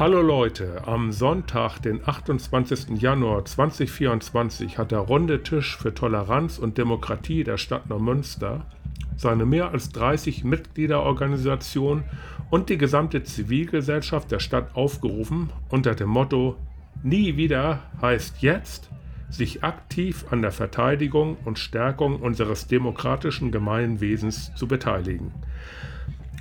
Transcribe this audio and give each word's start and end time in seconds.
Hallo 0.00 0.22
Leute, 0.22 0.80
am 0.86 1.12
Sonntag, 1.12 1.80
den 1.80 2.00
28. 2.02 3.02
Januar 3.02 3.44
2024, 3.44 4.78
hat 4.78 4.92
der 4.92 5.00
Runde 5.00 5.42
Tisch 5.42 5.76
für 5.76 5.92
Toleranz 5.92 6.58
und 6.58 6.78
Demokratie 6.78 7.44
der 7.44 7.58
Stadt 7.58 7.90
Neumünster 7.90 8.64
seine 9.18 9.44
mehr 9.44 9.72
als 9.72 9.90
30 9.90 10.42
Mitgliederorganisation 10.42 12.04
und 12.48 12.70
die 12.70 12.78
gesamte 12.78 13.24
Zivilgesellschaft 13.24 14.30
der 14.30 14.38
Stadt 14.38 14.74
aufgerufen, 14.74 15.50
unter 15.68 15.94
dem 15.94 16.08
Motto 16.08 16.56
Nie 17.02 17.36
wieder 17.36 17.80
heißt 18.00 18.40
jetzt, 18.40 18.88
sich 19.28 19.62
aktiv 19.64 20.24
an 20.30 20.40
der 20.40 20.52
Verteidigung 20.52 21.36
und 21.44 21.58
Stärkung 21.58 22.20
unseres 22.20 22.66
demokratischen 22.66 23.52
Gemeinwesens 23.52 24.50
zu 24.54 24.66
beteiligen. 24.66 25.34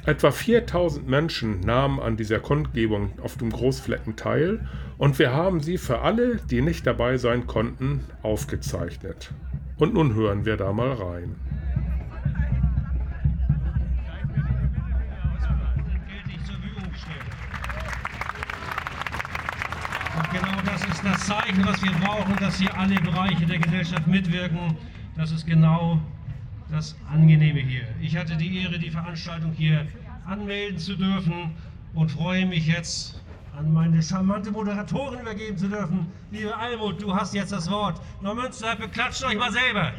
Etwa 0.05 0.31
4000 0.31 1.07
Menschen 1.07 1.59
nahmen 1.59 1.99
an 1.99 2.15
dieser 2.15 2.39
Kundgebung 2.39 3.11
auf 3.21 3.37
dem 3.37 3.51
Großflecken 3.51 4.15
teil 4.15 4.65
und 4.97 5.19
wir 5.19 5.33
haben 5.33 5.59
sie 5.59 5.77
für 5.77 5.99
alle, 5.99 6.37
die 6.37 6.61
nicht 6.61 6.87
dabei 6.87 7.17
sein 7.17 7.47
konnten, 7.47 8.05
aufgezeichnet. 8.23 9.31
Und 9.77 9.93
nun 9.93 10.15
hören 10.15 10.45
wir 10.45 10.55
da 10.55 10.71
mal 10.71 10.93
rein. 10.93 11.35
Und 20.17 20.31
genau 20.31 20.61
das 20.65 20.83
ist 20.85 21.03
das 21.03 21.25
Zeichen, 21.27 21.65
was 21.65 21.83
wir 21.83 21.91
brauchen, 21.91 22.35
dass 22.37 22.57
hier 22.57 22.75
alle 22.77 22.95
Bereiche 22.95 23.45
der 23.45 23.59
Gesellschaft 23.59 24.07
mitwirken. 24.07 24.77
Das 25.17 25.31
ist 25.31 25.45
genau 25.45 26.01
das 26.71 26.95
Angenehme 27.11 27.59
hier. 27.59 27.87
Ich 27.99 28.15
hatte 28.15 28.35
die 28.35 28.61
Ehre, 28.61 28.77
die 28.77 28.91
Veranstaltung 28.91 29.51
hier 29.53 29.87
anmelden 30.25 30.77
zu 30.77 30.95
dürfen 30.95 31.55
und 31.93 32.11
freue 32.11 32.45
mich 32.45 32.67
jetzt 32.67 33.21
an 33.57 33.73
meine 33.73 34.01
charmante 34.01 34.51
Moderatorin 34.51 35.21
übergeben 35.21 35.57
zu 35.57 35.67
dürfen. 35.67 36.11
Liebe 36.31 36.55
Almut, 36.55 37.01
du 37.01 37.13
hast 37.13 37.33
jetzt 37.33 37.51
das 37.51 37.69
Wort. 37.69 37.99
Neumünster, 38.21 38.75
beklatscht 38.75 39.23
euch 39.23 39.37
mal 39.37 39.51
selber. 39.51 39.91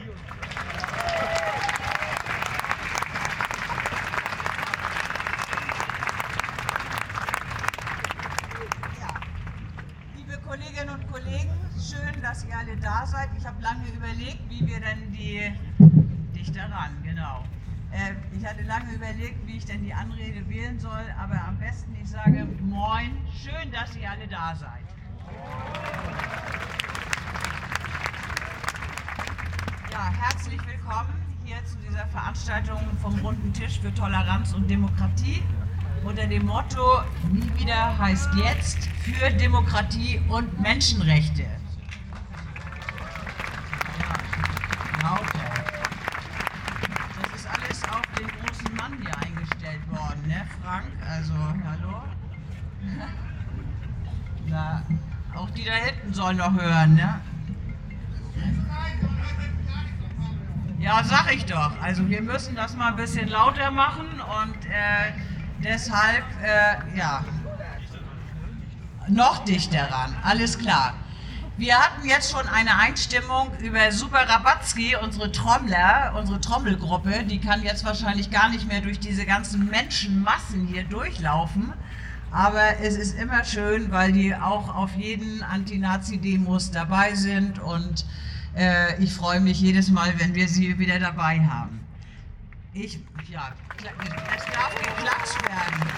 Liebe 10.16 10.38
Kolleginnen 10.46 10.90
und 10.90 11.12
Kollegen, 11.12 11.50
schön, 11.76 12.22
dass 12.22 12.44
ihr 12.44 12.56
alle 12.56 12.76
da 12.76 13.04
seid. 13.04 13.28
Ich 13.36 13.44
habe 13.44 13.60
lange 13.60 13.84
überlegt, 13.88 14.38
wie 14.48 14.66
wir 14.66 14.80
denn 14.80 15.12
die 15.12 15.52
dichter 16.40 16.62
ran, 16.62 16.96
genau. 17.02 17.44
Äh, 17.92 18.14
ich 18.36 18.46
überlegt, 19.00 19.46
wie 19.46 19.56
ich 19.56 19.64
denn 19.64 19.82
die 19.82 19.94
Anrede 19.94 20.46
wählen 20.50 20.78
soll, 20.78 21.06
aber 21.18 21.40
am 21.48 21.58
besten 21.58 21.96
ich 22.02 22.10
sage 22.10 22.46
Moin, 22.60 23.16
schön, 23.42 23.72
dass 23.72 23.96
ihr 23.96 24.10
alle 24.10 24.28
da 24.28 24.54
seid. 24.54 24.84
Ja, 29.90 30.12
herzlich 30.12 30.60
willkommen 30.66 31.14
hier 31.46 31.64
zu 31.64 31.78
dieser 31.78 32.06
Veranstaltung 32.08 32.78
vom 33.00 33.18
Runden 33.20 33.50
Tisch 33.54 33.80
für 33.80 33.92
Toleranz 33.94 34.52
und 34.52 34.68
Demokratie 34.70 35.42
unter 36.04 36.26
dem 36.26 36.44
Motto 36.44 37.00
Nie 37.32 37.50
wieder 37.58 37.96
heißt 37.96 38.28
jetzt 38.44 38.86
für 39.02 39.30
Demokratie 39.30 40.20
und 40.28 40.60
Menschenrechte. 40.60 41.46
Sollen 56.30 56.36
noch 56.36 56.62
hören, 56.62 56.94
ne? 56.94 57.20
Ja, 60.78 61.02
sag 61.04 61.34
ich 61.34 61.44
doch. 61.44 61.72
Also 61.82 62.08
wir 62.08 62.22
müssen 62.22 62.54
das 62.54 62.76
mal 62.76 62.88
ein 62.88 62.96
bisschen 62.96 63.28
lauter 63.28 63.70
machen 63.70 64.06
und 64.42 64.66
äh, 64.66 65.12
deshalb, 65.62 66.24
äh, 66.42 66.96
ja, 66.96 67.24
noch 69.08 69.44
dichter 69.44 69.90
ran. 69.90 70.16
Alles 70.22 70.58
klar. 70.58 70.94
Wir 71.56 71.76
hatten 71.76 72.08
jetzt 72.08 72.30
schon 72.30 72.48
eine 72.48 72.78
Einstimmung 72.78 73.50
über 73.58 73.92
Super 73.92 74.26
Rabatzky, 74.26 74.96
unsere 74.96 75.30
Trommler, 75.32 76.14
unsere 76.16 76.40
Trommelgruppe. 76.40 77.24
Die 77.24 77.40
kann 77.40 77.62
jetzt 77.62 77.84
wahrscheinlich 77.84 78.30
gar 78.30 78.48
nicht 78.48 78.66
mehr 78.66 78.80
durch 78.80 78.98
diese 78.98 79.26
ganzen 79.26 79.66
Menschenmassen 79.68 80.66
hier 80.66 80.84
durchlaufen. 80.84 81.74
Aber 82.32 82.78
es 82.80 82.96
ist 82.96 83.18
immer 83.18 83.44
schön, 83.44 83.90
weil 83.90 84.12
die 84.12 84.34
auch 84.34 84.74
auf 84.74 84.94
jeden 84.94 85.42
Anti-Nazi-Demos 85.42 86.70
dabei 86.70 87.14
sind 87.14 87.58
und 87.58 88.04
äh, 88.56 89.02
ich 89.02 89.12
freue 89.12 89.40
mich 89.40 89.60
jedes 89.60 89.90
Mal, 89.90 90.12
wenn 90.18 90.34
wir 90.34 90.48
sie 90.48 90.78
wieder 90.78 90.98
dabei 90.98 91.40
haben. 91.40 91.80
Ich, 92.72 93.00
ja, 93.28 93.52
es 93.78 94.44
darf 94.52 94.74
geklatscht 94.76 95.42
werden. 95.48 95.90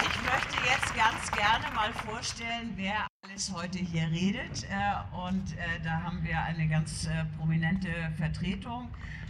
Ich 0.00 0.22
möchte 0.22 0.56
jetzt 0.68 0.94
ganz 0.94 1.30
gerne 1.32 1.74
mal 1.74 1.92
vorstellen, 2.04 2.72
wer 2.76 3.06
alles 3.24 3.50
heute 3.54 3.78
hier 3.78 4.08
redet. 4.10 4.64
Äh, 4.64 5.16
Und 5.16 5.52
äh, 5.52 5.80
da 5.82 6.02
haben 6.02 6.22
wir 6.22 6.38
eine 6.42 6.68
ganz 6.68 7.06
äh, 7.06 7.24
prominente 7.38 7.88
Vertretung 8.18 8.88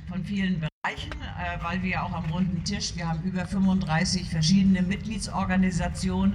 von 0.09 0.25
vielen 0.25 0.55
Bereichen, 0.55 0.78
äh, 0.97 1.63
weil 1.63 1.83
wir 1.83 2.03
auch 2.03 2.13
am 2.13 2.27
runden 2.27 2.65
Tisch, 2.65 2.95
wir 2.97 3.09
haben 3.09 3.23
über 3.23 3.47
35 3.47 4.31
verschiedene 4.31 4.83
Mitgliedsorganisationen 4.83 6.35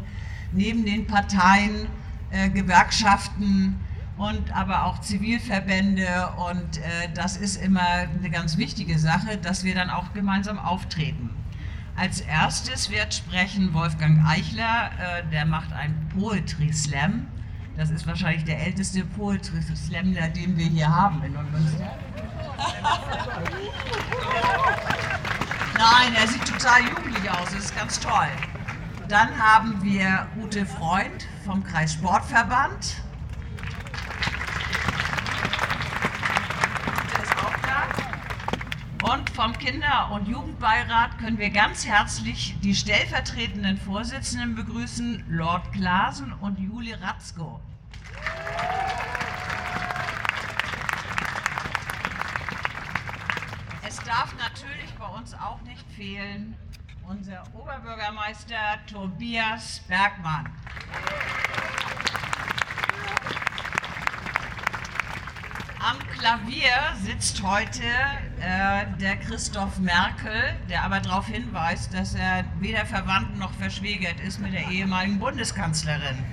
neben 0.52 0.86
den 0.86 1.08
Parteien, 1.08 1.88
äh, 2.32 2.50
Gewerkschaften 2.50 3.80
und 4.18 4.56
aber 4.56 4.86
auch 4.86 5.00
Zivilverbände. 5.02 6.30
Und 6.50 6.78
äh, 6.78 7.10
das 7.14 7.38
ist 7.38 7.62
immer 7.62 7.82
eine 7.82 8.30
ganz 8.30 8.58
wichtige 8.58 8.98
Sache, 9.00 9.38
dass 9.38 9.64
wir 9.64 9.76
dann 9.76 9.90
auch 9.90 10.14
gemeinsam 10.14 10.60
auftreten. 10.60 11.30
Als 11.96 12.22
erstes 12.22 12.90
wird 12.90 13.14
sprechen 13.14 13.74
Wolfgang 13.74 14.26
Eichler, 14.26 14.92
äh, 15.00 15.30
der 15.32 15.46
macht 15.46 15.72
einen 15.74 16.10
Poetry 16.10 16.74
Slam. 16.74 17.28
Das 17.78 17.90
ist 17.90 18.06
wahrscheinlich 18.06 18.44
der 18.44 18.60
älteste 18.66 19.04
Poetry 19.04 19.62
Slam, 19.62 20.14
den 20.14 20.58
wir 20.58 20.66
hier 20.66 20.88
haben 20.88 21.24
in 21.24 21.34
Neumünster. 21.34 21.92
Nein, 25.78 26.16
er 26.16 26.28
sieht 26.28 26.46
total 26.46 26.82
jugendlich 26.84 27.30
aus, 27.30 27.46
das 27.46 27.66
ist 27.66 27.76
ganz 27.76 28.00
toll. 28.00 28.30
Dann 29.08 29.38
haben 29.38 29.82
wir 29.84 30.28
Ute 30.42 30.66
Freund 30.66 31.28
vom 31.46 31.64
Kreis 31.64 31.94
Sportverband. 31.94 33.04
Und 39.04 39.30
vom 39.32 39.52
Kinder- 39.58 40.12
und 40.12 40.30
Jugendbeirat 40.30 41.18
können 41.18 41.38
wir 41.38 41.50
ganz 41.50 41.86
herzlich 41.86 42.56
die 42.62 42.74
stellvertretenden 42.74 43.78
Vorsitzenden 43.78 44.56
begrüßen, 44.56 45.26
Lord 45.28 45.74
Klaasen 45.74 46.32
und 46.32 46.58
Julie 46.58 46.98
Ratzko. 47.02 47.60
Es 53.86 53.98
darf 53.98 54.34
natürlich 54.40 54.94
bei 54.98 55.06
uns 55.06 55.34
auch 55.94 55.98
nicht 55.98 56.18
fehlen 56.18 56.56
unser 57.08 57.44
Oberbürgermeister 57.54 58.80
Tobias 58.90 59.82
Bergmann. 59.88 60.50
Am 65.80 66.00
Klavier 66.18 66.72
sitzt 67.02 67.44
heute 67.44 67.84
äh, 68.40 68.86
der 69.02 69.18
Christoph 69.18 69.80
Merkel, 69.80 70.56
der 70.70 70.84
aber 70.84 71.02
darauf 71.02 71.28
hinweist, 71.28 71.94
dass 71.94 72.16
er 72.16 72.46
weder 72.60 72.86
verwandt 72.86 73.38
noch 73.38 73.52
verschwägert 73.54 74.20
ist 74.22 74.40
mit 74.40 74.54
der 74.54 74.70
ehemaligen 74.70 75.20
Bundeskanzlerin. 75.20 76.24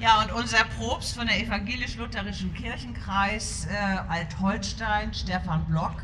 Ja, 0.00 0.22
und 0.22 0.32
unser 0.32 0.64
Probst 0.78 1.14
von 1.14 1.26
der 1.26 1.38
evangelisch-lutherischen 1.42 2.54
Kirchenkreis 2.54 3.66
äh, 3.66 3.98
Altholstein, 4.08 5.12
Stefan 5.12 5.66
Block, 5.66 6.02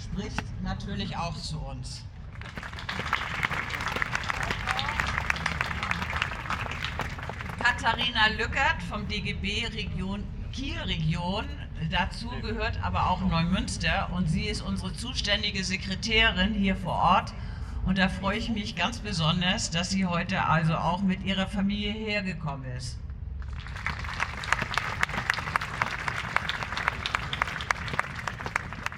spricht 0.00 0.44
natürlich 0.62 1.16
auch 1.16 1.34
zu 1.34 1.58
uns. 1.58 2.04
Katharina 7.58 8.28
Lückert 8.38 8.80
vom 8.88 9.08
DGB 9.08 9.66
Region 9.66 10.22
Kiel-Region. 10.52 11.44
Dazu 11.90 12.28
gehört 12.40 12.78
aber 12.84 13.10
auch 13.10 13.20
Neumünster 13.20 14.10
und 14.12 14.28
sie 14.30 14.44
ist 14.44 14.62
unsere 14.62 14.92
zuständige 14.92 15.64
Sekretärin 15.64 16.54
hier 16.54 16.76
vor 16.76 16.94
Ort. 16.94 17.34
Und 17.84 17.98
da 17.98 18.08
freue 18.08 18.38
ich 18.38 18.50
mich 18.50 18.76
ganz 18.76 18.98
besonders, 18.98 19.72
dass 19.72 19.90
sie 19.90 20.06
heute 20.06 20.44
also 20.44 20.76
auch 20.76 21.02
mit 21.02 21.24
ihrer 21.24 21.48
Familie 21.48 21.90
hergekommen 21.90 22.70
ist. 22.76 23.00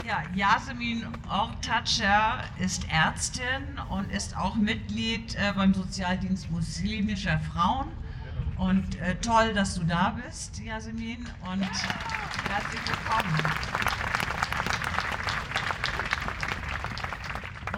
Ja, 0.07 0.23
Yasemin 0.37 1.07
Ortatscher 1.31 2.45
ist 2.59 2.87
Ärztin 2.91 3.81
und 3.89 4.13
ist 4.13 4.37
auch 4.37 4.55
Mitglied 4.55 5.35
äh, 5.35 5.55
beim 5.57 5.73
Sozialdienst 5.73 6.51
muslimischer 6.51 7.41
Frauen. 7.41 7.89
Und 8.59 9.01
äh, 9.01 9.15
toll, 9.17 9.55
dass 9.55 9.77
du 9.77 9.85
da 9.85 10.11
bist, 10.11 10.61
Yasemin, 10.63 11.27
und 11.51 11.63
herzlich 12.51 12.81
willkommen. 12.87 13.35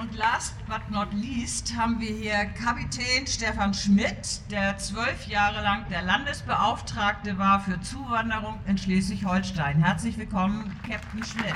Und 0.00 0.16
last 0.16 0.54
but 0.66 0.81
not 0.90 1.12
least 1.12 1.76
haben 1.76 2.00
wir 2.00 2.11
hier 2.11 2.44
Kapitän 2.61 3.25
Stefan 3.28 3.72
Schmidt, 3.72 4.40
der 4.50 4.76
zwölf 4.78 5.28
Jahre 5.28 5.62
lang 5.62 5.88
der 5.90 6.02
Landesbeauftragte 6.02 7.38
war 7.38 7.61
für 7.61 7.81
Zuwanderung 7.82 8.58
in 8.66 8.76
Schleswig-Holstein. 8.76 9.81
Herzlich 9.81 10.19
willkommen, 10.19 10.75
Captain 10.88 11.22
Schmidt. 11.22 11.54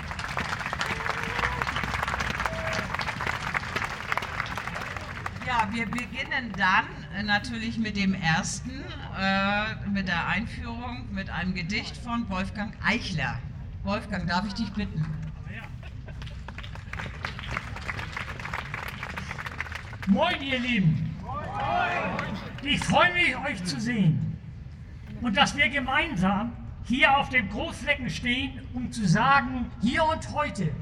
Ja, 5.46 5.68
wir 5.72 5.86
beginnen 5.86 6.52
dann 6.56 6.84
natürlich 7.26 7.76
mit 7.76 7.96
dem 7.96 8.14
ersten, 8.14 8.70
äh, 9.18 9.74
mit 9.88 10.06
der 10.06 10.28
Einführung, 10.28 11.12
mit 11.12 11.30
einem 11.30 11.54
Gedicht 11.54 11.96
von 11.96 12.28
Wolfgang 12.30 12.72
Eichler. 12.84 13.38
Wolfgang, 13.82 14.28
darf 14.28 14.46
ich 14.46 14.54
dich 14.54 14.72
bitten? 14.72 15.04
Moin, 20.06 20.40
ihr 20.42 20.60
Lieben. 20.60 21.16
Ich 22.62 22.84
freue 22.84 23.12
mich, 23.12 23.36
euch 23.36 23.64
zu 23.64 23.80
sehen. 23.80 24.38
Und 25.22 25.36
dass 25.36 25.56
wir 25.56 25.68
gemeinsam 25.68 26.52
hier 26.84 27.16
auf 27.16 27.30
dem 27.30 27.48
Großflecken 27.48 28.10
stehen, 28.10 28.60
um 28.74 28.92
zu 28.92 29.06
sagen, 29.08 29.70
hier 29.80 30.04
und 30.04 30.32
heute 30.32 30.72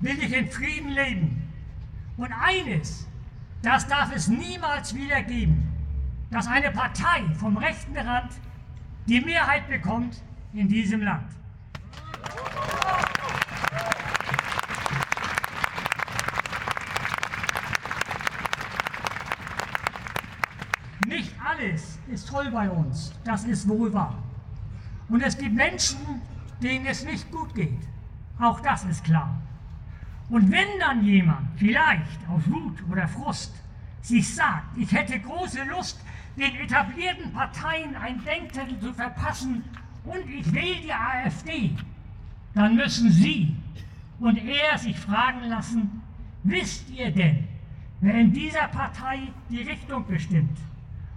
will 0.00 0.18
ich 0.22 0.32
in 0.32 0.50
Frieden 0.50 0.90
leben. 0.90 1.52
Und 2.16 2.32
eines, 2.32 3.06
das 3.62 3.86
darf 3.86 4.14
es 4.14 4.28
niemals 4.28 4.94
wieder 4.94 5.22
geben, 5.22 5.66
dass 6.30 6.46
eine 6.46 6.70
Partei 6.70 7.24
vom 7.34 7.56
rechten 7.56 7.96
Rand 7.96 8.32
die 9.06 9.20
Mehrheit 9.20 9.68
bekommt 9.68 10.22
in 10.52 10.68
diesem 10.68 11.02
Land. 11.02 11.32
Nicht 21.06 21.32
alles 21.42 21.98
ist 22.08 22.28
toll 22.28 22.50
bei 22.50 22.68
uns, 22.68 23.12
das 23.24 23.44
ist 23.44 23.66
wohl 23.66 23.92
wahr. 23.92 24.22
Und 25.08 25.22
es 25.22 25.38
gibt 25.38 25.54
Menschen, 25.54 26.20
denen 26.62 26.86
es 26.86 27.04
nicht 27.04 27.30
gut 27.30 27.54
geht. 27.54 27.88
Auch 28.38 28.60
das 28.60 28.84
ist 28.84 29.04
klar. 29.04 29.40
Und 30.30 30.50
wenn 30.50 30.78
dann 30.78 31.04
jemand, 31.04 31.48
vielleicht 31.56 32.28
aus 32.28 32.42
Wut 32.46 32.82
oder 32.90 33.08
Frust, 33.08 33.54
sich 34.02 34.34
sagt, 34.34 34.76
ich 34.76 34.92
hätte 34.92 35.18
große 35.18 35.64
Lust, 35.64 36.00
den 36.36 36.54
etablierten 36.56 37.32
Parteien 37.32 37.96
ein 37.96 38.22
Denkzettel 38.24 38.78
zu 38.78 38.92
verpassen 38.92 39.64
und 40.04 40.28
ich 40.28 40.52
wähle 40.52 40.80
die 40.82 40.92
AfD, 40.92 41.74
dann 42.54 42.76
müssen 42.76 43.10
Sie 43.10 43.54
und 44.20 44.36
er 44.36 44.78
sich 44.78 44.98
fragen 44.98 45.48
lassen, 45.48 46.02
wisst 46.42 46.90
ihr 46.90 47.10
denn, 47.10 47.48
wer 48.00 48.14
in 48.14 48.32
dieser 48.32 48.68
Partei 48.68 49.20
die 49.48 49.62
Richtung 49.62 50.06
bestimmt? 50.06 50.58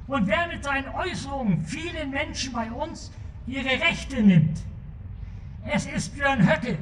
Und 0.08 0.28
wer 0.28 0.48
mit 0.48 0.64
seinen 0.64 0.90
Äußerungen 0.90 1.66
vielen 1.66 2.12
Menschen 2.12 2.54
bei 2.54 2.72
uns 2.72 3.12
ihre 3.48 3.70
Rechte 3.70 4.22
nimmt? 4.22 4.60
Es 5.66 5.86
ist 5.86 6.16
Björn 6.16 6.48
Höcke. 6.48 6.78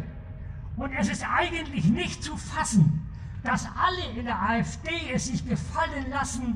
Und 0.80 0.94
es 0.94 1.10
ist 1.10 1.26
eigentlich 1.30 1.86
nicht 1.90 2.24
zu 2.24 2.38
fassen, 2.38 3.02
dass 3.44 3.66
alle 3.66 4.18
in 4.18 4.26
der 4.26 4.42
AfD 4.42 5.12
es 5.14 5.28
sich 5.28 5.48
gefallen 5.48 6.10
lassen, 6.10 6.56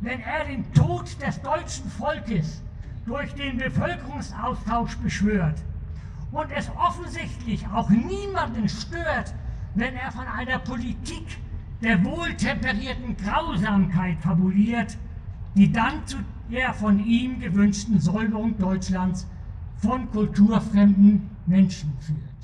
wenn 0.00 0.20
er 0.20 0.44
den 0.44 0.72
Tod 0.72 1.20
des 1.20 1.42
deutschen 1.42 1.90
Volkes 1.90 2.62
durch 3.04 3.34
den 3.34 3.58
Bevölkerungsaustausch 3.58 4.96
beschwört 4.98 5.60
und 6.30 6.50
es 6.52 6.70
offensichtlich 6.76 7.66
auch 7.66 7.90
niemanden 7.90 8.68
stört, 8.68 9.34
wenn 9.74 9.94
er 9.96 10.12
von 10.12 10.26
einer 10.26 10.60
Politik 10.60 11.38
der 11.82 12.02
wohltemperierten 12.04 13.16
Grausamkeit 13.16 14.20
fabuliert, 14.20 14.96
die 15.56 15.70
dann 15.70 16.06
zu 16.06 16.18
der 16.48 16.74
von 16.74 17.04
ihm 17.04 17.40
gewünschten 17.40 17.98
Säuberung 17.98 18.56
Deutschlands 18.56 19.26
von 19.78 20.08
kulturfremden 20.12 21.28
Menschen 21.46 21.92
führt. 22.00 22.34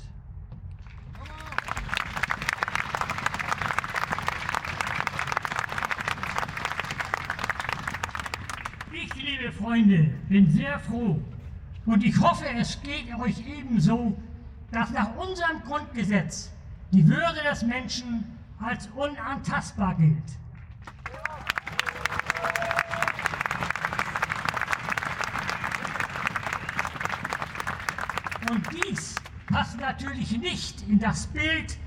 Ich, 8.93 9.15
liebe 9.15 9.51
Freunde, 9.71 10.09
bin 10.27 10.49
sehr 10.51 10.77
froh 10.79 11.17
und 11.85 12.03
ich 12.03 12.19
hoffe, 12.19 12.43
es 12.57 12.77
geht 12.81 13.17
euch 13.17 13.37
ebenso, 13.47 14.17
dass 14.69 14.91
nach 14.91 15.15
unserem 15.15 15.63
Grundgesetz 15.63 16.51
die 16.91 17.07
Würde 17.07 17.39
des 17.49 17.63
Menschen 17.63 18.25
als 18.59 18.89
unantastbar 18.97 19.95
gilt. 19.95 20.17
Und 28.49 28.67
dies 28.73 29.15
passt 29.47 29.79
natürlich 29.79 30.37
nicht 30.37 30.81
in 30.89 30.99
das 30.99 31.27
Bild 31.27 31.77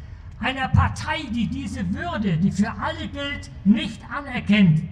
einer 0.40 0.68
Partei, 0.68 1.24
die 1.30 1.48
diese 1.48 1.92
Würde, 1.92 2.38
die 2.38 2.50
für 2.50 2.72
alle 2.80 3.08
gilt, 3.08 3.50
nicht 3.66 4.00
anerkennt, 4.10 4.84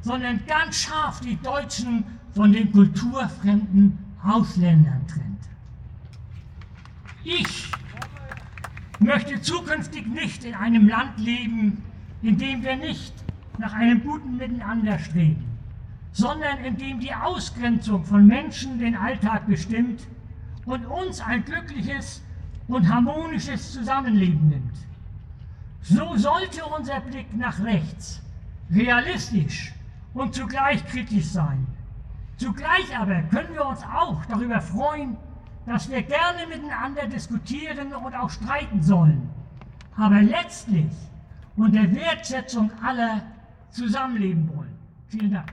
sondern 0.00 0.44
ganz 0.46 0.80
scharf 0.80 1.20
die 1.20 1.36
Deutschen 1.36 2.18
von 2.34 2.52
den 2.52 2.70
kulturfremden 2.72 3.98
Ausländern 4.22 5.06
trennt. 5.06 5.30
Ich 7.24 7.70
möchte 8.98 9.40
zukünftig 9.40 10.06
nicht 10.06 10.44
in 10.44 10.54
einem 10.54 10.88
Land 10.88 11.18
leben, 11.18 11.82
in 12.22 12.38
dem 12.38 12.62
wir 12.62 12.76
nicht 12.76 13.14
nach 13.58 13.72
einem 13.72 14.02
guten 14.02 14.36
Miteinander 14.36 14.98
streben, 14.98 15.44
sondern 16.12 16.58
in 16.64 16.76
dem 16.76 17.00
die 17.00 17.14
Ausgrenzung 17.14 18.04
von 18.04 18.26
Menschen 18.26 18.78
den 18.78 18.94
Alltag 18.94 19.46
bestimmt 19.46 20.06
und 20.66 20.84
uns 20.86 21.20
ein 21.20 21.44
glückliches 21.44 22.22
und 22.68 22.88
harmonisches 22.88 23.72
Zusammenleben 23.72 24.48
nimmt. 24.48 24.74
So 25.82 26.16
sollte 26.16 26.64
unser 26.64 27.00
Blick 27.00 27.34
nach 27.36 27.58
rechts 27.60 28.22
realistisch 28.70 29.72
und 30.14 30.34
zugleich 30.34 30.84
kritisch 30.86 31.26
sein. 31.26 31.66
Zugleich 32.40 32.98
aber 32.98 33.20
können 33.24 33.52
wir 33.52 33.66
uns 33.66 33.82
auch 33.82 34.24
darüber 34.24 34.62
freuen, 34.62 35.18
dass 35.66 35.90
wir 35.90 36.00
gerne 36.00 36.46
miteinander 36.48 37.06
diskutieren 37.06 37.92
und 37.92 38.14
auch 38.14 38.30
streiten 38.30 38.82
sollen, 38.82 39.28
aber 39.94 40.22
letztlich 40.22 40.90
unter 41.54 41.94
Wertschätzung 41.94 42.70
aller 42.82 43.20
zusammenleben 43.68 44.48
wollen. 44.56 44.74
Vielen 45.08 45.32
Dank. 45.32 45.52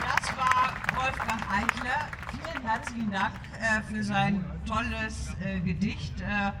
Das 0.00 0.36
war 0.38 0.72
Wolfgang 0.96 1.42
Eichler. 1.52 2.08
Vielen 2.30 2.66
herzlichen 2.66 3.10
Dank 3.10 3.32
äh, 3.60 3.82
für 3.82 4.02
sein 4.02 4.44
tolles 4.66 5.34
äh, 5.44 5.60
Gedicht. 5.60 6.20
Äh, 6.20 6.52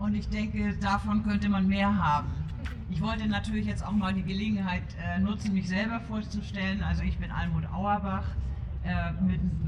und 0.00 0.14
ich 0.14 0.28
denke, 0.28 0.74
davon 0.80 1.22
könnte 1.22 1.48
man 1.48 1.68
mehr 1.68 1.94
haben. 1.96 2.28
Ich 2.90 3.00
wollte 3.00 3.28
natürlich 3.28 3.66
jetzt 3.66 3.86
auch 3.86 3.92
mal 3.92 4.12
die 4.12 4.22
Gelegenheit 4.22 4.82
äh, 5.00 5.20
nutzen, 5.20 5.54
mich 5.54 5.68
selber 5.68 6.00
vorzustellen. 6.00 6.82
Also 6.82 7.02
ich 7.02 7.16
bin 7.18 7.30
Almut 7.30 7.64
Auerbach, 7.72 8.24
äh, 8.82 9.12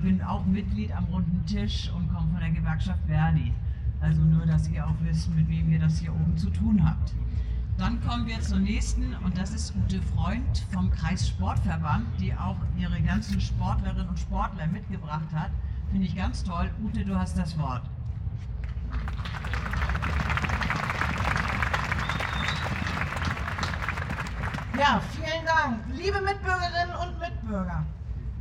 bin 0.02 0.22
auch 0.22 0.44
Mitglied 0.46 0.90
am 0.96 1.04
runden 1.04 1.44
Tisch 1.46 1.90
und 1.94 2.12
komme 2.12 2.28
von 2.32 2.40
der 2.40 2.50
Gewerkschaft 2.50 2.98
Verdi. 3.06 3.52
Also 4.00 4.22
nur, 4.22 4.46
dass 4.46 4.68
ihr 4.68 4.84
auch 4.84 4.96
wisst, 5.02 5.32
mit 5.34 5.48
wem 5.48 5.70
ihr 5.70 5.78
das 5.78 5.98
hier 5.98 6.12
oben 6.12 6.36
zu 6.36 6.50
tun 6.50 6.82
habt. 6.82 7.14
Dann 7.78 8.00
kommen 8.00 8.26
wir 8.26 8.40
zur 8.40 8.58
nächsten 8.58 9.14
und 9.24 9.36
das 9.38 9.54
ist 9.54 9.74
Ute 9.76 10.00
Freund 10.00 10.66
vom 10.72 10.90
Kreissportverband, 10.90 12.06
die 12.20 12.34
auch 12.34 12.56
ihre 12.78 13.00
ganzen 13.02 13.40
Sportlerinnen 13.40 14.08
und 14.08 14.18
Sportler 14.18 14.66
mitgebracht 14.66 15.32
hat. 15.32 15.50
Finde 15.90 16.06
ich 16.06 16.16
ganz 16.16 16.42
toll. 16.42 16.70
Ute, 16.82 17.04
du 17.04 17.16
hast 17.16 17.38
das 17.38 17.56
Wort. 17.58 17.82
Ja, 24.82 25.00
vielen 25.14 25.46
Dank. 25.46 25.84
Liebe 25.92 26.20
Mitbürgerinnen 26.20 26.96
und 26.96 27.20
Mitbürger, 27.20 27.86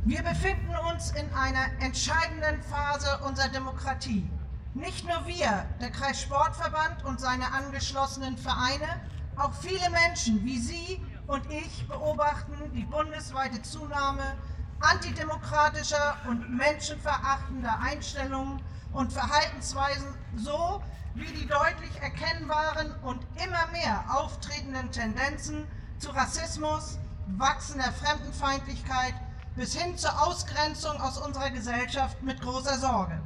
wir 0.04 0.22
befinden 0.24 0.74
uns 0.90 1.12
in 1.12 1.32
einer 1.34 1.66
entscheidenden 1.78 2.60
Phase 2.64 3.20
unserer 3.24 3.48
Demokratie. 3.50 4.28
Nicht 4.74 5.06
nur 5.06 5.24
wir, 5.24 5.64
der 5.80 5.92
Kreissportverband 5.92 7.04
und 7.04 7.20
seine 7.20 7.52
angeschlossenen 7.52 8.36
Vereine, 8.36 8.88
auch 9.36 9.52
viele 9.54 9.88
Menschen 9.90 10.44
wie 10.44 10.58
Sie 10.58 11.00
und 11.28 11.48
ich 11.48 11.86
beobachten 11.86 12.72
die 12.74 12.86
bundesweite 12.86 13.62
Zunahme 13.62 14.34
antidemokratischer 14.80 16.16
und 16.28 16.56
menschenverachtender 16.56 17.78
Einstellungen 17.80 18.60
und 18.92 19.12
Verhaltensweisen 19.12 20.08
so 20.34 20.82
wie 21.14 21.32
die 21.32 21.46
deutlich 21.46 22.02
erkennbaren 22.02 22.92
und 23.02 23.24
immer 23.36 23.64
mehr 23.70 24.04
auftretenden 24.08 24.90
Tendenzen 24.90 25.68
zu 26.02 26.10
Rassismus, 26.10 26.98
wachsender 27.28 27.92
Fremdenfeindlichkeit 27.92 29.14
bis 29.54 29.76
hin 29.76 29.96
zur 29.96 30.20
Ausgrenzung 30.20 31.00
aus 31.00 31.16
unserer 31.18 31.50
Gesellschaft 31.50 32.20
mit 32.22 32.40
großer 32.40 32.76
Sorge. 32.76 33.20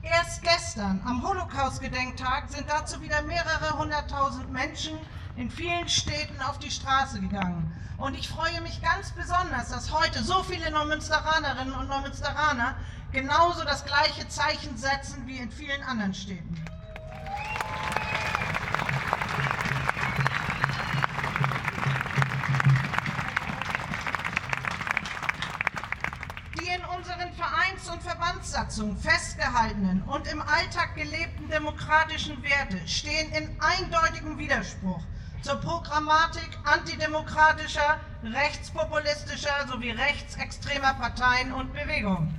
Erst 0.00 0.42
gestern, 0.42 1.02
am 1.04 1.22
Holocaust-Gedenktag, 1.22 2.48
sind 2.48 2.64
dazu 2.70 3.02
wieder 3.02 3.20
mehrere 3.20 3.78
hunderttausend 3.78 4.50
Menschen 4.50 4.98
in 5.36 5.50
vielen 5.50 5.86
Städten 5.90 6.40
auf 6.40 6.58
die 6.58 6.70
Straße 6.70 7.20
gegangen. 7.20 7.70
Und 7.98 8.14
ich 8.14 8.30
freue 8.30 8.62
mich 8.62 8.80
ganz 8.80 9.10
besonders, 9.10 9.68
dass 9.68 9.92
heute 9.92 10.24
so 10.24 10.42
viele 10.44 10.70
Neumünsteranerinnen 10.70 11.74
und 11.74 11.88
Neumünsteraner 11.88 12.76
genauso 13.12 13.62
das 13.64 13.84
gleiche 13.84 14.26
Zeichen 14.28 14.74
setzen 14.78 15.26
wie 15.26 15.36
in 15.36 15.50
vielen 15.50 15.82
anderen 15.82 16.14
Städten. 16.14 16.64
Verbandssatzungen 28.78 28.96
festgehaltenen 28.96 30.02
und 30.02 30.30
im 30.30 30.40
Alltag 30.40 30.94
gelebten 30.94 31.48
demokratischen 31.48 32.42
Werte 32.42 32.78
stehen 32.86 33.30
in 33.32 33.50
eindeutigem 33.60 34.38
Widerspruch 34.38 35.02
zur 35.42 35.56
Programmatik 35.56 36.48
antidemokratischer, 36.64 38.00
rechtspopulistischer 38.22 39.66
sowie 39.68 39.90
rechtsextremer 39.90 40.94
Parteien 40.94 41.52
und 41.52 41.72
Bewegungen. 41.72 42.38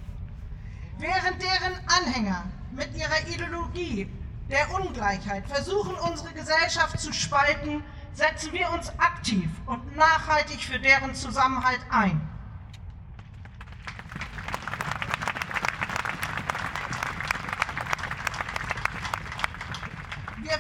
Während 0.98 1.42
deren 1.42 1.80
Anhänger 1.88 2.46
mit 2.72 2.96
ihrer 2.96 3.28
Ideologie 3.28 4.10
der 4.50 4.74
Ungleichheit 4.74 5.48
versuchen, 5.48 5.96
unsere 5.96 6.34
Gesellschaft 6.34 7.00
zu 7.00 7.14
spalten, 7.14 7.84
setzen 8.14 8.52
wir 8.52 8.70
uns 8.72 8.90
aktiv 8.98 9.50
und 9.66 9.96
nachhaltig 9.96 10.62
für 10.62 10.80
deren 10.80 11.16
Zusammenhalt 11.16 11.82
ein. 11.90 12.30
Wir 20.50 20.58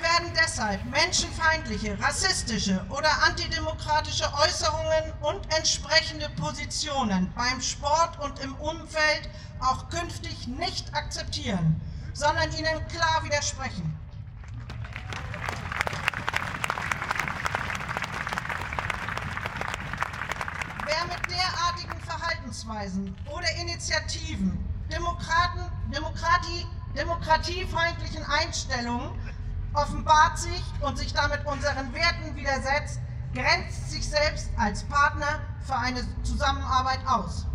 deshalb 0.69 0.85
menschenfeindliche, 0.85 1.97
rassistische 1.99 2.85
oder 2.89 3.09
antidemokratische 3.23 4.25
Äußerungen 4.33 5.13
und 5.21 5.53
entsprechende 5.57 6.29
Positionen 6.39 7.31
beim 7.35 7.59
Sport 7.61 8.19
und 8.19 8.39
im 8.39 8.53
Umfeld 8.55 9.29
auch 9.61 9.89
künftig 9.89 10.47
nicht 10.47 10.93
akzeptieren, 10.93 11.81
sondern 12.13 12.51
ihnen 12.51 12.87
klar 12.87 13.23
widersprechen. 13.23 13.97
Wer 20.85 21.05
mit 21.05 21.31
derartigen 21.31 21.99
Verhaltensweisen 22.01 23.15
oder 23.25 23.47
Initiativen 23.61 24.65
Demokraten, 24.91 25.61
Demokratie, 25.93 26.65
demokratiefeindlichen 26.95 28.23
Einstellungen 28.25 29.11
offenbart 29.73 30.37
sich 30.37 30.63
und 30.81 30.97
sich 30.97 31.13
damit 31.13 31.45
unseren 31.45 31.93
Werten 31.93 32.35
widersetzt, 32.35 32.99
grenzt 33.33 33.91
sich 33.91 34.07
selbst 34.07 34.49
als 34.57 34.83
Partner 34.83 35.39
für 35.65 35.75
eine 35.75 36.01
Zusammenarbeit 36.23 36.99
aus. 37.07 37.45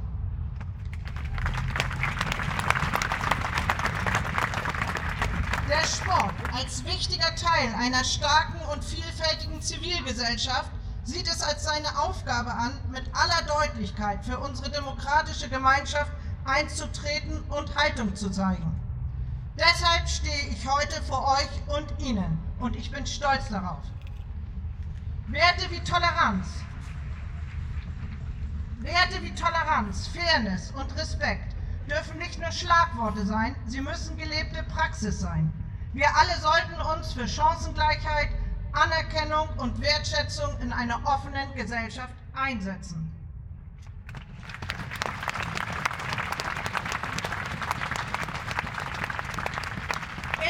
Der 5.69 5.87
Sport 5.87 6.35
als 6.53 6.85
wichtiger 6.85 7.35
Teil 7.35 7.75
einer 7.79 8.05
starken 8.05 8.61
und 8.73 8.85
vielfältigen 8.85 9.61
Zivilgesellschaft 9.61 10.71
sieht 11.05 11.27
es 11.27 11.43
als 11.43 11.65
seine 11.65 11.99
Aufgabe 11.99 12.53
an, 12.53 12.73
mit 12.91 13.05
aller 13.13 13.43
Deutlichkeit 13.61 14.25
für 14.25 14.39
unsere 14.39 14.71
demokratische 14.71 15.49
Gemeinschaft 15.49 16.13
einzutreten 16.45 17.43
und 17.49 17.75
Haltung 17.77 18.15
zu 18.15 18.31
zeigen. 18.31 18.74
Deshalb 19.57 20.09
stehe 20.09 20.49
ich 20.49 20.69
heute 20.69 21.01
vor 21.03 21.39
euch 21.39 21.77
und 21.77 22.03
Ihnen 22.03 22.39
und 22.59 22.75
ich 22.75 22.91
bin 22.91 23.07
stolz 23.07 23.49
darauf. 23.51 23.85
Werte 25.29 25.71
wie 25.71 25.81
Toleranz, 25.81 26.47
Werte 28.81 29.23
wie 29.23 29.35
Toleranz, 29.35 30.09
Fairness 30.09 30.73
und 30.73 30.95
Respekt 30.97 31.55
dürfen 31.89 32.19
nicht 32.19 32.41
nur 32.41 32.51
Schlagworte 32.51 33.25
sein, 33.25 33.55
sie 33.67 33.81
müssen 33.81 34.17
gelebte 34.17 34.63
Praxis 34.65 35.21
sein. 35.21 35.53
Wir 35.93 36.09
alle 36.17 36.39
sollten 36.41 36.81
uns 36.93 37.13
für 37.13 37.29
Chancengleichheit, 37.29 38.31
Anerkennung 38.73 39.49
und 39.59 39.81
Wertschätzung 39.81 40.59
in 40.61 40.73
einer 40.73 41.01
offenen 41.05 41.55
Gesellschaft 41.55 42.15
einsetzen. 42.35 43.14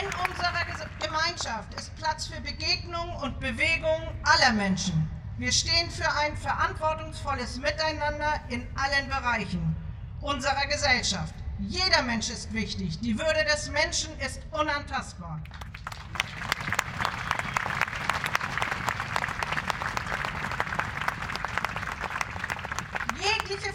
In 0.04 0.10
unserer 0.10 0.52
Gemeinschaft 1.00 1.72
ist 1.78 1.96
Platz 1.96 2.26
für 2.26 2.38
Begegnung 2.42 3.16
und 3.22 3.40
Bewegung 3.40 4.02
aller 4.22 4.52
Menschen. 4.52 5.08
Wir 5.38 5.50
stehen 5.50 5.90
für 5.90 6.12
ein 6.18 6.36
verantwortungsvolles 6.36 7.56
Miteinander 7.56 8.38
in 8.50 8.66
allen 8.76 9.08
Bereichen 9.08 9.74
unserer 10.20 10.66
Gesellschaft. 10.66 11.34
Jeder 11.58 12.02
Mensch 12.02 12.28
ist 12.28 12.52
wichtig. 12.52 13.00
Die 13.00 13.18
Würde 13.18 13.46
des 13.50 13.70
Menschen 13.70 14.10
ist 14.20 14.42
unantastbar. 14.50 15.40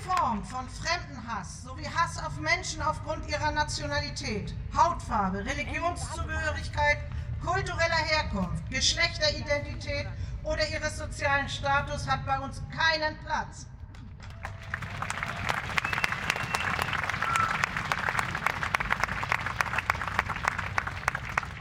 Form 0.09 0.43
von 0.43 0.67
Fremdenhass 0.67 1.61
sowie 1.61 1.87
Hass 1.87 2.17
auf 2.23 2.35
Menschen 2.37 2.81
aufgrund 2.81 3.29
ihrer 3.29 3.51
Nationalität, 3.51 4.55
Hautfarbe, 4.75 5.45
Religionszugehörigkeit, 5.45 6.97
kultureller 7.45 8.03
Herkunft, 8.07 8.67
Geschlechteridentität 8.71 10.07
oder 10.43 10.67
ihres 10.67 10.97
sozialen 10.97 11.47
Status 11.47 12.07
hat 12.07 12.25
bei 12.25 12.39
uns 12.39 12.59
keinen 12.75 13.19
Platz. 13.19 13.67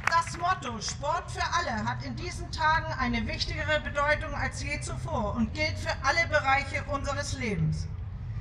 Das 0.06 0.38
Motto 0.38 0.80
Sport 0.80 1.30
für 1.30 1.44
alle 1.54 1.84
hat 1.86 2.02
in 2.02 2.16
diesen 2.16 2.50
Tagen 2.50 2.90
eine 2.98 3.26
wichtigere 3.26 3.78
Bedeutung 3.80 4.32
als 4.34 4.62
je 4.62 4.80
zuvor 4.80 5.36
und 5.36 5.52
gilt 5.52 5.78
für 5.78 5.94
alle 6.02 6.26
Bereiche 6.28 6.82
unseres 6.84 7.34
Lebens. 7.34 7.86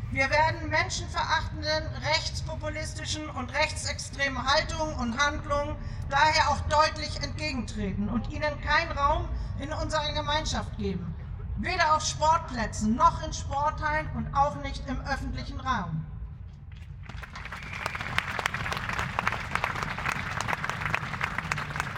Wir 0.10 0.30
werden 0.30 0.70
menschenverachtenden, 0.70 1.84
rechtspopulistischen 2.02 3.30
und 3.30 3.54
rechtsextremen 3.54 4.42
Haltungen 4.48 4.96
und 4.96 5.18
Handlungen 5.18 5.76
daher 6.10 6.50
auch 6.50 6.62
deutlich 6.62 7.22
entgegentreten 7.22 8.08
und 8.08 8.30
ihnen 8.32 8.62
keinen 8.62 8.98
Raum 8.98 9.28
in 9.60 9.74
unserer 9.74 10.14
Gemeinschaft 10.14 10.78
geben. 10.78 11.14
Weder 11.58 11.96
auf 11.96 12.06
Sportplätzen 12.06 12.96
noch 12.96 13.22
in 13.22 13.34
Sporthallen 13.34 14.10
und 14.16 14.34
auch 14.34 14.56
nicht 14.62 14.82
im 14.88 15.02
öffentlichen 15.02 15.60
Raum. 15.60 16.06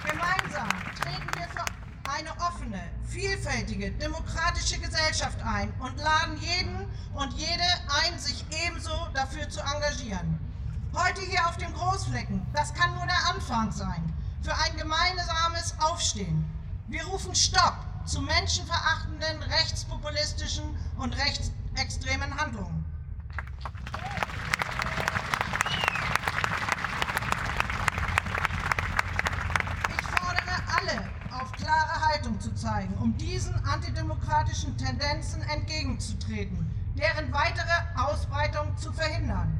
Gemeinsam 0.04 0.70
treten 1.00 1.30
wir 1.36 1.48
für 1.50 1.66
eine 2.10 2.32
offene, 2.70 2.82
vielfältige, 3.08 3.92
demokratische 3.92 4.80
Gesellschaft 4.80 5.42
ein 5.44 5.74
und 5.80 5.98
laden 5.98 6.38
jeden 6.38 6.86
und 7.14 7.34
jede 7.34 7.64
ein, 8.04 8.18
sich 8.20 8.46
ebenso 8.66 9.08
dafür 9.14 9.50
zu 9.50 9.60
engagieren. 9.62 10.40
Heute 10.94 11.22
hier 11.22 11.48
auf 11.48 11.58
dem 11.58 11.74
Großflecken, 11.74 12.46
das 12.54 12.74
kann 12.74 12.94
nur 12.96 13.06
der 13.06 13.30
Anfang 13.34 13.72
sein, 13.72 14.14
für 14.42 14.54
ein 14.54 14.78
gemeinsames 14.78 15.76
Aufstehen. 15.80 16.46
Wir 16.88 17.04
rufen 17.06 17.36
Stopp 17.36 17.78
zu 18.06 18.22
menschenverachtenden, 18.22 19.44
rechtspopulistischen 19.44 20.76
und 20.98 21.16
rechtsextremen 21.18 22.36
Handlungen. 22.40 22.86
Ich 29.90 30.06
fordere 30.08 30.56
alle 30.78 31.10
auf 31.40 31.52
klare 31.52 32.08
Haltung 32.08 32.40
zu 32.40 32.54
zeigen, 32.70 32.94
um 33.02 33.18
diesen 33.18 33.56
antidemokratischen 33.66 34.78
Tendenzen 34.78 35.42
entgegenzutreten, 35.44 36.70
deren 36.96 37.32
weitere 37.34 37.78
Ausbreitung 37.96 38.78
zu 38.78 38.92
verhindern. 38.92 39.58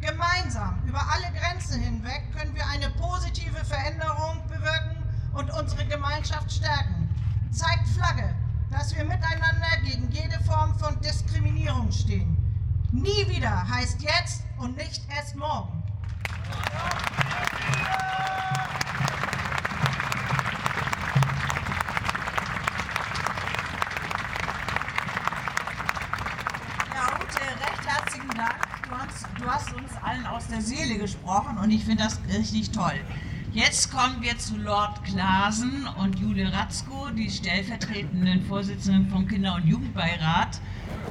Gemeinsam 0.00 0.80
über 0.86 1.00
alle 1.12 1.26
Grenzen 1.38 1.80
hinweg 1.80 2.22
können 2.36 2.54
wir 2.54 2.66
eine 2.68 2.90
positive 2.90 3.64
Veränderung 3.64 4.42
bewirken 4.48 4.96
und 5.34 5.52
unsere 5.54 5.86
Gemeinschaft 5.86 6.52
stärken. 6.52 7.08
Zeigt 7.50 7.88
Flagge, 7.88 8.34
dass 8.70 8.94
wir 8.96 9.04
miteinander 9.04 9.76
gegen 9.84 10.02
Seele 30.62 30.96
gesprochen 30.98 31.51
und 31.62 31.70
ich 31.70 31.84
finde 31.84 32.02
das 32.02 32.20
richtig 32.36 32.70
toll. 32.70 32.98
Jetzt 33.52 33.92
kommen 33.92 34.16
wir 34.20 34.36
zu 34.38 34.56
Lord 34.56 35.04
Klasen 35.04 35.86
und 35.98 36.18
Jule 36.18 36.52
Ratzko, 36.52 37.10
die 37.10 37.30
stellvertretenden 37.30 38.42
Vorsitzenden 38.46 39.08
vom 39.10 39.28
Kinder- 39.28 39.54
und 39.56 39.66
Jugendbeirat, 39.66 40.60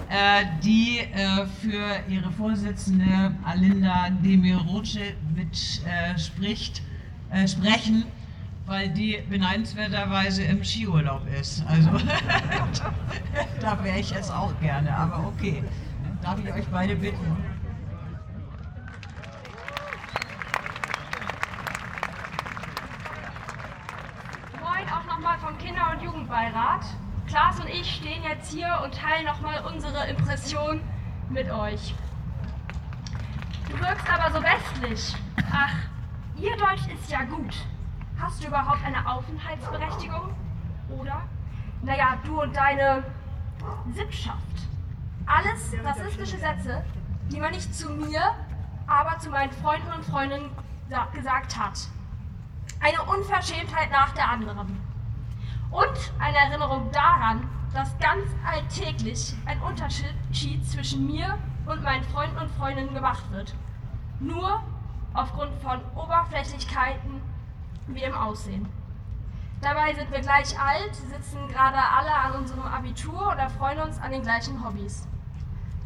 äh, 0.09 0.45
die 0.63 0.99
äh, 0.99 1.45
für 1.61 2.11
ihre 2.11 2.31
Vorsitzende 2.31 3.35
Alinda 3.43 4.09
Demirocevic 4.09 5.15
äh, 5.85 6.17
spricht, 6.17 6.81
sprechen, 7.47 8.03
weil 8.65 8.89
die 8.89 9.19
beneidenswerterweise 9.29 10.43
im 10.43 10.65
Skiurlaub 10.65 11.21
ist. 11.39 11.63
Also 11.65 11.91
da 13.61 13.81
wäre 13.85 13.99
ich 13.99 14.09
jetzt 14.09 14.33
auch 14.33 14.51
gerne, 14.59 14.93
aber 14.93 15.27
okay. 15.27 15.63
Darf 16.21 16.39
ich 16.43 16.51
euch 16.51 16.67
beide 16.67 16.95
bitten? 16.97 17.37
nochmal 25.21 25.37
vom 25.37 25.57
Kinder- 25.59 25.91
und 25.91 26.01
Jugendbeirat. 26.03 26.83
Klaas 27.27 27.59
und 27.59 27.69
ich 27.69 27.95
stehen 27.95 28.23
jetzt 28.23 28.51
hier 28.51 28.81
und 28.83 28.93
teilen 28.93 29.25
nochmal 29.25 29.63
Impression 30.51 30.81
mit 31.29 31.49
euch. 31.49 31.95
Du 33.69 33.79
wirkst 33.79 34.09
aber 34.11 34.31
so 34.31 34.43
westlich. 34.43 35.15
Ach, 35.51 35.73
ihr 36.37 36.57
Deutsch 36.57 36.87
ist 36.93 37.09
ja 37.09 37.23
gut. 37.23 37.55
Hast 38.19 38.43
du 38.43 38.47
überhaupt 38.47 38.83
eine 38.83 39.07
Aufenthaltsberechtigung? 39.07 40.35
Oder? 40.89 41.21
Naja, 41.83 42.17
du 42.25 42.41
und 42.41 42.55
deine 42.55 43.03
Sippschaft. 43.93 44.37
Alles 45.25 45.73
rassistische 45.83 46.37
Sätze, 46.37 46.83
die 47.31 47.39
man 47.39 47.51
nicht 47.51 47.73
zu 47.73 47.89
mir, 47.89 48.35
aber 48.87 49.17
zu 49.19 49.29
meinen 49.29 49.51
Freunden 49.53 49.91
und 49.93 50.03
Freundinnen 50.05 50.49
gesagt 51.13 51.57
hat. 51.57 51.79
Eine 52.81 53.01
Unverschämtheit 53.03 53.89
nach 53.89 54.13
der 54.13 54.29
anderen. 54.29 54.81
Und 55.71 56.11
eine 56.19 56.37
Erinnerung 56.37 56.91
daran, 56.91 57.47
dass 57.73 57.97
ganz 57.99 58.29
alltäglich 58.45 59.33
ein 59.45 59.61
Unterschied 59.61 60.65
zwischen 60.65 61.07
mir 61.07 61.37
und 61.65 61.83
meinen 61.83 62.03
Freunden 62.03 62.37
und 62.37 62.51
Freundinnen 62.51 62.93
gemacht 62.93 63.29
wird. 63.31 63.55
Nur 64.19 64.61
aufgrund 65.13 65.53
von 65.61 65.79
Oberflächlichkeiten 65.95 67.21
wie 67.87 68.03
im 68.03 68.13
Aussehen. 68.13 68.67
Dabei 69.61 69.93
sind 69.93 70.11
wir 70.11 70.21
gleich 70.21 70.59
alt, 70.59 70.95
sitzen 70.95 71.47
gerade 71.47 71.77
alle 71.77 72.13
an 72.13 72.41
unserem 72.41 72.63
Abitur 72.63 73.31
oder 73.31 73.49
freuen 73.49 73.79
uns 73.79 73.99
an 73.99 74.11
den 74.11 74.23
gleichen 74.23 74.65
Hobbys. 74.65 75.07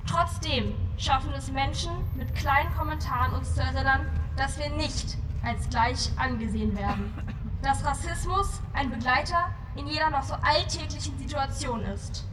Trotzdem 0.08 0.74
schaffen 0.98 1.34
es 1.34 1.52
Menschen 1.52 1.92
mit 2.16 2.34
kleinen 2.36 2.74
Kommentaren 2.76 3.34
uns 3.34 3.54
zu 3.54 3.62
erinnern, 3.62 4.08
dass 4.38 4.58
wir 4.58 4.70
nicht 4.70 5.18
als 5.44 5.70
gleich 5.70 6.12
angesehen 6.18 6.78
werden. 6.78 7.14
Dass 7.62 7.84
Rassismus 7.86 8.62
ein 8.74 8.90
Begleiter 8.92 9.50
in 9.76 9.88
jeder 9.88 10.10
noch 10.10 10.24
so 10.24 10.36
alltäglichen 10.36 11.18
Situation 11.18 11.82
ist. 11.82 12.26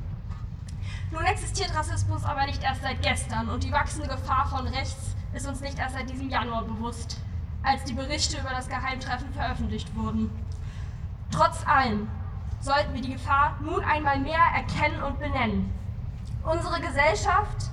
Nun 1.10 1.24
existiert 1.24 1.74
Rassismus 1.74 2.24
aber 2.24 2.46
nicht 2.46 2.62
erst 2.62 2.82
seit 2.82 3.02
gestern 3.02 3.48
und 3.48 3.64
die 3.64 3.72
wachsende 3.72 4.08
Gefahr 4.08 4.46
von 4.46 4.66
rechts 4.66 5.14
ist 5.34 5.46
uns 5.46 5.60
nicht 5.60 5.78
erst 5.78 5.94
seit 5.94 6.08
diesem 6.08 6.30
Januar 6.30 6.64
bewusst, 6.64 7.18
als 7.62 7.84
die 7.84 7.94
Berichte 7.94 8.38
über 8.38 8.50
das 8.50 8.68
Geheimtreffen 8.68 9.32
veröffentlicht 9.32 9.94
wurden. 9.94 10.30
Trotz 11.30 11.66
allem 11.66 12.08
sollten 12.60 12.94
wir 12.94 13.02
die 13.02 13.12
Gefahr 13.12 13.58
nun 13.60 13.82
einmal 13.84 14.18
mehr 14.20 14.40
erkennen 14.54 15.02
und 15.02 15.18
benennen. 15.18 15.72
Unsere 16.44 16.80
Gesellschaft 16.80 17.70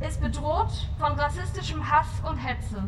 ist 0.00 0.20
bedroht 0.20 0.88
von 0.98 1.12
rassistischem 1.12 1.90
Hass 1.90 2.08
und 2.28 2.36
Hetze. 2.36 2.82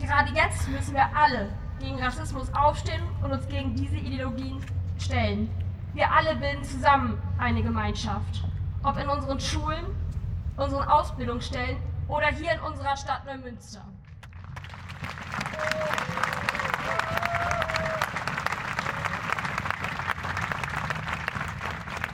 Gerade 0.00 0.32
jetzt 0.34 0.68
müssen 0.68 0.94
wir 0.94 1.16
alle 1.16 1.50
gegen 1.82 2.00
Rassismus 2.00 2.52
aufstehen 2.54 3.02
und 3.22 3.32
uns 3.32 3.46
gegen 3.48 3.74
diese 3.74 3.96
Ideologien 3.96 4.64
stellen. 4.98 5.50
Wir 5.94 6.10
alle 6.10 6.36
bilden 6.36 6.64
zusammen 6.64 7.20
eine 7.38 7.62
Gemeinschaft. 7.62 8.44
Ob 8.84 8.96
in 8.96 9.08
unseren 9.08 9.40
Schulen, 9.40 9.84
unseren 10.56 10.88
Ausbildungsstellen 10.88 11.76
oder 12.08 12.28
hier 12.28 12.52
in 12.52 12.60
unserer 12.60 12.96
Stadt 12.96 13.26
Neumünster. 13.26 13.82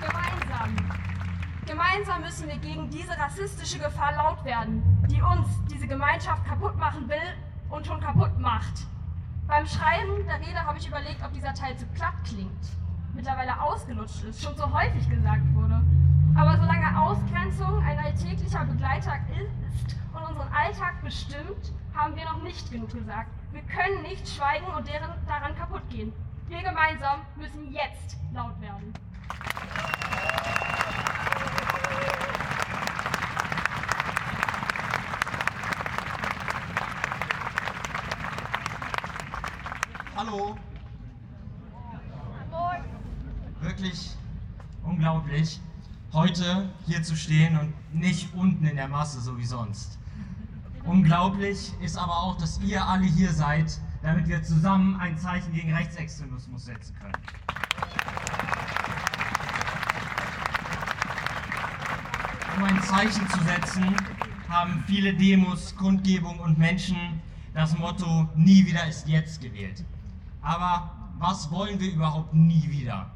Gemeinsam. 0.01 0.77
Gemeinsam 1.67 2.23
müssen 2.23 2.49
wir 2.49 2.57
gegen 2.57 2.89
diese 2.91 3.17
rassistische 3.19 3.79
Gefahr 3.79 4.13
laut 4.17 4.45
werden, 4.45 4.83
die 5.11 5.21
uns, 5.21 5.47
diese 5.71 5.87
Gemeinschaft 5.87 6.45
kaputt 6.47 6.77
machen 6.79 7.09
will 7.09 7.35
und 7.69 7.87
schon 7.87 8.01
kaputt 8.01 8.39
macht. 8.39 8.87
Beim 9.49 9.67
Schreiben 9.67 10.27
der 10.27 10.41
Rede 10.41 10.63
habe 10.63 10.77
ich 10.77 10.87
überlegt, 10.87 11.25
ob 11.25 11.33
dieser 11.33 11.55
Teil 11.55 11.75
zu 11.75 11.87
platt 11.87 12.13
klingt, 12.23 12.69
mittlerweile 13.15 13.59
ausgelutscht 13.59 14.23
ist, 14.25 14.43
schon 14.43 14.55
so 14.55 14.71
häufig 14.71 15.09
gesagt 15.09 15.43
wurde. 15.55 15.81
Aber 16.37 16.59
solange 16.59 17.01
Ausgrenzung 17.01 17.83
ein 17.83 17.99
alltäglicher 17.99 18.67
Begleiter 18.67 19.17
ist 19.41 19.97
und 20.13 20.23
unseren 20.23 20.53
Alltag 20.53 21.03
bestimmt, 21.03 21.73
haben 21.95 22.15
wir 22.15 22.27
noch 22.27 22.43
nicht 22.43 22.71
genug 22.71 22.93
gesagt. 22.93 23.31
Wir 23.51 23.63
können 23.63 24.03
nicht 24.03 24.29
schweigen 24.29 24.67
und 24.67 24.87
deren 24.87 25.15
daran 25.27 25.57
kaputt 25.57 25.89
gehen. 25.89 26.13
Wir 26.49 26.63
gemeinsam 26.63 27.21
müssen 27.37 27.73
jetzt 27.73 28.19
laut 28.35 28.61
werden. 28.61 28.93
Hallo. 40.31 40.55
Wirklich 43.63 44.11
unglaublich, 44.85 45.59
heute 46.13 46.69
hier 46.87 47.03
zu 47.03 47.17
stehen 47.17 47.59
und 47.59 47.73
nicht 47.95 48.35
unten 48.35 48.67
in 48.67 48.77
der 48.77 48.89
Masse, 48.89 49.23
so 49.23 49.39
wie 49.39 49.47
sonst. 49.47 49.99
Unglaublich 50.85 51.73
ist 51.81 51.97
aber 51.97 52.15
auch, 52.15 52.37
dass 52.37 52.61
ihr 52.61 52.85
alle 52.85 53.07
hier 53.07 53.33
seid, 53.33 53.81
damit 54.03 54.29
wir 54.29 54.43
zusammen 54.43 55.01
ein 55.01 55.17
Zeichen 55.17 55.51
gegen 55.55 55.73
Rechtsextremismus 55.73 56.67
setzen 56.67 56.95
können. 57.01 57.15
Um 62.55 62.65
ein 62.65 62.83
Zeichen 62.83 63.27
zu 63.31 63.41
setzen, 63.45 63.97
haben 64.51 64.85
viele 64.87 65.15
Demos, 65.15 65.75
Kundgebungen 65.75 66.41
und 66.41 66.59
Menschen 66.59 67.23
das 67.55 67.77
Motto 67.79 68.29
Nie 68.37 68.67
wieder 68.67 68.87
ist 68.87 69.09
jetzt 69.09 69.41
gewählt. 69.41 69.85
Aber 70.49 70.91
was 71.19 71.51
wollen 71.51 71.79
wir 71.79 71.93
überhaupt 71.93 72.33
nie 72.33 72.71
wieder? 72.71 73.11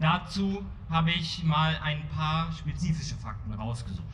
Dazu 0.00 0.62
habe 0.90 1.10
ich 1.12 1.42
mal 1.42 1.74
ein 1.82 2.06
paar 2.14 2.52
spezifische 2.52 3.14
Fakten 3.14 3.54
rausgesucht. 3.54 4.04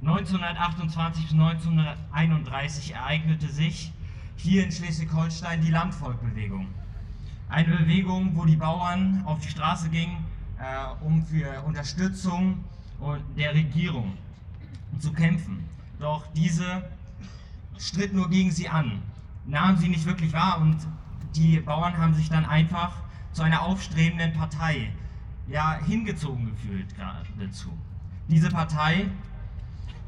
1928 0.00 1.24
bis 1.24 1.32
1931 1.32 2.94
ereignete 2.94 3.48
sich 3.48 3.92
hier 4.36 4.62
in 4.62 4.70
Schleswig-Holstein 4.70 5.60
die 5.60 5.72
Landvolkbewegung. 5.72 6.68
Eine 7.48 7.78
Bewegung, 7.78 8.36
wo 8.36 8.44
die 8.44 8.54
Bauern 8.54 9.22
auf 9.24 9.40
die 9.40 9.48
Straße 9.48 9.88
gingen, 9.88 10.24
äh, 10.60 11.04
um 11.04 11.20
für 11.26 11.62
Unterstützung 11.62 12.64
der 13.36 13.54
Regierung 13.54 14.16
zu 15.00 15.12
kämpfen. 15.12 15.64
Doch 15.98 16.28
diese 16.28 16.88
stritt 17.76 18.14
nur 18.14 18.30
gegen 18.30 18.52
sie 18.52 18.68
an, 18.68 19.02
nahm 19.46 19.76
sie 19.78 19.88
nicht 19.88 20.04
wirklich 20.04 20.32
wahr 20.32 20.60
und 20.60 20.76
die 21.36 21.60
Bauern 21.60 21.96
haben 21.98 22.14
sich 22.14 22.28
dann 22.28 22.44
einfach 22.44 22.92
zu 23.32 23.42
einer 23.42 23.62
aufstrebenden 23.62 24.32
Partei 24.32 24.90
ja, 25.48 25.78
hingezogen 25.86 26.46
gefühlt 26.46 26.94
geradezu. 26.96 27.70
Diese 28.28 28.48
Partei 28.48 29.08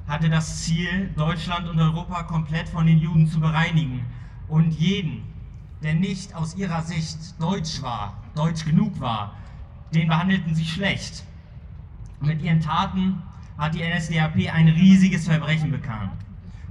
hatte 0.07 0.31
das 0.31 0.65
Ziel, 0.65 1.11
Deutschland 1.17 1.69
und 1.69 1.79
Europa 1.79 2.23
komplett 2.23 2.69
von 2.69 2.87
den 2.87 2.99
Juden 2.99 3.27
zu 3.27 3.39
bereinigen 3.41 4.07
und 4.49 4.73
jeden, 4.73 5.23
der 5.83 5.95
nicht 5.95 6.35
aus 6.35 6.57
ihrer 6.57 6.83
Sicht 6.83 7.41
deutsch 7.41 7.83
war, 7.83 8.17
deutsch 8.35 8.65
genug 8.65 8.99
war, 9.01 9.37
den 9.95 10.09
behandelten 10.09 10.55
sie 10.55 10.65
schlecht. 10.65 11.25
Mit 12.21 12.43
ihren 12.43 12.61
Taten 12.61 13.23
hat 13.59 13.75
die 13.75 13.83
NSDAP 13.83 14.53
ein 14.53 14.69
riesiges 14.69 15.27
Verbrechen 15.27 15.71
bekannt. 15.71 16.11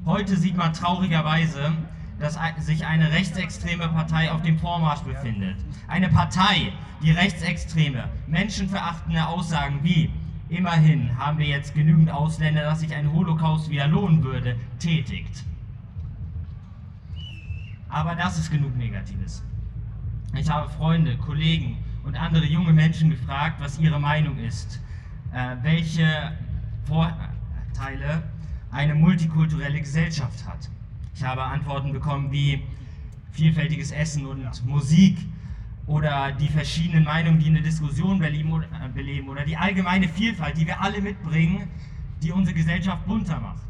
Heute 0.06 0.36
sieht 0.36 0.58
man 0.58 0.74
traurigerweise, 0.74 1.72
dass 2.19 2.39
sich 2.60 2.86
eine 2.86 3.12
rechtsextreme 3.12 3.88
Partei 3.89 4.32
auf 4.32 4.41
dem 4.41 4.58
Vormarsch 4.58 5.01
befindet. 5.01 5.58
Eine 5.88 6.10
Partei, 6.10 6.73
die 7.01 7.12
rechtsextreme, 7.12 8.10
menschenverachtende 8.27 9.27
Aussagen 9.27 9.80
wie 9.84 10.10
immerhin 10.49 11.15
haben 11.17 11.38
wir 11.38 11.45
jetzt 11.45 11.75
genügend 11.75 12.10
Ausländer, 12.10 12.63
dass 12.63 12.80
sich 12.80 12.93
ein 12.95 13.12
Holocaust 13.12 13.69
wieder 13.69 13.88
lohnen 13.88 14.23
würde, 14.23 14.56
tätigt. 14.80 15.43
Aber 17.89 18.15
das 18.15 18.38
ist 18.38 18.51
genug 18.51 18.75
Negatives. 18.75 19.43
Ich 20.36 20.49
habe 20.49 20.69
Freunde, 20.69 21.17
Kollegen 21.17 21.77
und 22.03 22.15
andere 22.15 22.45
junge 22.45 22.73
Menschen 22.73 23.10
gefragt, 23.10 23.60
was 23.60 23.80
ihre 23.80 23.99
Meinung 23.99 24.38
ist, 24.39 24.82
äh, 25.34 25.56
welche 25.62 26.34
Vorteile 26.86 28.23
eine 28.71 28.95
multikulturelle 28.95 29.80
Gesellschaft 29.80 30.45
hat. 30.47 30.69
Ich 31.17 31.23
habe 31.23 31.41
Antworten 31.41 31.93
bekommen 31.93 32.32
wie 32.32 32.62
vielfältiges 33.32 33.89
Essen 33.89 34.27
und 34.27 34.63
Musik 34.67 35.17
oder 35.88 36.32
die 36.32 36.47
verschiedenen 36.47 37.06
Meinungen, 37.06 37.39
die 37.39 37.47
eine 37.47 37.63
Diskussion 37.63 38.21
äh, 38.21 38.89
beleben 38.93 39.27
oder 39.27 39.43
die 39.43 39.58
allgemeine 39.58 40.08
Vielfalt, 40.08 40.56
die 40.58 40.67
wir 40.67 40.80
alle 40.80 41.01
mitbringen, 41.01 41.69
die 42.21 42.32
unsere 42.32 42.56
Gesellschaft 42.56 43.03
bunter 43.08 43.39
macht. 43.39 43.65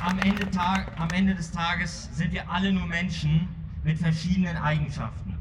Am 0.00 0.18
Ende, 0.18 0.48
am 0.96 1.10
Ende 1.10 1.36
des 1.36 1.52
Tages 1.52 2.08
sind 2.16 2.32
wir 2.32 2.50
alle 2.50 2.72
nur 2.72 2.86
Menschen 2.86 3.46
mit 3.84 3.96
verschiedenen 3.96 4.56
Eigenschaften. 4.56 5.38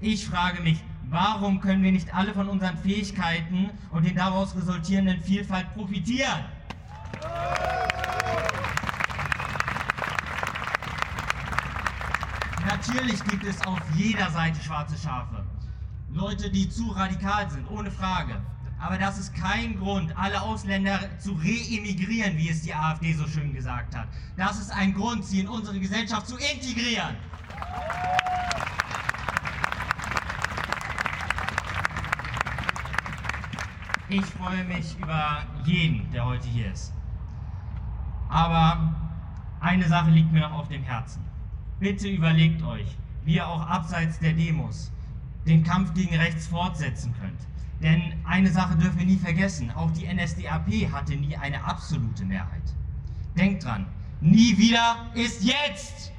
Ich 0.00 0.26
frage 0.26 0.60
mich, 0.60 0.82
warum 1.10 1.60
können 1.60 1.82
wir 1.82 1.92
nicht 1.92 2.14
alle 2.14 2.34
von 2.34 2.48
unseren 2.48 2.76
Fähigkeiten 2.78 3.70
und 3.90 4.04
den 4.04 4.14
daraus 4.14 4.54
resultierenden 4.56 5.20
Vielfalt 5.20 5.72
profitieren? 5.74 6.44
Natürlich 12.66 13.22
gibt 13.24 13.44
es 13.44 13.64
auf 13.66 13.80
jeder 13.94 14.30
Seite 14.30 14.60
schwarze 14.62 14.96
Schafe. 14.98 15.44
Leute, 16.10 16.50
die 16.50 16.68
zu 16.68 16.90
radikal 16.90 17.48
sind, 17.50 17.70
ohne 17.70 17.90
Frage. 17.90 18.40
Aber 18.78 18.98
das 18.98 19.18
ist 19.18 19.34
kein 19.34 19.78
Grund, 19.78 20.16
alle 20.16 20.40
Ausländer 20.40 20.98
zu 21.18 21.32
reemigrieren, 21.32 22.36
wie 22.36 22.50
es 22.50 22.62
die 22.62 22.74
AfD 22.74 23.12
so 23.14 23.26
schön 23.26 23.54
gesagt 23.54 23.96
hat. 23.96 24.08
Das 24.36 24.58
ist 24.58 24.70
ein 24.70 24.92
Grund, 24.94 25.24
sie 25.24 25.40
in 25.40 25.48
unsere 25.48 25.78
Gesellschaft 25.78 26.26
zu 26.26 26.36
integrieren. 26.36 27.16
Ich 34.08 34.24
freue 34.24 34.62
mich 34.64 34.96
über 35.00 35.42
jeden, 35.64 36.08
der 36.12 36.24
heute 36.24 36.46
hier 36.46 36.70
ist. 36.72 36.92
Aber 38.28 38.94
eine 39.60 39.88
Sache 39.88 40.10
liegt 40.10 40.32
mir 40.32 40.40
noch 40.40 40.52
auf 40.52 40.68
dem 40.68 40.84
Herzen. 40.84 41.24
Bitte 41.80 42.08
überlegt 42.08 42.62
euch, 42.62 42.96
wie 43.24 43.34
ihr 43.34 43.48
auch 43.48 43.66
abseits 43.66 44.20
der 44.20 44.32
Demos 44.32 44.92
den 45.44 45.64
Kampf 45.64 45.92
gegen 45.94 46.14
rechts 46.14 46.46
fortsetzen 46.46 47.14
könnt. 47.20 47.40
Denn 47.82 48.14
eine 48.24 48.50
Sache 48.50 48.76
dürfen 48.76 49.00
wir 49.00 49.06
nie 49.06 49.16
vergessen, 49.16 49.72
auch 49.72 49.90
die 49.90 50.06
NSDAP 50.06 50.92
hatte 50.92 51.16
nie 51.16 51.36
eine 51.36 51.62
absolute 51.64 52.24
Mehrheit. 52.24 52.62
Denkt 53.36 53.64
dran, 53.64 53.86
nie 54.20 54.56
wieder 54.56 55.06
ist 55.14 55.42
jetzt! 55.42 56.12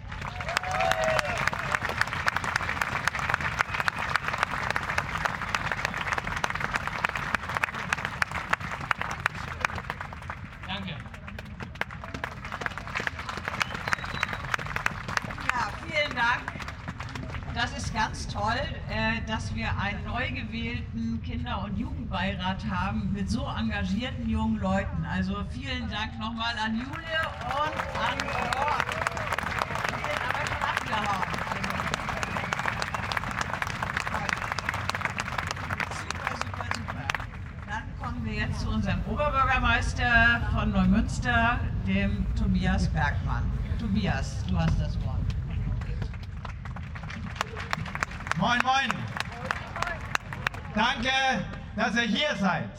dass 19.28 19.54
wir 19.54 19.78
einen 19.78 20.04
neu 20.04 20.32
gewählten 20.32 21.22
Kinder- 21.22 21.57
und 21.68 21.78
Jugendbeirat 21.78 22.66
haben 22.70 23.12
mit 23.14 23.30
so 23.30 23.46
engagierten 23.46 24.30
jungen 24.30 24.60
Leuten. 24.60 25.06
Also 25.06 25.44
vielen 25.50 25.90
Dank 25.90 26.18
nochmal 26.20 26.54
an 26.64 26.76
Julie 26.76 26.88
und 27.46 27.78
an 28.00 28.18
Jörg. 28.26 28.86
Abgehauen. 30.62 31.28
Super, 36.00 36.36
super, 36.36 36.66
super. 36.74 37.04
Dann 37.68 37.84
kommen 38.02 38.26
wir 38.26 38.34
jetzt 38.34 38.62
zu 38.62 38.70
unserem 38.70 39.02
Oberbürgermeister 39.06 40.42
von 40.54 40.72
Neumünster, 40.72 41.60
dem 41.86 42.26
Tobias 42.36 42.88
Bergmann. 42.90 43.44
Tobias, 43.80 44.46
du 44.48 44.58
hast 44.58 44.80
das 44.80 44.98
Wort. 45.04 45.18
Moin, 48.38 48.60
moin. 48.64 48.90
Danke, 50.74 51.10
dass 51.78 51.96
ihr 51.96 52.02
hier 52.02 52.36
seid. 52.38 52.72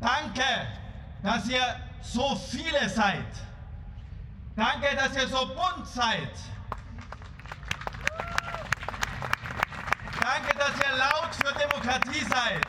Danke, 0.00 0.42
dass 1.22 1.46
ihr 1.46 1.76
so 2.00 2.34
viele 2.34 2.88
seid. 2.88 3.26
Danke, 4.56 4.96
dass 4.96 5.14
ihr 5.14 5.28
so 5.28 5.46
bunt 5.46 5.86
seid. 5.86 6.30
Danke, 10.20 10.58
dass 10.58 10.70
ihr 10.70 10.96
laut 10.96 11.34
für 11.34 11.52
Demokratie 11.52 12.24
seid. 12.24 12.66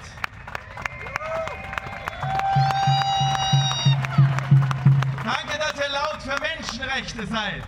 Danke, 5.24 5.58
dass 5.58 5.80
ihr 5.80 5.90
laut 5.90 6.22
für 6.22 6.38
Menschenrechte 6.42 7.26
seid. 7.28 7.64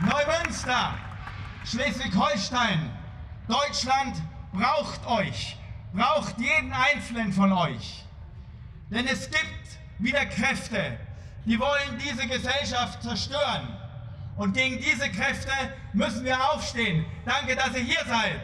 Neumünster, 0.00 0.94
Schleswig-Holstein, 1.64 2.93
Deutschland 3.48 4.16
braucht 4.52 5.06
euch, 5.06 5.56
braucht 5.92 6.38
jeden 6.38 6.72
einzelnen 6.72 7.32
von 7.32 7.52
euch. 7.52 8.04
Denn 8.90 9.06
es 9.06 9.30
gibt 9.30 9.78
wieder 9.98 10.24
Kräfte, 10.26 10.98
die 11.44 11.58
wollen 11.58 11.98
diese 11.98 12.26
Gesellschaft 12.26 13.02
zerstören. 13.02 13.68
Und 14.36 14.54
gegen 14.54 14.78
diese 14.80 15.10
Kräfte 15.10 15.52
müssen 15.92 16.24
wir 16.24 16.36
aufstehen. 16.50 17.04
Danke, 17.24 17.54
dass 17.54 17.74
ihr 17.74 17.82
hier 17.82 18.04
seid. 18.06 18.40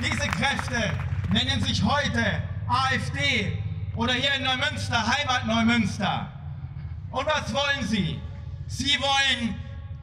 Diese 0.00 0.28
Kräfte 0.28 0.92
nennen 1.30 1.62
sich 1.62 1.82
heute 1.82 2.42
AfD 2.68 3.58
oder 3.96 4.12
hier 4.12 4.32
in 4.34 4.44
Neumünster, 4.44 5.06
Heimat 5.06 5.46
Neumünster. 5.46 6.29
Und 7.10 7.26
was 7.26 7.52
wollen 7.52 7.86
Sie? 7.86 8.20
Sie 8.68 8.98
wollen 9.00 9.54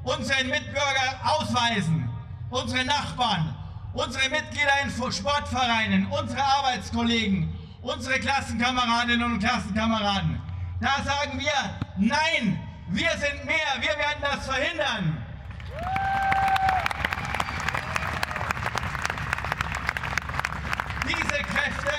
unseren 0.04 0.48
Mitbürger 0.50 1.20
ausweisen, 1.24 2.10
unsere 2.50 2.84
Nachbarn, 2.86 3.56
unsere 3.94 4.30
Mitglieder 4.30 4.82
in 4.84 4.90
Sportvereinen, 4.90 6.08
unsere 6.08 6.44
Arbeitskollegen, 6.44 7.54
unsere 7.82 8.20
Klassenkameradinnen 8.20 9.24
und 9.24 9.40
Klassenkameraden. 9.40 10.42
Da 10.82 11.02
sagen 11.04 11.40
wir, 11.40 11.80
nein, 11.98 12.60
wir 12.90 13.12
sind 13.12 13.46
mehr, 13.46 13.56
wir 13.80 13.98
werden 13.98 14.22
das 14.22 14.46
verhindern. 14.46 15.24
Diese 21.08 21.44
Kräfte 21.44 21.94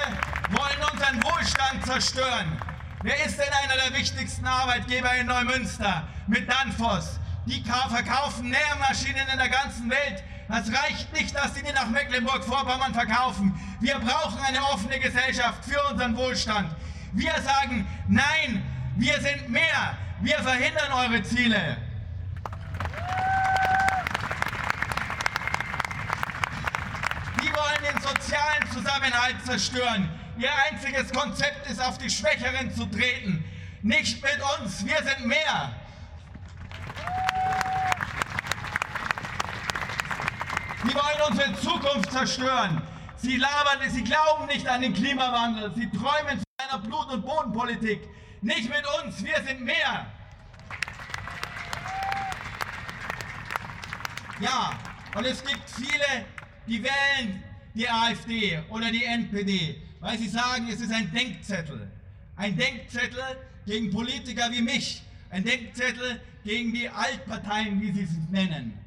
wollen 0.50 0.92
unseren 0.92 1.22
Wohlstand 1.24 1.86
zerstören. 1.86 2.67
Wer 3.02 3.24
ist 3.24 3.38
denn 3.38 3.46
einer 3.62 3.76
der 3.76 3.96
wichtigsten 3.96 4.44
Arbeitgeber 4.44 5.14
in 5.14 5.26
Neumünster 5.28 6.08
mit 6.26 6.50
Danfoss? 6.50 7.20
Die 7.46 7.62
verkaufen 7.62 8.50
Nährmaschinen 8.50 9.28
in 9.32 9.38
der 9.38 9.48
ganzen 9.48 9.88
Welt. 9.88 10.24
Das 10.48 10.66
reicht 10.72 11.12
nicht, 11.12 11.34
dass 11.34 11.54
sie 11.54 11.62
die 11.62 11.72
nach 11.72 11.88
Mecklenburg-Vorpommern 11.90 12.92
verkaufen. 12.92 13.54
Wir 13.80 14.00
brauchen 14.00 14.40
eine 14.40 14.60
offene 14.64 14.98
Gesellschaft 14.98 15.64
für 15.64 15.80
unseren 15.90 16.16
Wohlstand. 16.16 16.74
Wir 17.12 17.34
sagen, 17.40 17.86
nein, 18.08 18.66
wir 18.96 19.20
sind 19.20 19.48
mehr. 19.48 19.96
Wir 20.20 20.38
verhindern 20.40 20.92
eure 20.92 21.22
Ziele. 21.22 21.76
Die 27.40 27.52
wollen 27.52 27.92
den 27.92 28.02
sozialen 28.02 28.70
Zusammenhalt 28.72 29.36
zerstören. 29.46 30.17
Ihr 30.38 30.50
einziges 30.70 31.12
Konzept 31.12 31.68
ist, 31.68 31.82
auf 31.82 31.98
die 31.98 32.08
Schwächeren 32.08 32.72
zu 32.72 32.86
treten. 32.86 33.44
Nicht 33.82 34.22
mit 34.22 34.38
uns, 34.56 34.86
wir 34.86 34.96
sind 35.02 35.26
mehr. 35.26 35.72
Sie 40.84 40.94
wollen 40.94 41.30
unsere 41.30 41.54
Zukunft 41.56 42.12
zerstören. 42.12 42.80
Sie 43.16 43.36
labern, 43.36 43.90
sie 43.90 44.04
glauben 44.04 44.46
nicht 44.46 44.68
an 44.68 44.80
den 44.82 44.94
Klimawandel. 44.94 45.72
Sie 45.74 45.90
träumen 45.90 46.38
von 46.38 46.68
einer 46.68 46.78
Blut- 46.86 47.10
und 47.10 47.26
Bodenpolitik. 47.26 48.08
Nicht 48.40 48.68
mit 48.68 48.84
uns, 49.02 49.24
wir 49.24 49.42
sind 49.44 49.62
mehr. 49.62 50.06
Ja, 54.38 54.70
und 55.16 55.24
es 55.24 55.44
gibt 55.44 55.68
viele, 55.68 56.24
die 56.68 56.80
wählen 56.80 57.42
die 57.74 57.90
AfD 57.90 58.62
oder 58.70 58.92
die 58.92 59.04
NPD 59.04 59.87
weil 60.00 60.18
sie 60.18 60.28
sagen, 60.28 60.68
es 60.70 60.80
ist 60.80 60.92
ein 60.92 61.12
Denkzettel. 61.12 61.90
Ein 62.36 62.56
Denkzettel 62.56 63.22
gegen 63.66 63.90
Politiker 63.90 64.50
wie 64.52 64.62
mich. 64.62 65.02
Ein 65.30 65.44
Denkzettel 65.44 66.20
gegen 66.44 66.72
die 66.72 66.88
Altparteien, 66.88 67.80
wie 67.80 67.92
sie 67.92 68.02
es 68.02 68.30
nennen. 68.30 68.78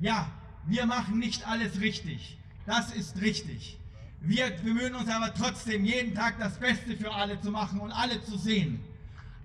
Ja, 0.00 0.30
wir 0.66 0.86
machen 0.86 1.18
nicht 1.18 1.46
alles 1.46 1.80
richtig. 1.80 2.36
Das 2.66 2.92
ist 2.92 3.20
richtig. 3.20 3.78
Wir 4.20 4.50
bemühen 4.50 4.94
uns 4.94 5.08
aber 5.08 5.32
trotzdem, 5.32 5.84
jeden 5.84 6.14
Tag 6.14 6.38
das 6.38 6.58
Beste 6.58 6.96
für 6.96 7.12
alle 7.12 7.40
zu 7.40 7.50
machen 7.50 7.80
und 7.80 7.92
alle 7.92 8.22
zu 8.24 8.36
sehen. 8.36 8.80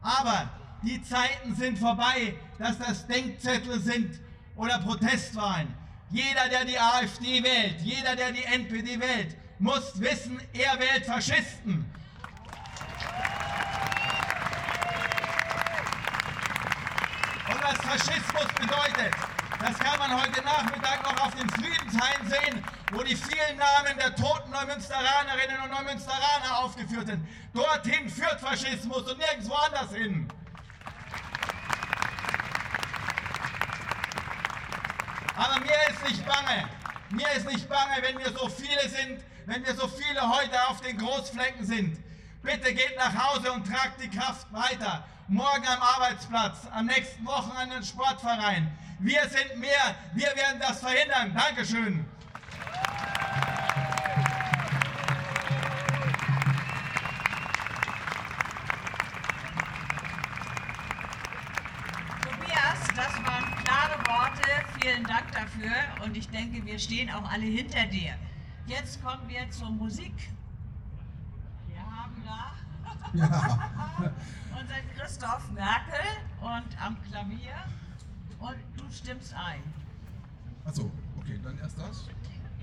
Aber 0.02 0.50
die 0.84 1.02
Zeiten 1.02 1.56
sind 1.56 1.78
vorbei, 1.78 2.36
dass 2.58 2.78
das 2.80 3.08
Denkzettel 3.08 3.80
sind 3.80 4.20
oder 4.56 4.80
Protestwahlen. 4.80 5.68
Jeder, 6.12 6.50
der 6.50 6.66
die 6.66 6.78
AfD 6.78 7.44
wählt, 7.44 7.82
jeder, 7.82 8.16
der 8.16 8.32
die 8.32 8.44
NPD 8.44 9.00
wählt, 9.00 9.38
muss 9.64 9.98
wissen, 10.02 10.42
er 10.52 10.78
wählt 10.78 11.06
Faschisten. 11.06 11.90
Und 17.48 17.64
was 17.64 17.78
Faschismus 17.78 18.48
bedeutet, 18.60 19.14
das 19.60 19.80
kann 19.80 19.98
man 20.00 20.22
heute 20.22 20.42
Nachmittag 20.42 21.04
noch 21.04 21.26
auf 21.26 21.36
den 21.36 21.50
Friedenshain 21.52 22.28
sehen, 22.28 22.64
wo 22.92 23.04
die 23.04 23.16
vielen 23.16 23.58
Namen 23.58 23.98
der 23.98 24.14
toten 24.14 24.52
Neumünsteranerinnen 24.52 25.62
und 25.64 25.72
Neumünsteraner 25.72 26.58
aufgeführt 26.58 27.08
sind. 27.08 27.26
Dorthin 27.54 28.10
führt 28.10 28.42
Faschismus 28.42 29.10
und 29.10 29.18
nirgendwo 29.18 29.54
anders 29.54 29.94
hin. 29.94 30.28
Aber 35.38 35.60
mir 35.62 35.78
ist 35.90 36.04
nicht 36.10 36.26
bange. 36.26 36.70
Mir 37.12 37.32
ist 37.32 37.48
nicht 37.48 37.70
bange, 37.70 38.02
wenn 38.02 38.18
wir 38.18 38.32
so 38.38 38.50
viele 38.50 38.90
sind, 38.90 39.24
wenn 39.46 39.66
wir 39.66 39.76
so 39.76 39.88
viele 39.88 40.22
heute 40.22 40.68
auf 40.70 40.82
den 40.82 40.98
Großflecken 40.98 41.66
sind. 41.66 41.98
Bitte 42.42 42.74
geht 42.74 42.96
nach 42.98 43.14
Hause 43.14 43.52
und 43.52 43.66
tragt 43.66 44.02
die 44.02 44.10
Kraft 44.10 44.52
weiter. 44.52 45.06
Morgen 45.28 45.66
am 45.66 45.82
Arbeitsplatz, 45.82 46.68
am 46.72 46.86
nächsten 46.86 47.26
Wochenende 47.26 47.78
im 47.78 47.84
Sportverein. 47.84 48.72
Wir 49.00 49.22
sind 49.30 49.60
mehr, 49.60 49.96
wir 50.14 50.28
werden 50.28 50.60
das 50.60 50.80
verhindern. 50.80 51.34
Dankeschön. 51.34 52.06
Tobias, 62.24 62.88
das 62.96 63.14
waren 63.26 63.64
klare 63.64 64.00
Worte. 64.08 64.50
Vielen 64.82 65.04
Dank 65.06 65.32
dafür. 65.32 65.72
Und 66.04 66.16
ich 66.16 66.30
denke, 66.30 66.66
wir 66.66 66.80
stehen 66.80 67.10
auch 67.12 67.30
alle 67.32 67.46
hinter 67.46 67.86
dir. 67.86 68.16
Jetzt 68.66 69.04
kommen 69.04 69.28
wir 69.28 69.50
zur 69.52 69.70
Musik. 69.72 70.14
Wir 71.68 71.80
haben 71.82 72.16
da 72.26 72.54
Ja. 73.14 73.28
unseren 74.60 74.90
Christoph 74.98 75.52
Merkel 75.52 76.06
und 76.42 76.82
am 76.84 76.98
Klavier. 77.10 77.56
Und 78.40 78.56
du 78.78 78.92
stimmst 78.92 79.34
ein. 79.36 79.62
Achso, 80.66 80.90
okay, 81.20 81.40
dann 81.44 81.58
erst 81.60 81.78
das. 81.78 82.08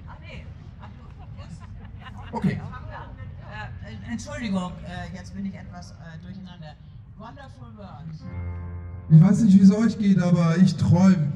Ah, 0.08 0.16
nee. 0.20 0.44
Ach, 0.80 0.88
du- 0.88 1.42
jetzt- 1.42 2.32
Okay. 2.32 2.60
Äh, 3.82 3.92
äh, 3.92 4.12
Entschuldigung, 4.12 4.72
äh, 4.86 5.14
jetzt 5.14 5.34
bin 5.34 5.44
ich 5.46 5.54
etwas 5.54 5.90
äh, 5.92 6.18
durcheinander. 6.22 6.74
Wonderful 7.18 7.76
Words. 7.76 8.24
Ich 9.10 9.20
weiß 9.20 9.40
nicht, 9.42 9.58
wie 9.58 9.62
es 9.62 9.72
euch 9.74 9.98
geht, 9.98 10.20
aber 10.22 10.56
ich 10.58 10.76
träume. 10.76 11.32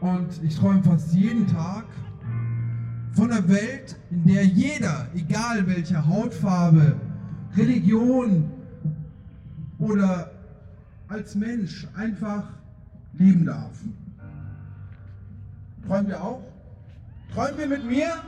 Und 0.00 0.42
ich 0.42 0.56
träume 0.56 0.82
fast 0.82 1.12
jeden 1.14 1.46
Tag 1.46 1.84
von 3.12 3.30
einer 3.30 3.46
Welt, 3.48 3.96
in 4.10 4.24
der 4.26 4.44
jeder, 4.44 5.06
egal 5.14 5.66
welche 5.66 6.06
Hautfarbe, 6.06 6.96
Religion 7.56 8.50
oder 9.78 10.30
als 11.08 11.34
Mensch 11.34 11.86
einfach 11.94 12.44
leben 13.14 13.44
darf. 13.44 13.76
Träumen 15.86 16.08
wir 16.08 16.22
auch? 16.22 16.42
Träumen 17.34 17.58
wir 17.58 17.66
mit 17.68 17.84
mir? 17.84 18.22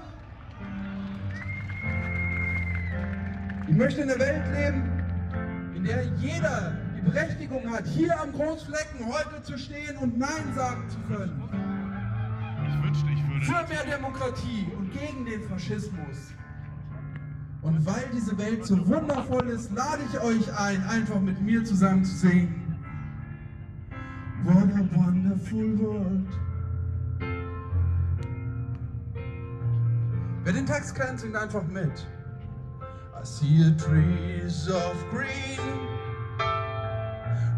Ich 3.66 3.74
möchte 3.74 4.02
in 4.02 4.10
einer 4.10 4.20
Welt 4.20 4.44
leben, 4.52 4.82
in 5.74 5.84
der 5.84 6.04
jeder 6.18 6.76
die 6.96 7.00
Berechtigung 7.00 7.70
hat, 7.70 7.86
hier 7.86 8.20
am 8.20 8.32
Großflecken 8.32 9.06
heute 9.06 9.42
zu 9.42 9.56
stehen 9.56 9.96
und 9.96 10.18
Nein 10.18 10.52
sagen 10.54 10.82
zu 10.90 10.98
können. 11.08 11.42
Ich 12.68 12.84
wünschte, 12.84 13.06
ich 13.10 13.28
würde. 13.28 13.44
Für 13.46 13.68
mehr 13.72 13.96
Demokratie 13.96 14.66
gegen 14.94 15.24
den 15.24 15.42
Faschismus. 15.42 16.32
Und 17.62 17.86
weil 17.86 18.04
diese 18.12 18.36
Welt 18.38 18.66
so 18.66 18.86
wundervoll 18.86 19.48
ist, 19.48 19.72
lade 19.72 20.02
ich 20.10 20.20
euch 20.20 20.58
ein, 20.58 20.82
einfach 20.84 21.20
mit 21.20 21.40
mir 21.40 21.64
zusammen 21.64 22.04
zu 22.04 22.14
singen. 22.14 22.60
What 24.44 24.56
a 24.56 24.86
wonderful 24.94 25.78
world. 25.78 26.28
Wer 30.44 30.52
den 30.52 30.66
Text 30.66 30.94
kennt, 30.94 31.20
singt 31.20 31.36
einfach 31.36 31.64
mit. 31.64 32.06
I 33.18 33.24
see 33.24 33.74
trees 33.78 34.68
of 34.68 34.94
green, 35.10 35.58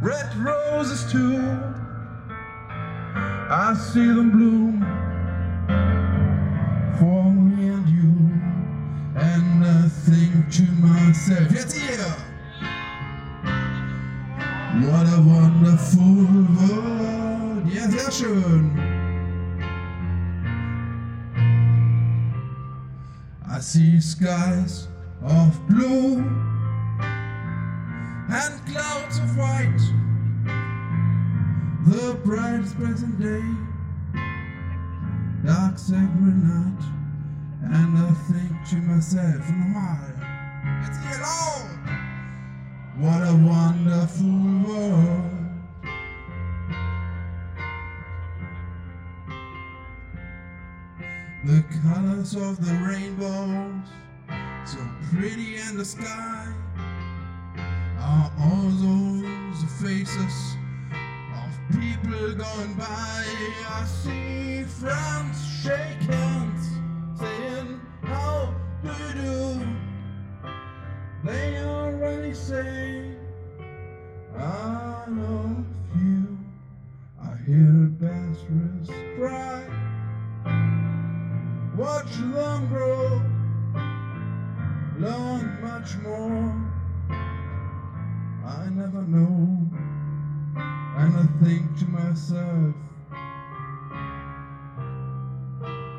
red 0.01 0.31
roses 0.37 1.11
too. 1.11 1.42
I 3.51 3.75
see 3.75 4.07
them 4.07 4.31
bloom 4.31 5.06
for 6.98 7.24
me 7.24 7.68
and 7.68 7.88
you, 7.88 8.12
and 9.16 9.64
I 9.64 9.88
think 9.88 10.50
to 10.52 10.62
myself, 10.80 11.50
jetzt 11.52 11.76
ihr! 11.76 12.16
What 14.88 15.06
a 15.06 15.20
wonderful 15.20 16.26
world! 16.56 17.66
Ja, 17.72 17.88
sehr 17.90 18.11
schön! 18.11 18.70
I 23.48 23.61
see 23.61 24.00
skies 24.00 24.88
of 25.22 25.59
blue 25.68 26.18
and 28.28 28.66
clouds 28.66 29.18
of 29.18 29.37
white. 29.37 29.80
The 31.87 32.14
brightest 32.24 32.76
present 32.78 33.20
day, 33.20 33.42
dark 35.46 35.78
sacred 35.78 36.42
night, 36.42 36.82
and 37.62 37.98
I 37.98 38.11
think 38.28 38.68
to 38.68 38.76
myself, 38.82 39.48
why? 39.72 40.00
It's 40.82 40.98
long. 41.22 41.68
What 42.98 43.22
a 43.22 43.37
wonderful 43.46 44.26
world. 44.66 45.32
The 51.44 51.64
colors 51.85 52.35
of 52.35 52.56
the 52.66 52.74
rainbows, 52.85 53.88
so 54.64 54.78
pretty 55.12 55.59
in 55.59 55.76
the 55.76 55.85
sky, 55.85 56.52
are 58.00 58.32
all 58.40 58.68
those 58.82 59.62
faces 59.80 60.56
people 61.72 62.35
going 62.35 62.74
by. 62.74 63.24
I 63.68 63.85
see 63.85 64.64
friends 64.64 65.38
shake 65.62 66.02
hands, 66.11 66.68
saying, 67.18 67.81
How 68.02 68.55
do 68.83 68.88
you 68.88 69.22
do? 69.22 69.66
They 71.24 71.59
already 71.64 72.35
say, 72.35 73.16
I 74.37 75.05
love 75.09 75.64
you. 75.96 76.38
I 77.22 77.37
hear 77.46 77.88
Bastards 78.00 78.90
cry. 79.16 79.64
Watch 81.76 82.12
them 82.16 82.68
grow, 82.68 83.20
learn 84.98 85.61
much 85.62 85.96
more. 85.98 86.55
I 88.46 88.68
never 88.70 89.02
know. 89.02 89.65
And 90.98 91.14
I 91.14 91.26
think 91.44 91.78
to 91.78 91.85
myself, 91.88 92.74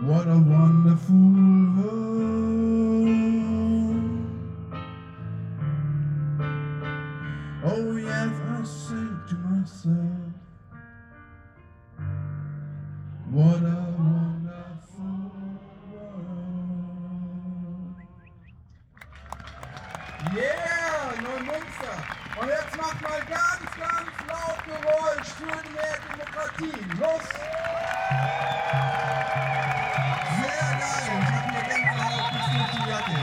what 0.01 0.27
a 0.27 0.39
wonderful 0.39 1.15
world. 1.15 1.87
Oh, 7.63 7.95
yes, 7.97 8.33
I 8.49 8.63
sing 8.63 9.19
to 9.29 9.35
myself, 9.35 10.33
what 13.29 13.61
a 13.61 13.93
wonderful 13.99 15.31
world. 15.91 17.95
Yeah, 20.35 21.13
Neumünster. 21.21 21.97
Und 22.41 22.47
jetzt 22.49 22.75
macht 22.77 23.01
mal 23.01 23.21
ganz, 23.29 23.77
ganz 23.77 24.16
laut 24.37 24.61
Geräusch 24.65 25.29
für 25.29 25.61
mehr 25.73 25.97
Demokratie. 26.09 26.77
Los! 26.99 27.27
Sehr 30.37 30.57
geil. 30.77 31.17
Ich 31.21 31.31
hab 31.31 31.45
mir 31.51 31.63
ganz 31.67 31.89
laut 31.97 32.27
bis 32.31 32.45
durch 32.53 32.71
die 32.71 32.83
Jacke. 32.89 33.19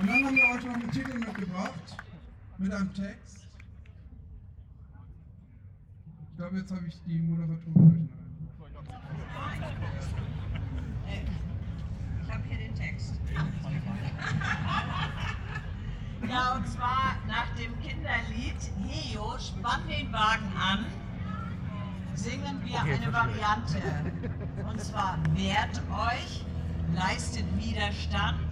Und 0.00 0.04
dann 0.08 0.18
haben 0.24 0.36
wir 0.36 0.44
euch 0.54 0.64
noch 0.64 0.74
einen 0.74 0.90
Titel 0.90 1.18
mitgebracht. 1.18 1.96
Mit 2.58 2.72
einem 2.72 2.94
Text. 2.94 3.46
Ich 6.30 6.36
glaube, 6.36 6.58
jetzt 6.58 6.70
habe 6.70 6.86
ich 6.86 7.00
die 7.06 7.18
Moderatoren 7.18 8.08
durcheinander. 8.08 8.24
Text. 12.76 13.14
Ja, 16.28 16.54
und 16.54 16.66
zwar 16.68 17.16
nach 17.28 17.54
dem 17.56 17.78
Kinderlied 17.80 18.56
Heo, 18.88 19.38
spann 19.38 19.86
den 19.88 20.12
Wagen 20.12 20.52
an, 20.56 20.86
singen 22.14 22.60
wir 22.64 22.80
eine 22.80 23.03
Variante. 23.14 23.80
Und 24.68 24.80
zwar 24.80 25.18
wehrt 25.34 25.80
euch, 25.88 26.44
leistet 26.96 27.44
Widerstand 27.56 28.48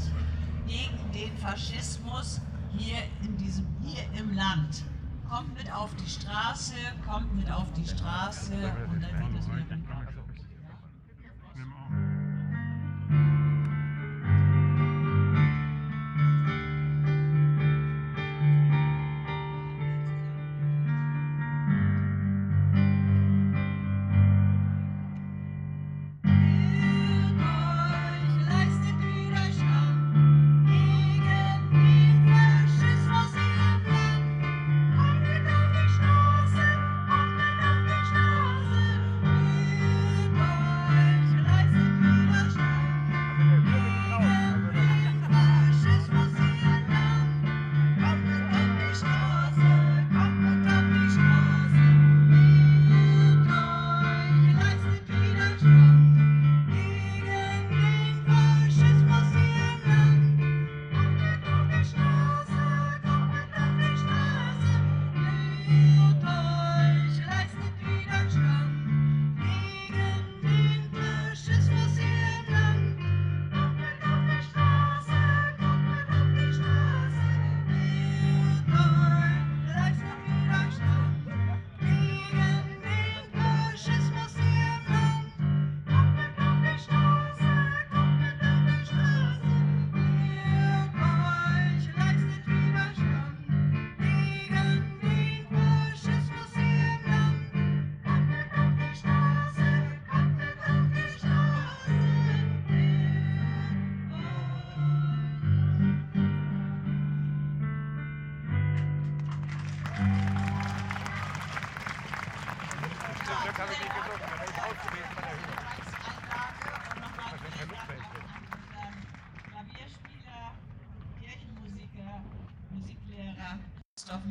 gegen 0.69 1.13
den 1.13 1.37
Faschismus 1.39 2.41
hier 2.71 2.99
in 3.23 3.37
diesem 3.39 3.67
hier 3.83 4.05
im 4.17 4.33
Land. 4.35 4.85
Kommt 5.29 5.53
mit 5.59 5.73
auf 5.73 5.91
die 5.97 6.09
Straße, 6.09 6.75
kommt 7.09 7.35
mit 7.35 7.51
auf 7.51 7.73
die 7.73 7.85
Straße 7.85 8.55
und 8.89 9.03
dann 9.03 9.35
wird 9.35 9.43
es 9.43 9.49
wieder 9.49 9.77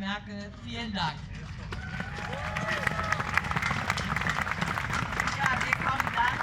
Merkel, 0.01 0.51
vielen 0.65 0.91
Dank. 0.93 1.13
Ja, 5.37 5.59
wir 5.63 5.75
kommen 5.85 6.09
dann 6.15 6.37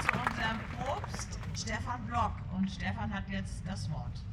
zu 0.00 0.08
unserem 0.18 0.58
Propst 0.78 1.38
Stefan 1.54 2.06
Block 2.06 2.32
und 2.56 2.70
Stefan 2.70 3.12
hat 3.12 3.28
jetzt 3.28 3.62
das 3.66 3.90
Wort. 3.90 4.24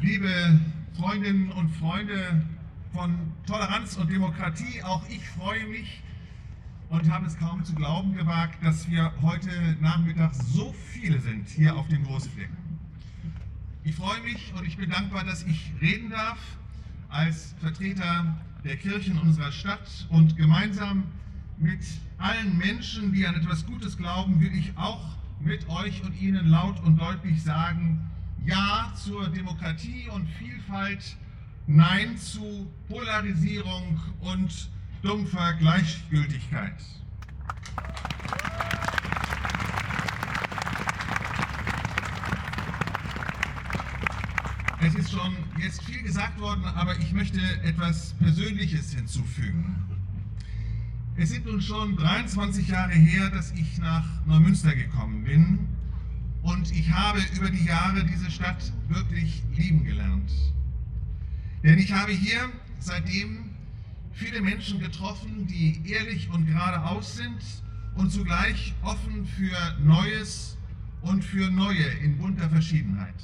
Liebe 0.00 0.58
Freundinnen 0.98 1.52
und 1.52 1.68
Freunde 1.68 2.46
von 2.94 3.34
Toleranz 3.46 3.98
und 3.98 4.10
Demokratie, 4.10 4.82
auch 4.82 5.06
ich 5.10 5.28
freue 5.28 5.66
mich 5.66 6.02
und 6.90 7.10
habe 7.10 7.26
es 7.26 7.38
kaum 7.38 7.64
zu 7.64 7.74
glauben 7.74 8.14
gewagt, 8.14 8.64
dass 8.64 8.88
wir 8.88 9.12
heute 9.20 9.50
Nachmittag 9.80 10.34
so 10.34 10.74
viele 10.92 11.20
sind 11.20 11.48
hier 11.48 11.76
auf 11.76 11.86
dem 11.88 12.04
Großfleck. 12.04 12.48
Ich 13.84 13.94
freue 13.94 14.20
mich 14.22 14.52
und 14.56 14.66
ich 14.66 14.76
bin 14.76 14.90
dankbar, 14.90 15.24
dass 15.24 15.42
ich 15.44 15.72
reden 15.80 16.10
darf 16.10 16.38
als 17.08 17.54
Vertreter 17.60 18.36
der 18.64 18.76
Kirchen 18.76 19.18
unserer 19.18 19.52
Stadt 19.52 20.06
und 20.10 20.36
gemeinsam 20.36 21.04
mit 21.58 21.80
allen 22.18 22.56
Menschen, 22.56 23.12
die 23.12 23.26
an 23.26 23.34
etwas 23.34 23.66
Gutes 23.66 23.96
glauben, 23.96 24.40
will 24.40 24.54
ich 24.54 24.76
auch 24.76 25.16
mit 25.40 25.68
euch 25.68 26.02
und 26.04 26.20
Ihnen 26.20 26.48
laut 26.48 26.80
und 26.80 26.98
deutlich 26.98 27.42
sagen, 27.42 28.10
Ja 28.44 28.92
zur 28.94 29.28
Demokratie 29.28 30.08
und 30.08 30.28
Vielfalt, 30.28 31.16
Nein 31.66 32.16
zu 32.16 32.70
Polarisierung 32.88 34.00
und 34.20 34.70
dumpfer 35.02 35.54
Gleichgültigkeit. 35.54 36.74
Es 44.80 44.94
ist 44.94 45.10
schon 45.10 45.36
jetzt 45.60 45.82
viel 45.82 46.02
gesagt 46.02 46.38
worden, 46.40 46.64
aber 46.64 46.96
ich 46.98 47.12
möchte 47.12 47.40
etwas 47.62 48.14
Persönliches 48.14 48.94
hinzufügen. 48.94 49.76
Es 51.16 51.30
sind 51.30 51.46
nun 51.46 51.60
schon 51.60 51.96
23 51.96 52.68
Jahre 52.68 52.92
her, 52.92 53.28
dass 53.30 53.50
ich 53.52 53.78
nach 53.78 54.06
Neumünster 54.24 54.74
gekommen 54.74 55.24
bin 55.24 55.68
und 56.42 56.70
ich 56.70 56.92
habe 56.92 57.20
über 57.36 57.50
die 57.50 57.64
Jahre 57.64 58.04
diese 58.04 58.30
Stadt 58.30 58.72
wirklich 58.88 59.42
lieben 59.56 59.84
gelernt. 59.84 60.30
Denn 61.64 61.78
ich 61.78 61.92
habe 61.92 62.12
hier 62.12 62.48
seitdem 62.78 63.47
viele 64.18 64.40
Menschen 64.40 64.80
getroffen, 64.80 65.46
die 65.46 65.80
ehrlich 65.88 66.28
und 66.30 66.46
geradeaus 66.46 67.16
sind 67.16 67.38
und 67.94 68.10
zugleich 68.10 68.74
offen 68.82 69.24
für 69.24 69.56
Neues 69.80 70.58
und 71.02 71.24
für 71.24 71.48
Neue 71.50 71.84
in 72.02 72.18
bunter 72.18 72.50
Verschiedenheit. 72.50 73.14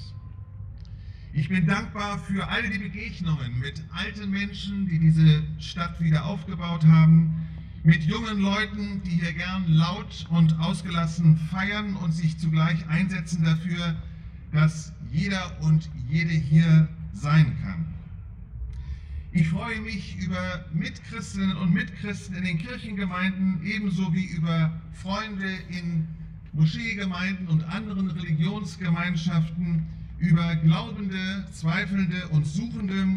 Ich 1.33 1.49
bin 1.49 1.67
dankbar 1.67 2.19
für 2.21 2.47
all 2.47 2.63
die 2.71 2.79
Begegnungen 2.79 3.59
mit 3.59 3.83
alten 3.93 4.31
Menschen, 4.31 4.87
die 4.87 5.01
diese 5.01 5.43
Stadt 5.59 6.01
wieder 6.01 6.27
aufgebaut 6.27 6.85
haben, 6.87 7.45
mit 7.83 8.05
jungen 8.05 8.39
Leuten, 8.39 9.03
die 9.05 9.21
hier 9.21 9.33
gern 9.33 9.67
laut 9.67 10.27
und 10.31 10.57
ausgelassen 10.61 11.37
feiern 11.51 11.97
und 11.97 12.13
sich 12.13 12.39
zugleich 12.39 12.89
einsetzen 12.89 13.43
dafür, 13.43 13.97
dass 14.53 14.93
jeder 15.11 15.61
und 15.61 15.91
jede 16.09 16.31
hier 16.31 16.89
sein 17.13 17.57
kann. 17.65 17.94
Ich 19.37 19.49
freue 19.49 19.81
mich 19.81 20.17
über 20.25 20.65
Mitchristinnen 20.73 21.57
und 21.57 21.75
Mitchristen 21.75 22.37
in 22.37 22.45
den 22.45 22.57
Kirchengemeinden, 22.57 23.61
ebenso 23.65 24.15
wie 24.15 24.27
über 24.27 24.71
Freunde 24.93 25.53
in 25.71 26.07
Moscheegemeinden 26.53 27.49
und 27.49 27.65
anderen 27.65 28.13
Religionsgemeinschaften, 28.13 29.87
über 30.19 30.55
Glaubende, 30.55 31.49
Zweifelnde 31.53 32.29
und 32.29 32.47
Suchende 32.47 33.09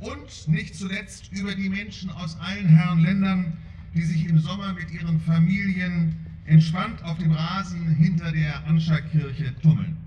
und 0.00 0.48
nicht 0.48 0.74
zuletzt 0.74 1.32
über 1.32 1.54
die 1.54 1.70
Menschen 1.70 2.10
aus 2.10 2.38
allen 2.40 2.68
Herren 2.68 3.02
Ländern, 3.02 3.56
die 3.94 4.02
sich 4.02 4.26
im 4.26 4.38
Sommer 4.40 4.74
mit 4.74 4.90
ihren 4.90 5.18
Familien 5.22 6.14
entspannt 6.44 7.02
auf 7.04 7.16
dem 7.16 7.32
Rasen 7.32 7.88
hinter 7.88 8.32
der 8.32 8.66
Anscha-Kirche 8.66 9.54
tummeln. 9.62 10.03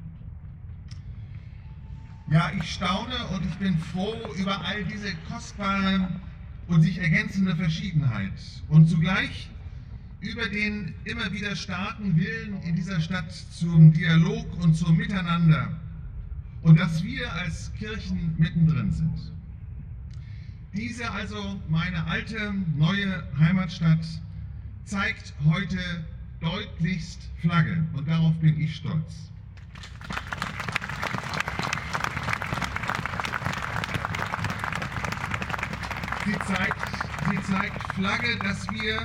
Ja, 2.29 2.51
ich 2.57 2.73
staune 2.73 3.15
und 3.33 3.45
ich 3.45 3.55
bin 3.55 3.77
froh 3.77 4.13
über 4.37 4.59
all 4.65 4.83
diese 4.83 5.13
kostbare 5.29 6.09
und 6.67 6.81
sich 6.81 6.97
ergänzende 6.97 7.55
Verschiedenheit 7.55 8.33
und 8.67 8.89
zugleich 8.89 9.49
über 10.19 10.49
den 10.49 10.93
immer 11.05 11.31
wieder 11.31 11.55
starken 11.55 12.17
Willen 12.17 12.61
in 12.63 12.75
dieser 12.75 12.99
Stadt 12.99 13.31
zum 13.31 13.93
Dialog 13.93 14.45
und 14.61 14.75
zum 14.75 14.97
Miteinander 14.97 15.79
und 16.63 16.77
dass 16.77 17.01
wir 17.01 17.31
als 17.31 17.71
Kirchen 17.75 18.35
mittendrin 18.37 18.91
sind. 18.91 19.31
Diese 20.73 21.09
also, 21.09 21.61
meine 21.69 22.05
alte, 22.07 22.53
neue 22.75 23.23
Heimatstadt, 23.39 24.05
zeigt 24.83 25.33
heute 25.45 25.79
deutlichst 26.41 27.29
Flagge 27.39 27.85
und 27.93 28.05
darauf 28.05 28.33
bin 28.39 28.59
ich 28.59 28.75
stolz. 28.75 29.31
Sie 36.27 36.33
zeigt, 36.39 36.89
sie 37.31 37.53
zeigt 37.53 37.93
Flagge, 37.93 38.37
dass 38.39 38.69
wir 38.69 38.99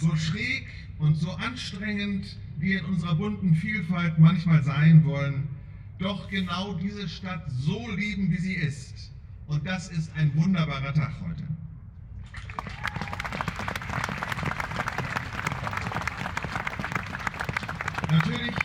so 0.00 0.16
schräg 0.16 0.66
und 0.98 1.14
so 1.14 1.30
anstrengend 1.32 2.38
wir 2.56 2.78
in 2.78 2.86
unserer 2.86 3.16
bunten 3.16 3.54
Vielfalt 3.54 4.18
manchmal 4.18 4.62
sein 4.62 5.04
wollen, 5.04 5.46
doch 5.98 6.26
genau 6.30 6.72
diese 6.72 7.06
Stadt 7.06 7.44
so 7.50 7.90
lieben, 7.90 8.30
wie 8.30 8.38
sie 8.38 8.54
ist. 8.54 9.12
Und 9.46 9.66
das 9.66 9.88
ist 9.90 10.10
ein 10.16 10.34
wunderbarer 10.36 10.94
Tag 10.94 11.12
heute. 11.20 11.44
Natürlich, 18.10 18.56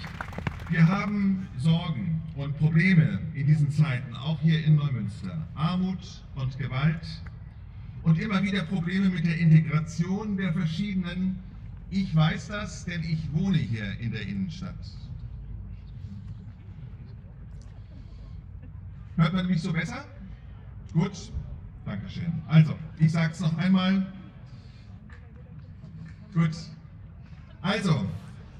wir 0.69 0.87
haben 0.87 1.49
Sorgen 1.57 2.21
und 2.37 2.57
Probleme 2.59 3.19
in 3.33 3.45
diesen 3.45 3.69
Zeiten, 3.71 4.15
auch 4.15 4.39
hier 4.39 4.63
in 4.63 4.77
Neumünster. 4.77 5.45
Armut 5.53 6.23
und 6.35 6.57
Gewalt 6.57 7.05
und 8.03 8.19
immer 8.19 8.41
wieder 8.43 8.63
Probleme 8.63 9.09
mit 9.09 9.25
der 9.25 9.37
Integration 9.37 10.37
der 10.37 10.53
verschiedenen. 10.53 11.39
Ich 11.89 12.15
weiß 12.15 12.47
das, 12.47 12.85
denn 12.85 13.03
ich 13.03 13.31
wohne 13.33 13.57
hier 13.57 13.99
in 13.99 14.11
der 14.11 14.21
Innenstadt. 14.21 14.75
Hört 19.15 19.33
man 19.33 19.47
mich 19.47 19.61
so 19.61 19.73
besser? 19.73 20.05
Gut, 20.93 21.31
Dankeschön. 21.85 22.31
Also, 22.47 22.75
ich 22.99 23.11
sage 23.11 23.33
es 23.33 23.39
noch 23.39 23.57
einmal. 23.57 24.05
Gut. 26.33 26.55
Also, 27.61 28.07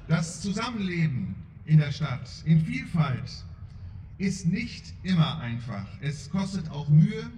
das 0.08 0.42
Zusammenleben 0.42 1.36
in 1.66 1.78
der 1.78 1.92
Stadt 1.92 2.30
in 2.46 2.60
Vielfalt 2.60 3.46
ist 4.18 4.48
nicht 4.48 4.94
immer 5.04 5.40
einfach. 5.40 5.86
Es 6.02 6.30
kostet 6.30 6.70
auch 6.72 6.90
Mühe 6.90 7.30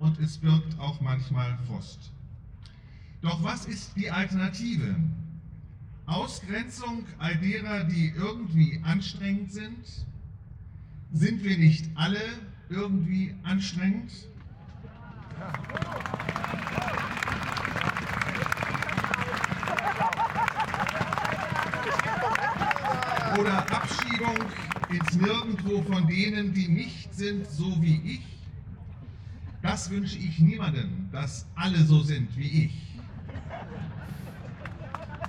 und 0.00 0.18
es 0.18 0.38
birgt 0.38 0.78
auch 0.78 1.00
manchmal 1.00 1.56
Frust. 1.68 2.10
Doch 3.20 3.44
was 3.44 3.66
ist 3.66 3.96
die 3.96 4.10
Alternative? 4.10 4.96
Ausgrenzung 6.06 7.04
all 7.18 7.36
derer, 7.36 7.84
die 7.84 8.12
irgendwie 8.16 8.80
anstrengend 8.82 9.52
sind? 9.52 10.06
Sind 11.12 11.44
wir 11.44 11.56
nicht 11.58 11.88
alle 11.94 12.22
irgendwie 12.70 13.34
anstrengend? 13.42 14.10
Oder 23.38 23.58
Abschiebung 23.70 24.36
ins 24.88 25.16
Nirgendwo 25.16 25.82
von 25.82 26.06
denen, 26.08 26.52
die 26.54 26.68
nicht 26.68 27.14
sind 27.14 27.46
so 27.46 27.80
wie 27.82 28.00
ich? 28.04 28.39
Das 29.62 29.90
wünsche 29.90 30.16
ich 30.16 30.38
niemandem, 30.38 31.08
dass 31.12 31.46
alle 31.54 31.84
so 31.84 32.00
sind 32.00 32.34
wie 32.36 32.64
ich. 32.64 32.90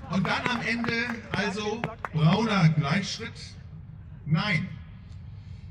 Und 0.09 0.25
dann 0.25 0.45
am 0.47 0.61
Ende 0.61 0.93
also 1.31 1.81
brauner 2.13 2.69
Gleichschritt? 2.69 3.55
Nein. 4.25 4.67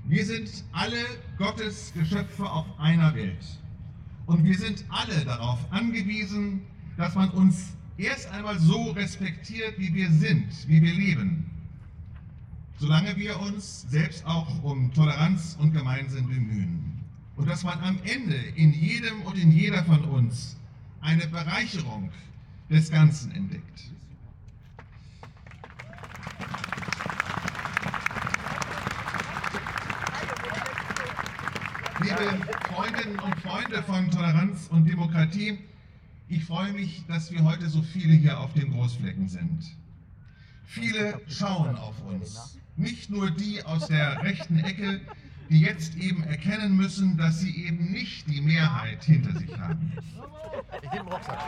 Wir 0.04 0.24
sind 0.24 0.64
alle 0.72 1.04
Gottes 1.38 1.92
Geschöpfe 1.94 2.44
auf 2.44 2.66
einer 2.78 3.14
Welt. 3.14 3.44
Und 4.26 4.44
wir 4.44 4.56
sind 4.56 4.84
alle 4.88 5.24
darauf 5.24 5.58
angewiesen, 5.70 6.62
dass 6.96 7.14
man 7.14 7.30
uns 7.30 7.74
erst 7.96 8.30
einmal 8.30 8.58
so 8.58 8.90
respektiert, 8.92 9.78
wie 9.78 9.92
wir 9.94 10.10
sind, 10.10 10.68
wie 10.68 10.82
wir 10.82 10.92
leben. 10.92 11.50
Solange 12.78 13.16
wir 13.16 13.38
uns 13.40 13.82
selbst 13.90 14.24
auch 14.24 14.62
um 14.62 14.92
Toleranz 14.92 15.56
und 15.60 15.72
Gemeinsinn 15.72 16.28
bemühen. 16.28 16.89
Und 17.40 17.48
dass 17.48 17.64
man 17.64 17.80
am 17.80 17.98
Ende 18.04 18.36
in 18.54 18.70
jedem 18.74 19.22
und 19.22 19.38
in 19.38 19.50
jeder 19.50 19.82
von 19.84 20.04
uns 20.04 20.58
eine 21.00 21.26
Bereicherung 21.26 22.12
des 22.68 22.90
Ganzen 22.90 23.32
entdeckt. 23.32 23.80
Liebe 32.02 32.46
Freundinnen 32.68 33.18
und 33.20 33.34
Freunde 33.40 33.82
von 33.84 34.10
Toleranz 34.10 34.68
und 34.70 34.84
Demokratie, 34.84 35.60
ich 36.28 36.44
freue 36.44 36.74
mich, 36.74 37.06
dass 37.08 37.32
wir 37.32 37.42
heute 37.42 37.70
so 37.70 37.80
viele 37.80 38.12
hier 38.12 38.38
auf 38.38 38.52
dem 38.52 38.70
Großflecken 38.70 39.30
sind. 39.30 39.64
Viele 40.66 41.18
schauen 41.26 41.74
auf 41.76 41.94
uns, 42.04 42.58
nicht 42.76 43.08
nur 43.08 43.30
die 43.30 43.64
aus 43.64 43.86
der 43.86 44.22
rechten 44.22 44.58
Ecke, 44.58 45.00
die 45.50 45.60
jetzt 45.60 45.96
eben 45.96 46.22
erkennen 46.22 46.76
müssen, 46.76 47.16
dass 47.16 47.40
sie 47.40 47.66
eben 47.66 47.90
nicht 47.90 48.30
die 48.30 48.40
Mehrheit 48.40 49.02
hinter 49.02 49.36
sich 49.36 49.50
haben. 49.58 49.92
Ich 50.80 50.92
nehme 50.92 51.10
Rucksack. 51.10 51.38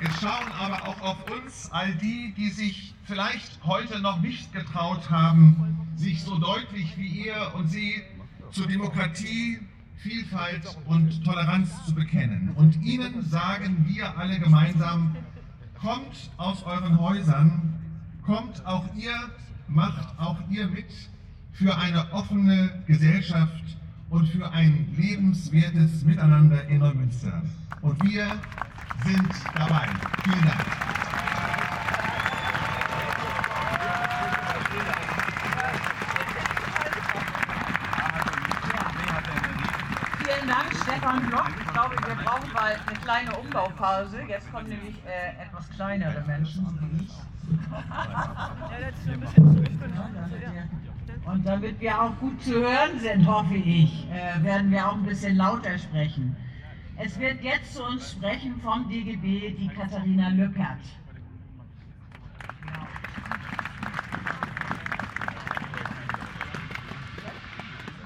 Es 0.00 0.20
schauen 0.20 0.50
aber 0.58 0.88
auch 0.88 1.00
auf 1.02 1.30
uns, 1.30 1.70
all 1.70 1.94
die, 1.96 2.32
die 2.36 2.48
sich 2.48 2.94
vielleicht 3.04 3.62
heute 3.64 4.00
noch 4.00 4.20
nicht 4.20 4.52
getraut 4.54 5.10
haben, 5.10 5.78
sich 5.96 6.22
so 6.22 6.38
deutlich 6.38 6.96
wie 6.96 7.26
ihr 7.26 7.52
und 7.54 7.68
sie 7.68 8.02
zur 8.50 8.66
Demokratie, 8.66 9.60
Vielfalt 9.98 10.76
und 10.86 11.24
Toleranz 11.24 11.84
zu 11.86 11.94
bekennen. 11.94 12.52
Und 12.56 12.82
ihnen 12.82 13.22
sagen 13.22 13.84
wir 13.86 14.18
alle 14.18 14.40
gemeinsam, 14.40 15.14
kommt 15.82 16.30
aus 16.36 16.62
euren 16.62 16.98
Häusern, 17.00 17.74
kommt 18.24 18.64
auch 18.64 18.84
ihr, 18.94 19.16
macht 19.66 20.16
auch 20.18 20.36
ihr 20.48 20.68
mit 20.68 20.86
für 21.50 21.76
eine 21.76 22.10
offene 22.12 22.84
Gesellschaft 22.86 23.76
und 24.08 24.28
für 24.28 24.48
ein 24.52 24.94
lebenswertes 24.96 26.04
Miteinander 26.04 26.64
in 26.68 26.78
Neumünster. 26.78 27.42
Und 27.80 28.00
wir 28.04 28.26
sind 29.04 29.32
dabei. 29.54 29.88
Vielen 30.22 30.44
Dank. 30.44 30.64
Vielen 40.18 40.48
Dank, 40.48 40.74
Stefan 40.84 41.26
Block. 41.26 41.50
Ich 41.58 41.72
glaube, 41.72 41.96
wir 42.06 42.24
brauchen 42.24 42.52
mal 42.52 42.76
eine 42.86 43.01
kleine 43.12 43.36
Umlaufphase. 43.36 44.22
Jetzt 44.26 44.50
kommen 44.50 44.68
nämlich 44.68 44.94
äh, 45.04 45.42
etwas 45.42 45.68
kleinere 45.70 46.22
Menschen 46.26 46.66
wie 46.80 47.04
ich. 47.04 47.12
Und 51.26 51.46
damit 51.46 51.78
wir 51.80 52.00
auch 52.02 52.16
gut 52.18 52.42
zu 52.42 52.54
hören 52.54 52.98
sind, 52.98 53.26
hoffe 53.26 53.54
ich, 53.54 54.08
äh, 54.10 54.42
werden 54.42 54.70
wir 54.70 54.88
auch 54.88 54.94
ein 54.94 55.04
bisschen 55.04 55.36
lauter 55.36 55.78
sprechen. 55.78 56.34
Es 56.96 57.18
wird 57.18 57.42
jetzt 57.42 57.74
zu 57.74 57.84
uns 57.84 58.12
sprechen 58.12 58.58
vom 58.62 58.88
DGB 58.88 59.56
die 59.58 59.68
Katharina 59.68 60.28
Lückert. 60.30 60.80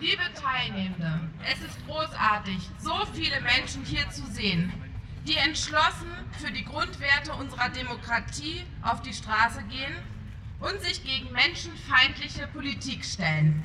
Liebe 0.01 0.23
Teilnehmende, 0.35 1.21
es 1.51 1.61
ist 1.65 1.87
großartig, 1.87 2.71
so 2.79 2.95
viele 3.13 3.41
Menschen 3.41 3.85
hier 3.85 4.09
zu 4.11 4.25
sehen, 4.27 4.73
die 5.27 5.37
entschlossen 5.37 6.11
für 6.39 6.53
die 6.53 6.65
Grundwerte 6.65 7.33
unserer 7.33 7.69
Demokratie 7.69 8.65
auf 8.83 9.03
die 9.03 9.13
Straße 9.13 9.63
gehen 9.65 9.95
und 10.61 10.81
sich 10.81 11.03
gegen 11.05 11.33
menschenfeindliche 11.33 12.47
Politik 12.49 13.05
stellen. 13.05 13.65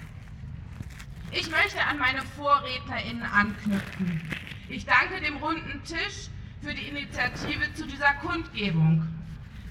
Ich 1.32 1.50
möchte 1.50 1.82
an 1.86 1.98
meine 1.98 2.24
VorrednerInnen 2.36 3.24
anknüpfen. 3.24 4.22
Ich 4.70 4.86
danke 4.86 5.22
dem 5.22 5.38
runden 5.38 5.82
Tisch 5.84 6.30
für 6.62 6.74
die 6.74 6.88
Initiative 6.88 7.74
zu 7.74 7.86
dieser 7.86 8.14
Kundgebung. 8.16 9.08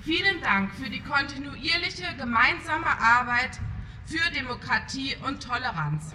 Vielen 0.02 0.40
Dank 0.40 0.72
für 0.74 0.88
die 0.88 1.00
kontinuierliche 1.00 2.14
gemeinsame 2.16 2.86
Arbeit 2.86 3.60
für 4.06 4.30
Demokratie 4.32 5.16
und 5.26 5.42
Toleranz. 5.42 6.14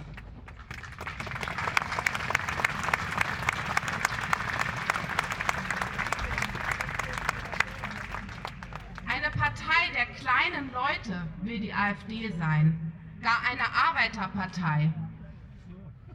Eine 9.08 9.30
Partei 9.30 9.90
der 9.94 10.06
kleinen 10.06 10.72
Leute 10.72 11.26
will 11.42 11.58
die 11.60 11.72
AfD 11.72 12.32
sein, 12.38 12.92
gar 13.22 13.40
eine 13.50 13.64
Arbeiterpartei. 14.06 14.92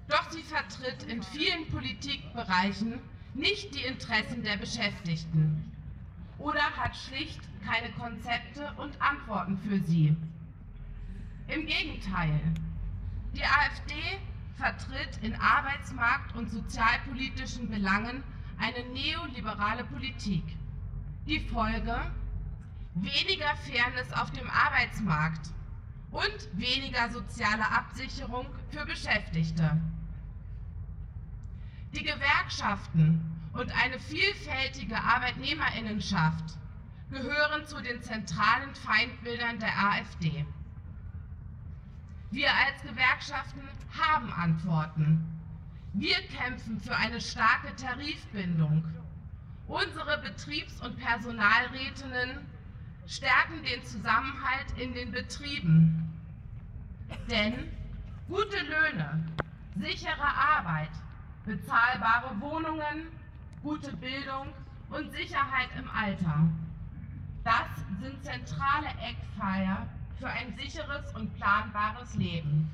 Doch 0.07 0.29
sie 0.31 0.43
vertritt 0.43 1.03
in 1.03 1.21
vielen 1.23 1.67
Politikbereichen 1.67 2.99
nicht 3.33 3.75
die 3.75 3.83
Interessen 3.83 4.43
der 4.43 4.57
Beschäftigten 4.57 5.71
oder 6.37 6.61
hat 6.61 6.95
schlicht 6.95 7.39
keine 7.65 7.91
Konzepte 7.93 8.73
und 8.77 8.99
Antworten 9.01 9.57
für 9.57 9.79
sie. 9.79 10.15
Im 11.47 11.65
Gegenteil. 11.65 12.39
Die 13.33 13.43
AfD 13.43 13.93
vertritt 14.55 15.19
in 15.21 15.35
arbeitsmarkt- 15.35 16.35
und 16.35 16.49
sozialpolitischen 16.49 17.69
Belangen 17.69 18.23
eine 18.57 18.83
neoliberale 18.93 19.83
Politik. 19.85 20.43
Die 21.27 21.39
Folge? 21.39 21.95
Weniger 22.95 23.55
Fairness 23.65 24.11
auf 24.13 24.31
dem 24.31 24.49
Arbeitsmarkt 24.49 25.51
und 26.11 26.49
weniger 26.53 27.09
soziale 27.09 27.69
Absicherung 27.69 28.47
für 28.69 28.85
Beschäftigte. 28.85 29.81
Die 31.93 32.03
Gewerkschaften 32.03 33.19
und 33.53 33.71
eine 33.83 33.99
vielfältige 33.99 34.97
Arbeitnehmerinnenschaft 34.97 36.57
gehören 37.09 37.65
zu 37.65 37.81
den 37.81 38.01
zentralen 38.01 38.73
Feindbildern 38.75 39.59
der 39.59 39.77
AfD. 39.77 40.45
Wir 42.31 42.49
als 42.49 42.81
Gewerkschaften 42.81 43.67
haben 43.99 44.31
Antworten. 44.31 45.27
Wir 45.93 46.15
kämpfen 46.27 46.79
für 46.79 46.95
eine 46.95 47.19
starke 47.19 47.75
Tarifbindung. 47.75 48.85
Unsere 49.67 50.17
Betriebs- 50.19 50.79
und 50.79 50.97
Personalrätinnen 50.97 52.50
stärken 53.07 53.63
den 53.63 53.83
Zusammenhalt 53.83 54.77
in 54.77 54.93
den 54.93 55.11
Betrieben. 55.11 56.11
Denn 57.29 57.69
gute 58.27 58.57
Löhne, 58.57 59.25
sichere 59.75 60.21
Arbeit, 60.21 60.91
bezahlbare 61.45 62.39
Wohnungen, 62.39 63.07
gute 63.61 63.95
Bildung 63.97 64.53
und 64.89 65.11
Sicherheit 65.11 65.69
im 65.77 65.89
Alter. 65.89 66.47
Das 67.43 67.67
sind 67.99 68.23
zentrale 68.23 68.87
Eckpfeiler 69.01 69.87
für 70.19 70.27
ein 70.27 70.55
sicheres 70.55 71.11
und 71.15 71.33
planbares 71.35 72.13
Leben. 72.15 72.69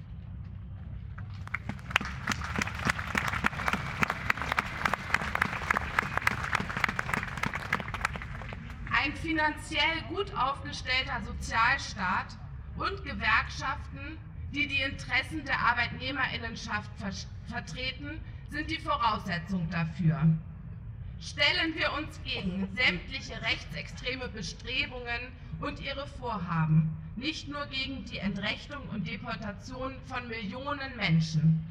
Ein 8.92 9.16
finanziell 9.28 10.02
gut 10.08 10.34
aufgestellter 10.36 11.22
Sozialstaat 11.26 12.38
und 12.78 13.04
Gewerkschaften, 13.04 14.18
die 14.54 14.68
die 14.68 14.82
Interessen 14.82 15.44
der 15.44 15.60
Arbeitnehmerinnenschaft 15.60 16.90
ver 16.98 17.12
vertreten, 17.50 18.22
sind 18.50 18.70
die 18.72 18.80
Voraussetzung 18.80 19.70
dafür. 19.70 20.22
Stellen 21.20 21.76
wir 21.76 21.92
uns 21.94 22.22
gegen 22.24 22.70
sämtliche 22.74 23.42
rechtsextreme 23.42 24.30
Bestrebungen 24.30 25.34
und 25.60 25.82
ihre 25.82 26.08
Vorhaben, 26.08 26.96
nicht 27.18 27.50
nur 27.50 27.66
gegen 27.66 28.06
die 28.06 28.20
Entrechtung 28.20 28.88
und 28.90 29.08
Deportation 29.08 29.94
von 30.06 30.26
Millionen 30.30 30.96
Menschen. 30.96 31.66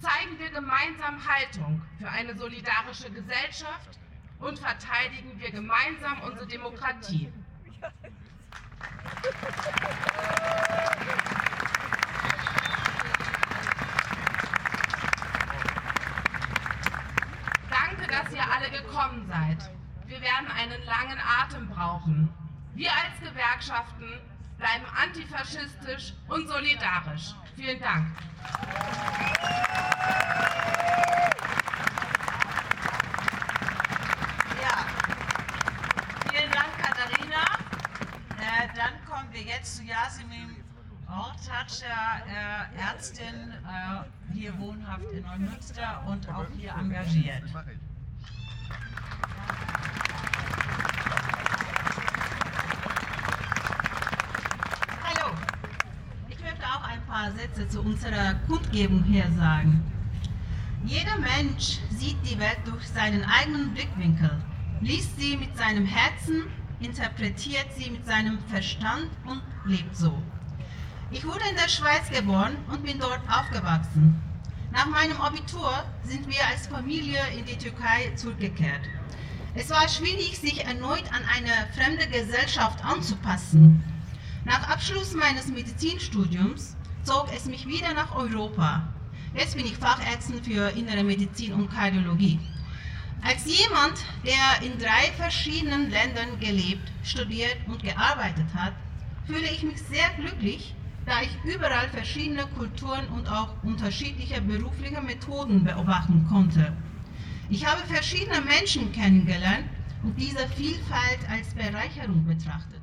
Zeigen 0.00 0.38
wir 0.38 0.48
gemeinsam 0.48 1.16
Haltung 1.26 1.82
für 1.98 2.08
eine 2.08 2.36
solidarische 2.36 3.10
Gesellschaft 3.10 3.98
und 4.40 4.58
verteidigen 4.58 5.38
wir 5.40 5.50
gemeinsam 5.50 6.20
unsere 6.22 6.46
Demokratie. 6.46 7.32
Danke, 17.70 18.06
dass 18.08 18.32
ihr 18.32 18.44
alle 18.52 18.70
gekommen 18.70 19.26
seid. 19.28 19.70
Wir 20.06 20.20
werden 20.20 20.48
einen 20.50 20.82
langen 20.84 21.18
Atem 21.40 21.68
brauchen. 21.68 22.28
Wir 22.74 22.90
als 22.92 23.18
Gewerkschaften 23.20 24.20
bleiben 24.58 24.84
antifaschistisch 25.02 26.14
und 26.28 26.48
solidarisch. 26.48 27.34
Vielen 27.56 27.80
Dank. 27.80 28.06
Ja, 34.62 34.86
vielen 36.30 36.50
Dank, 36.50 36.68
Katharina. 36.78 37.44
Äh, 38.38 38.68
dann 38.74 39.04
kommen 39.08 39.32
wir 39.32 39.42
jetzt 39.42 39.76
zu 39.76 39.82
Yasemin 39.82 40.56
Ortac, 41.56 41.82
äh, 42.28 42.78
Ärztin, 42.78 43.50
äh, 43.64 44.34
hier 44.34 44.58
wohnhaft 44.58 45.04
in 45.10 45.22
Neumünster 45.22 46.02
und 46.06 46.28
auch 46.28 46.44
hier 46.58 46.74
engagiert. 46.78 47.42
Hallo, 55.02 55.34
ich 56.28 56.40
möchte 56.40 56.66
auch 56.66 56.82
ein 56.88 57.02
paar 57.06 57.32
Sätze 57.32 57.66
zu 57.68 57.80
unserer 57.80 58.34
Kundgebung 58.46 59.02
hier 59.04 59.30
sagen. 59.32 59.82
Jeder 60.84 61.16
Mensch 61.16 61.78
sieht 61.90 62.18
die 62.30 62.38
Welt 62.38 62.60
durch 62.66 62.86
seinen 62.86 63.24
eigenen 63.24 63.72
Blickwinkel, 63.72 64.42
liest 64.82 65.18
sie 65.18 65.38
mit 65.38 65.56
seinem 65.56 65.86
Herzen, 65.86 66.48
interpretiert 66.80 67.72
sie 67.74 67.90
mit 67.90 68.04
seinem 68.04 68.38
Verstand 68.40 69.08
und 69.24 69.40
lebt 69.64 69.96
so. 69.96 70.22
Ich 71.12 71.24
wurde 71.24 71.44
in 71.48 71.56
der 71.56 71.68
Schweiz 71.68 72.10
geboren 72.10 72.56
und 72.68 72.84
bin 72.84 72.98
dort 72.98 73.20
aufgewachsen. 73.28 74.20
Nach 74.72 74.86
meinem 74.86 75.20
Abitur 75.20 75.84
sind 76.04 76.26
wir 76.26 76.44
als 76.50 76.66
Familie 76.66 77.20
in 77.38 77.44
die 77.44 77.56
Türkei 77.56 78.12
zurückgekehrt. 78.16 78.80
Es 79.54 79.70
war 79.70 79.88
schwierig, 79.88 80.36
sich 80.38 80.64
erneut 80.64 81.04
an 81.12 81.22
eine 81.36 81.72
fremde 81.74 82.08
Gesellschaft 82.08 82.84
anzupassen. 82.84 83.84
Nach 84.44 84.68
Abschluss 84.68 85.14
meines 85.14 85.46
Medizinstudiums 85.46 86.76
zog 87.04 87.32
es 87.34 87.46
mich 87.46 87.68
wieder 87.68 87.94
nach 87.94 88.14
Europa. 88.16 88.82
Jetzt 89.32 89.56
bin 89.56 89.64
ich 89.64 89.76
Fachärztin 89.76 90.42
für 90.42 90.70
Innere 90.70 91.04
Medizin 91.04 91.52
und 91.52 91.70
Kardiologie. 91.70 92.40
Als 93.22 93.44
jemand, 93.46 94.04
der 94.24 94.66
in 94.66 94.76
drei 94.78 95.12
verschiedenen 95.16 95.88
Ländern 95.88 96.38
gelebt, 96.40 96.90
studiert 97.04 97.56
und 97.68 97.82
gearbeitet 97.82 98.46
hat, 98.54 98.72
fühle 99.26 99.48
ich 99.50 99.62
mich 99.62 99.80
sehr 99.82 100.08
glücklich, 100.18 100.74
da 101.06 101.22
ich 101.22 101.54
überall 101.54 101.88
verschiedene 101.88 102.46
Kulturen 102.58 103.06
und 103.14 103.30
auch 103.30 103.54
unterschiedliche 103.62 104.42
berufliche 104.42 105.00
Methoden 105.00 105.62
beobachten 105.62 106.26
konnte. 106.28 106.72
Ich 107.48 107.64
habe 107.64 107.80
verschiedene 107.86 108.40
Menschen 108.40 108.90
kennengelernt 108.90 109.66
und 110.02 110.18
diese 110.18 110.46
Vielfalt 110.48 111.20
als 111.30 111.54
Bereicherung 111.54 112.26
betrachtet. 112.26 112.82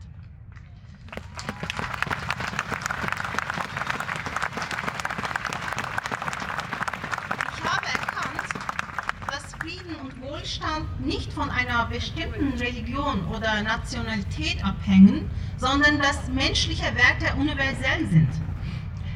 Ich 7.56 7.64
habe 7.64 7.86
erkannt, 7.88 8.50
dass 9.28 9.54
Frieden 9.56 9.96
Wohlstand 10.54 11.06
nicht 11.06 11.34
von 11.34 11.50
einer 11.50 11.86
bestimmten 11.86 12.54
Religion 12.60 13.26
oder 13.28 13.64
Nationalität 13.64 14.64
abhängen, 14.64 15.30
sondern 15.58 16.00
dass 16.00 16.28
menschliche 16.28 16.84
Werte 16.84 17.36
universell 17.40 18.08
sind. 18.12 18.30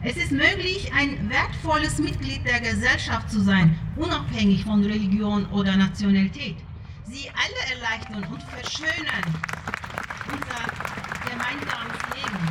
Es 0.04 0.18
ist 0.18 0.32
möglich, 0.32 0.92
ein 0.96 1.30
wertvolles 1.30 2.00
Mitglied 2.00 2.44
der 2.46 2.60
Gesellschaft 2.60 3.30
zu 3.30 3.42
sein, 3.42 3.78
unabhängig 3.98 4.64
von 4.64 4.84
Religion 4.84 5.46
oder 5.48 5.76
Nationalität. 5.76 6.58
Sie 7.06 7.30
alle 7.30 7.76
erleichtern 7.76 8.24
und 8.32 8.42
verschönern 8.44 9.24
unser 10.26 11.30
gemeinsames 11.30 12.02
Leben. 12.16 12.48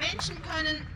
Menschen 0.00 0.42
können 0.42 0.93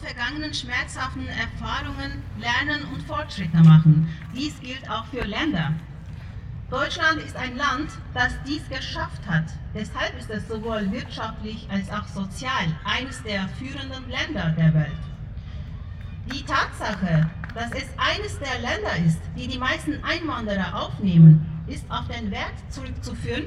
vergangenen 0.00 0.52
schmerzhaften 0.52 1.26
Erfahrungen 1.28 2.22
lernen 2.38 2.84
und 2.92 3.02
Fortschritte 3.02 3.58
machen. 3.58 4.08
Dies 4.34 4.58
gilt 4.60 4.88
auch 4.90 5.04
für 5.06 5.24
Länder. 5.24 5.74
Deutschland 6.70 7.20
ist 7.22 7.36
ein 7.36 7.56
Land, 7.56 7.90
das 8.14 8.32
dies 8.46 8.68
geschafft 8.68 9.26
hat. 9.26 9.44
Deshalb 9.74 10.16
ist 10.18 10.30
es 10.30 10.46
sowohl 10.46 10.90
wirtschaftlich 10.92 11.66
als 11.70 11.90
auch 11.90 12.06
sozial 12.06 12.66
eines 12.84 13.22
der 13.24 13.48
führenden 13.48 14.08
Länder 14.08 14.54
der 14.56 14.72
Welt. 14.74 15.02
Die 16.32 16.44
Tatsache, 16.44 17.28
dass 17.54 17.72
es 17.72 17.88
eines 17.96 18.38
der 18.38 18.60
Länder 18.60 18.96
ist, 19.04 19.20
die 19.36 19.48
die 19.48 19.58
meisten 19.58 20.02
Einwanderer 20.04 20.80
aufnehmen, 20.80 21.44
ist 21.66 21.84
auf 21.90 22.06
den 22.06 22.30
Wert 22.30 22.54
zurückzuführen, 22.68 23.46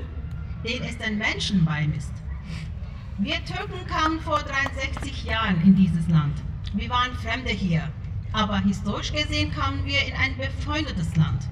den 0.66 0.84
es 0.84 0.98
den 0.98 1.18
Menschen 1.18 1.64
beimisst. 1.64 2.23
Wir 3.20 3.46
Türken 3.46 3.86
kamen 3.88 4.20
vor 4.22 4.40
63 4.40 5.26
Jahren 5.26 5.62
in 5.62 5.76
dieses 5.76 6.08
Land. 6.08 6.34
Wir 6.74 6.90
waren 6.90 7.14
Fremde 7.14 7.52
hier. 7.52 7.88
Aber 8.32 8.60
historisch 8.60 9.14
gesehen 9.14 9.52
kamen 9.52 9.86
wir 9.86 10.04
in 10.08 10.14
ein 10.14 10.36
befreundetes 10.36 11.16
Land. 11.16 11.44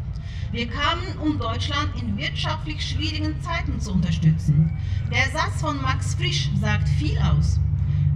Wir 0.52 0.68
kamen, 0.68 1.20
um 1.20 1.38
Deutschland 1.38 1.92
in 2.02 2.18
wirtschaftlich 2.18 2.84
schwierigen 2.84 3.40
Zeiten 3.42 3.80
zu 3.80 3.94
unterstützen. 3.94 4.76
Der 5.12 5.30
Satz 5.30 5.62
von 5.62 5.80
Max 5.84 6.16
Frisch 6.16 6.50
sagt 6.60 6.90
viel 6.90 7.20
aus. 7.20 7.60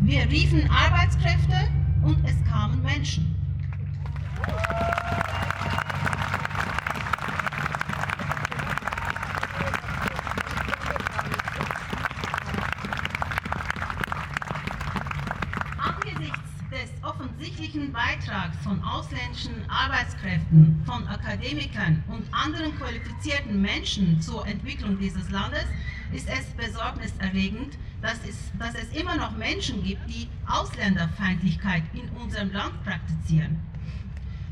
Wir 0.02 0.28
riefen 0.32 0.68
Arbeitskräfte 0.72 1.70
und 2.02 2.18
es 2.28 2.44
kamen 2.50 2.82
Menschen. 2.82 3.35
Ausländischen 19.06 19.70
Arbeitskräften, 19.70 20.82
von 20.86 21.08
Akademikern 21.08 22.04
und 22.08 22.24
anderen 22.32 22.76
qualifizierten 22.78 23.62
Menschen 23.62 24.20
zur 24.20 24.48
Entwicklung 24.48 24.98
dieses 24.98 25.30
Landes 25.30 25.66
ist 26.12 26.28
es 26.28 26.46
besorgniserregend, 26.56 27.78
dass 28.02 28.18
es, 28.28 28.52
dass 28.58 28.74
es 28.74 29.00
immer 29.00 29.16
noch 29.16 29.38
Menschen 29.38 29.84
gibt, 29.84 30.02
die 30.08 30.28
Ausländerfeindlichkeit 30.48 31.84
in 31.94 32.10
unserem 32.22 32.52
Land 32.52 32.84
praktizieren. 32.84 33.60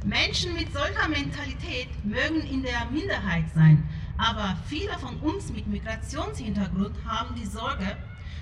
Menschen 0.06 0.54
mit 0.54 0.72
solcher 0.72 1.08
Mentalität 1.08 1.88
mögen 2.04 2.41
in 2.41 2.62
der 2.62 2.86
Minderheit 2.91 3.45
sein, 3.56 3.84
aber 4.18 4.58
viele 4.68 4.93
von 4.99 5.16
uns 5.18 5.51
mit 5.51 5.66
Migrationshintergrund 5.66 6.95
haben 7.06 7.34
die 7.36 7.45
Sorge, 7.45 7.97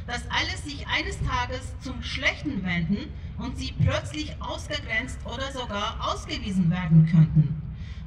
dass 0.08 0.24
alles 0.30 0.64
sich 0.64 0.88
eines 0.88 1.18
Tages 1.22 1.74
zum 1.82 2.02
Schlechten 2.04 2.64
wenden 2.64 3.12
und 3.38 3.58
sie 3.58 3.74
plötzlich 3.84 4.36
ausgegrenzt 4.40 5.20
oder 5.26 5.52
sogar 5.52 5.98
ausgewiesen 6.12 6.70
werden 6.70 7.08
könnten. 7.10 7.62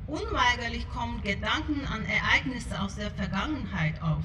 Unweigerlich 0.07 0.89
kommen 0.91 1.23
Gedanken 1.23 1.87
an 1.87 2.05
Ereignisse 2.05 2.81
aus 2.81 2.97
der 2.97 3.11
Vergangenheit 3.11 4.01
auf. 4.03 4.25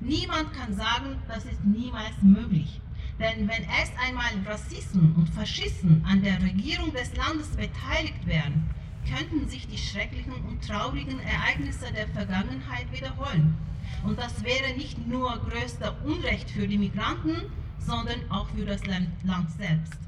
Niemand 0.00 0.52
kann 0.54 0.74
sagen, 0.74 1.16
das 1.26 1.44
ist 1.44 1.64
niemals 1.64 2.14
möglich. 2.22 2.80
Denn 3.18 3.48
wenn 3.48 3.64
erst 3.64 3.92
einmal 3.98 4.30
Rassisten 4.46 5.14
und 5.16 5.28
Faschisten 5.30 6.04
an 6.06 6.22
der 6.22 6.40
Regierung 6.40 6.92
des 6.92 7.16
Landes 7.16 7.48
beteiligt 7.48 8.24
wären, 8.26 8.70
könnten 9.12 9.48
sich 9.48 9.66
die 9.66 9.78
schrecklichen 9.78 10.34
und 10.48 10.64
traurigen 10.64 11.18
Ereignisse 11.18 11.92
der 11.92 12.06
Vergangenheit 12.08 12.86
wiederholen. 12.92 13.56
Und 14.04 14.18
das 14.18 14.42
wäre 14.44 14.74
nicht 14.76 15.06
nur 15.06 15.38
größter 15.38 15.96
Unrecht 16.04 16.50
für 16.50 16.66
die 16.66 16.78
Migranten, 16.78 17.36
sondern 17.78 18.30
auch 18.30 18.48
für 18.48 18.64
das 18.64 18.80
Land 18.86 19.50
selbst. 19.56 19.98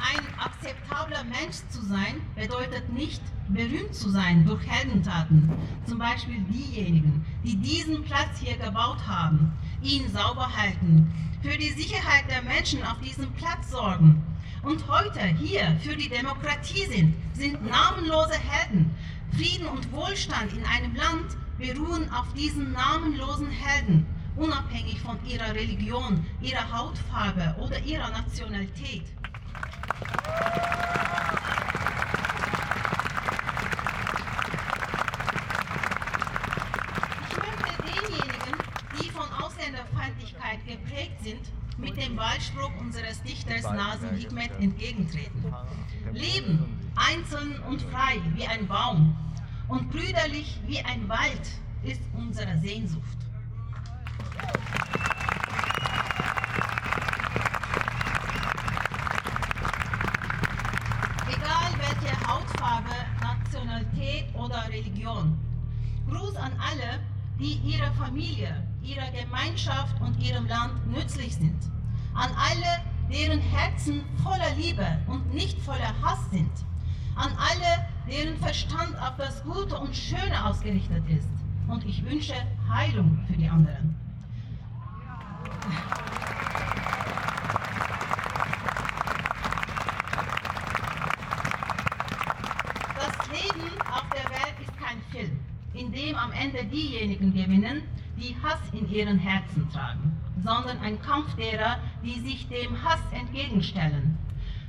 Ein 0.00 0.38
akzeptabler 0.38 1.24
Mensch 1.24 1.56
zu 1.68 1.82
sein 1.84 2.20
bedeutet 2.34 2.92
nicht 2.92 3.22
berühmt 3.48 3.94
zu 3.94 4.08
sein 4.10 4.44
durch 4.46 4.66
Heldentaten. 4.66 5.50
Zum 5.86 5.98
Beispiel 5.98 6.40
diejenigen, 6.50 7.24
die 7.44 7.56
diesen 7.56 8.02
Platz 8.02 8.38
hier 8.38 8.56
gebaut 8.56 9.06
haben, 9.06 9.52
ihn 9.82 10.10
sauber 10.12 10.56
halten, 10.56 11.12
für 11.42 11.56
die 11.58 11.70
Sicherheit 11.70 12.24
der 12.30 12.42
Menschen 12.42 12.82
auf 12.84 13.00
diesem 13.00 13.32
Platz 13.32 13.70
sorgen 13.70 14.22
und 14.62 14.86
heute 14.88 15.20
hier 15.20 15.76
für 15.82 15.96
die 15.96 16.08
Demokratie 16.08 16.86
sind, 16.86 17.14
sind 17.34 17.64
namenlose 17.64 18.38
Helden. 18.38 18.94
Frieden 19.36 19.66
und 19.66 19.90
Wohlstand 19.92 20.52
in 20.52 20.64
einem 20.66 20.94
Land 20.94 21.36
beruhen 21.58 22.12
auf 22.12 22.32
diesen 22.34 22.72
namenlosen 22.72 23.50
Helden, 23.50 24.06
unabhängig 24.36 25.00
von 25.00 25.18
ihrer 25.26 25.54
Religion, 25.54 26.24
ihrer 26.40 26.70
Hautfarbe 26.72 27.56
oder 27.60 27.78
ihrer 27.80 28.10
Nationalität. 28.10 29.02
Ich 37.30 37.36
möchte 37.36 37.82
denjenigen, 37.82 38.58
die 39.00 39.10
von 39.10 39.26
Ausländerfeindlichkeit 39.42 40.66
geprägt 40.66 41.22
sind, 41.22 41.52
mit 41.78 41.96
dem 41.96 42.11
Wahlspruch 42.22 42.70
unseres 42.78 43.20
Dichters 43.24 43.64
Nasen 43.64 44.16
Hikmet 44.16 44.52
entgegentreten. 44.60 45.44
Leben, 46.12 46.78
einzeln 46.94 47.58
und 47.68 47.82
frei 47.82 48.20
wie 48.36 48.46
ein 48.46 48.68
Baum 48.68 49.16
und 49.66 49.90
brüderlich 49.90 50.60
wie 50.68 50.78
ein 50.78 51.08
Wald 51.08 51.50
ist 51.82 52.00
unsere 52.16 52.56
Sehnsucht. 52.58 53.18
Egal 61.26 61.72
welche 61.76 62.28
Hautfarbe, 62.28 62.94
Nationalität 63.20 64.32
oder 64.34 64.68
Religion. 64.68 65.36
Gruß 66.08 66.36
an 66.36 66.52
alle, 66.60 67.00
die 67.40 67.54
ihrer 67.68 67.92
Familie, 67.94 68.64
ihrer 68.80 69.10
Gemeinschaft 69.10 70.00
und 70.00 70.22
ihrem 70.22 70.46
Land 70.46 70.86
nützlich 70.86 71.34
sind. 71.34 71.58
An 72.14 72.30
alle, 72.36 72.82
deren 73.10 73.40
Herzen 73.40 74.02
voller 74.22 74.54
Liebe 74.56 74.86
und 75.06 75.32
nicht 75.34 75.58
voller 75.60 75.94
Hass 76.02 76.30
sind. 76.30 76.50
An 77.16 77.32
alle, 77.36 77.86
deren 78.10 78.36
Verstand 78.38 78.96
auf 79.00 79.16
das 79.16 79.42
Gute 79.44 79.78
und 79.78 79.94
Schöne 79.94 80.44
ausgerichtet 80.44 81.02
ist. 81.08 81.28
Und 81.68 81.84
ich 81.84 82.04
wünsche 82.04 82.34
Heilung 82.68 83.18
für 83.26 83.34
die 83.34 83.48
anderen. 83.48 83.96
Das 92.96 93.28
Leben 93.28 93.80
auf 93.90 94.04
der 94.10 94.30
Welt 94.30 94.54
ist 94.60 94.76
kein 94.78 95.00
Film, 95.10 95.38
in 95.74 95.92
dem 95.92 96.16
am 96.16 96.32
Ende 96.32 96.64
diejenigen 96.64 97.32
gewinnen, 97.32 97.82
die 98.18 98.36
Hass 98.42 98.60
in 98.72 98.90
ihren 98.90 99.18
Herzen 99.18 99.68
tragen, 99.70 100.18
sondern 100.44 100.78
ein 100.80 101.00
Kampf 101.02 101.34
derer, 101.36 101.78
die 102.04 102.20
sich 102.20 102.48
dem 102.48 102.82
Hass 102.82 103.00
entgegenstellen. 103.12 104.18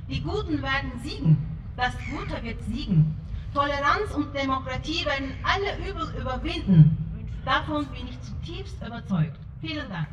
Die 0.08 0.20
Guten 0.20 0.62
werden 0.62 0.92
siegen, 1.02 1.36
das 1.76 1.92
Gute 2.10 2.42
wird 2.42 2.62
siegen. 2.64 3.16
Toleranz 3.52 4.12
und 4.14 4.34
Demokratie 4.34 5.04
werden 5.04 5.32
alle 5.42 5.76
Übel 5.88 6.12
überwinden. 6.20 6.98
Davon 7.44 7.86
bin 7.86 8.08
ich 8.08 8.20
zutiefst 8.22 8.76
überzeugt. 8.84 9.38
Vielen 9.60 9.88
Dank. 9.88 10.08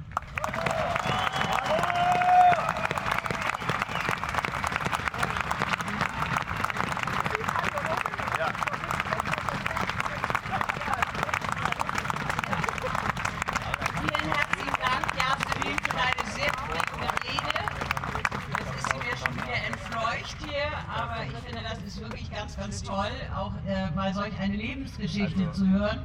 Vielen 13.95 14.33
herzlichen 14.33 14.77
Dank, 14.79 15.05
ja, 15.17 15.37
Sabine, 15.37 15.77
für 15.81 15.95
deine 15.95 16.23
sehr 16.31 16.51
prägende 16.51 17.09
Rede. 17.23 17.55
Jetzt 18.57 18.75
ist 18.75 18.87
sie 18.91 18.97
mir 18.97 19.15
schon 19.17 19.35
wieder 19.35 19.59
entfleucht 19.67 20.37
hier, 20.45 20.67
aber 20.93 21.23
ich 21.25 21.37
finde, 21.45 21.61
das 21.63 21.79
ist 21.83 21.99
wirklich 22.01 22.29
ganz, 22.31 22.57
ganz 22.57 22.83
toll, 22.83 23.11
auch 23.35 23.53
äh, 23.67 23.89
mal 23.91 24.13
solch 24.13 24.37
Lebensgeschichte 25.01 25.51
zu 25.51 25.67
hören, 25.67 25.99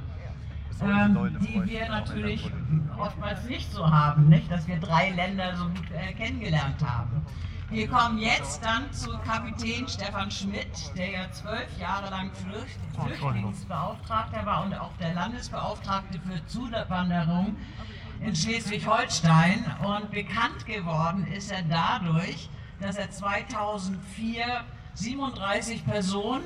ähm, 0.82 1.36
die 1.40 1.64
wir 1.64 1.88
natürlich 1.88 2.50
oftmals 2.98 3.44
nicht 3.44 3.70
so 3.72 3.88
haben, 3.90 4.28
nicht? 4.28 4.50
dass 4.50 4.66
wir 4.66 4.78
drei 4.78 5.10
Länder 5.10 5.54
so 5.56 5.64
gut 5.64 5.90
äh, 5.92 6.12
kennengelernt 6.14 6.82
haben. 6.84 7.22
Wir 7.68 7.88
kommen 7.88 8.18
jetzt 8.18 8.64
dann 8.64 8.92
zu 8.92 9.10
Kapitän 9.18 9.88
Stefan 9.88 10.30
Schmidt, 10.30 10.96
der 10.96 11.10
ja 11.10 11.32
zwölf 11.32 11.66
Jahre 11.80 12.10
lang 12.10 12.30
Flücht 12.32 12.78
Flüchtlingsbeauftragter 12.94 14.46
war 14.46 14.64
und 14.64 14.74
auch 14.74 14.96
der 15.00 15.14
Landesbeauftragte 15.14 16.20
für 16.20 16.46
Zuwanderung 16.46 17.56
in 18.20 18.36
Schleswig-Holstein. 18.36 19.64
Und 19.84 20.12
bekannt 20.12 20.64
geworden 20.64 21.26
ist 21.26 21.50
er 21.50 21.62
dadurch, 21.62 22.48
dass 22.80 22.96
er 22.96 23.10
2004 23.10 24.64
37 24.94 25.84
Personen 25.84 26.44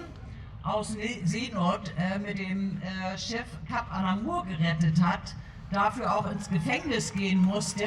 aus 0.62 0.96
Seenot 1.24 1.92
äh, 1.98 2.18
mit 2.18 2.38
dem 2.38 2.80
äh, 2.82 3.16
Schiff 3.16 3.46
Cap 3.68 3.86
Anamur 3.90 4.44
gerettet 4.46 5.00
hat, 5.02 5.34
dafür 5.70 6.14
auch 6.14 6.30
ins 6.30 6.48
Gefängnis 6.48 7.12
gehen 7.12 7.40
musste, 7.40 7.84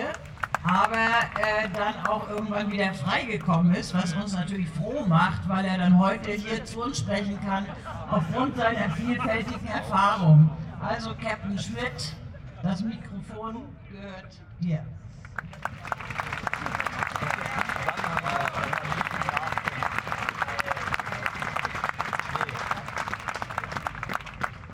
aber 0.63 0.95
äh, 0.95 1.69
dann 1.74 2.05
auch 2.07 2.30
irgendwann 2.30 2.71
wieder 2.71 2.93
freigekommen 2.93 3.76
ist, 3.76 3.93
was 3.93 4.13
uns 4.13 4.34
natürlich 4.34 4.69
froh 4.69 5.05
macht, 5.05 5.47
weil 5.47 5.65
er 5.65 5.78
dann 5.78 5.99
heute 5.99 6.32
hier 6.32 6.63
zu 6.65 6.84
uns 6.84 6.99
sprechen 6.99 7.39
kann, 7.45 7.65
aufgrund 8.09 8.55
seiner 8.55 8.89
vielfältigen 8.91 9.67
Erfahrung. 9.67 10.49
Also 10.82 11.13
Captain 11.15 11.57
Schmidt, 11.57 12.15
das 12.61 12.82
Mikrofon 12.82 13.63
gehört 13.91 14.38
dir. 14.59 14.84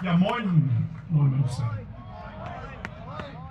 Ja, 0.09 0.17
moin, 0.17 0.67
Neumünster. 1.11 1.69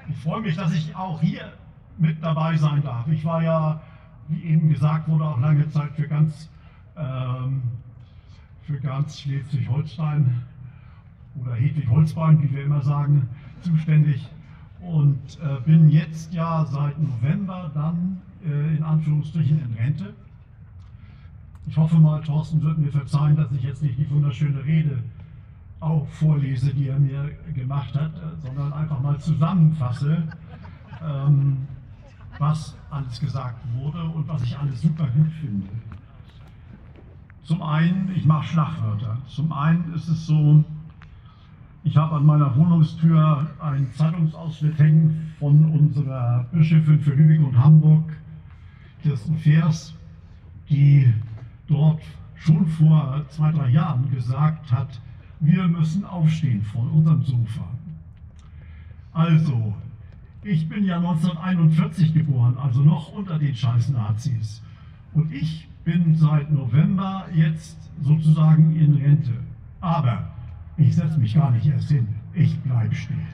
Ich 0.08 0.16
freue 0.16 0.40
mich, 0.40 0.56
dass 0.56 0.72
ich 0.72 0.96
auch 0.96 1.20
hier 1.20 1.52
mit 1.98 2.20
dabei 2.20 2.56
sein 2.56 2.82
darf. 2.82 3.06
Ich 3.06 3.24
war 3.24 3.44
ja, 3.44 3.80
wie 4.26 4.42
eben 4.42 4.68
gesagt 4.68 5.06
wurde, 5.06 5.24
auch 5.24 5.38
lange 5.38 5.68
Zeit 5.68 5.92
für 5.92 6.08
ganz, 6.08 6.50
ähm, 6.96 7.62
ganz 8.82 9.20
Schleswig-Holstein 9.20 10.42
oder 11.40 11.54
Hedwig-Holzbein, 11.54 12.42
wie 12.42 12.52
wir 12.52 12.64
immer 12.64 12.82
sagen, 12.82 13.28
zuständig 13.60 14.28
und 14.80 15.38
äh, 15.40 15.60
bin 15.64 15.88
jetzt 15.90 16.34
ja 16.34 16.66
seit 16.66 17.00
November 17.00 17.70
dann 17.72 18.20
äh, 18.44 18.76
in 18.76 18.82
Anführungsstrichen 18.82 19.60
in 19.60 19.74
Rente. 19.74 20.12
Ich 21.68 21.76
hoffe 21.76 21.98
mal, 21.98 22.20
Thorsten 22.20 22.60
wird 22.62 22.78
mir 22.78 22.90
verzeihen, 22.90 23.36
dass 23.36 23.52
ich 23.52 23.62
jetzt 23.62 23.80
nicht 23.80 23.96
die 23.96 24.10
wunderschöne 24.10 24.64
Rede 24.64 25.04
auch 25.80 26.06
vorlese, 26.08 26.74
die 26.74 26.88
er 26.88 26.98
mir 26.98 27.30
gemacht 27.54 27.94
hat, 27.94 28.14
äh, 28.16 28.36
sondern 28.44 28.72
einfach 28.72 29.00
mal 29.00 29.18
zusammenfasse, 29.18 30.24
ähm, 31.02 31.68
was 32.38 32.76
alles 32.90 33.20
gesagt 33.20 33.60
wurde 33.76 34.02
und 34.02 34.26
was 34.28 34.42
ich 34.42 34.58
alles 34.58 34.80
super 34.80 35.06
gut 35.06 35.32
finde. 35.40 35.68
Zum 37.42 37.62
einen, 37.62 38.12
ich 38.14 38.26
mache 38.26 38.46
Schlagwörter. 38.46 39.18
Zum 39.26 39.52
einen 39.52 39.94
ist 39.94 40.08
es 40.08 40.26
so, 40.26 40.64
ich 41.84 41.96
habe 41.96 42.16
an 42.16 42.26
meiner 42.26 42.54
Wohnungstür 42.56 43.48
einen 43.60 43.90
Zeitungsausschnitt 43.92 44.78
hängen 44.78 45.32
von 45.38 45.70
unserer 45.72 46.44
Bischöfin 46.52 47.00
für 47.00 47.14
Lübeck 47.14 47.40
und 47.46 47.56
Hamburg, 47.56 48.12
Kirsten 49.02 49.38
Vers, 49.38 49.94
die 50.68 51.12
dort 51.68 52.02
schon 52.34 52.66
vor 52.66 53.24
zwei, 53.30 53.52
drei 53.52 53.70
Jahren 53.70 54.10
gesagt 54.10 54.70
hat, 54.70 55.00
wir 55.40 55.68
müssen 55.68 56.04
aufstehen 56.04 56.62
von 56.62 56.88
unserem 56.88 57.22
Sofa. 57.22 57.68
Also, 59.12 59.74
ich 60.42 60.68
bin 60.68 60.84
ja 60.84 60.96
1941 60.96 62.14
geboren, 62.14 62.56
also 62.58 62.82
noch 62.82 63.12
unter 63.12 63.38
den 63.38 63.54
scheiß 63.54 63.90
Nazis. 63.90 64.62
Und 65.12 65.32
ich 65.32 65.68
bin 65.84 66.14
seit 66.14 66.50
November 66.50 67.26
jetzt 67.34 67.78
sozusagen 68.02 68.76
in 68.76 68.94
Rente. 68.94 69.32
Aber 69.80 70.30
ich 70.76 70.94
setze 70.94 71.18
mich 71.18 71.34
gar 71.34 71.50
nicht 71.50 71.66
erst 71.66 71.88
hin. 71.88 72.08
Ich 72.34 72.58
bleibe 72.60 72.94
stehen. 72.94 73.26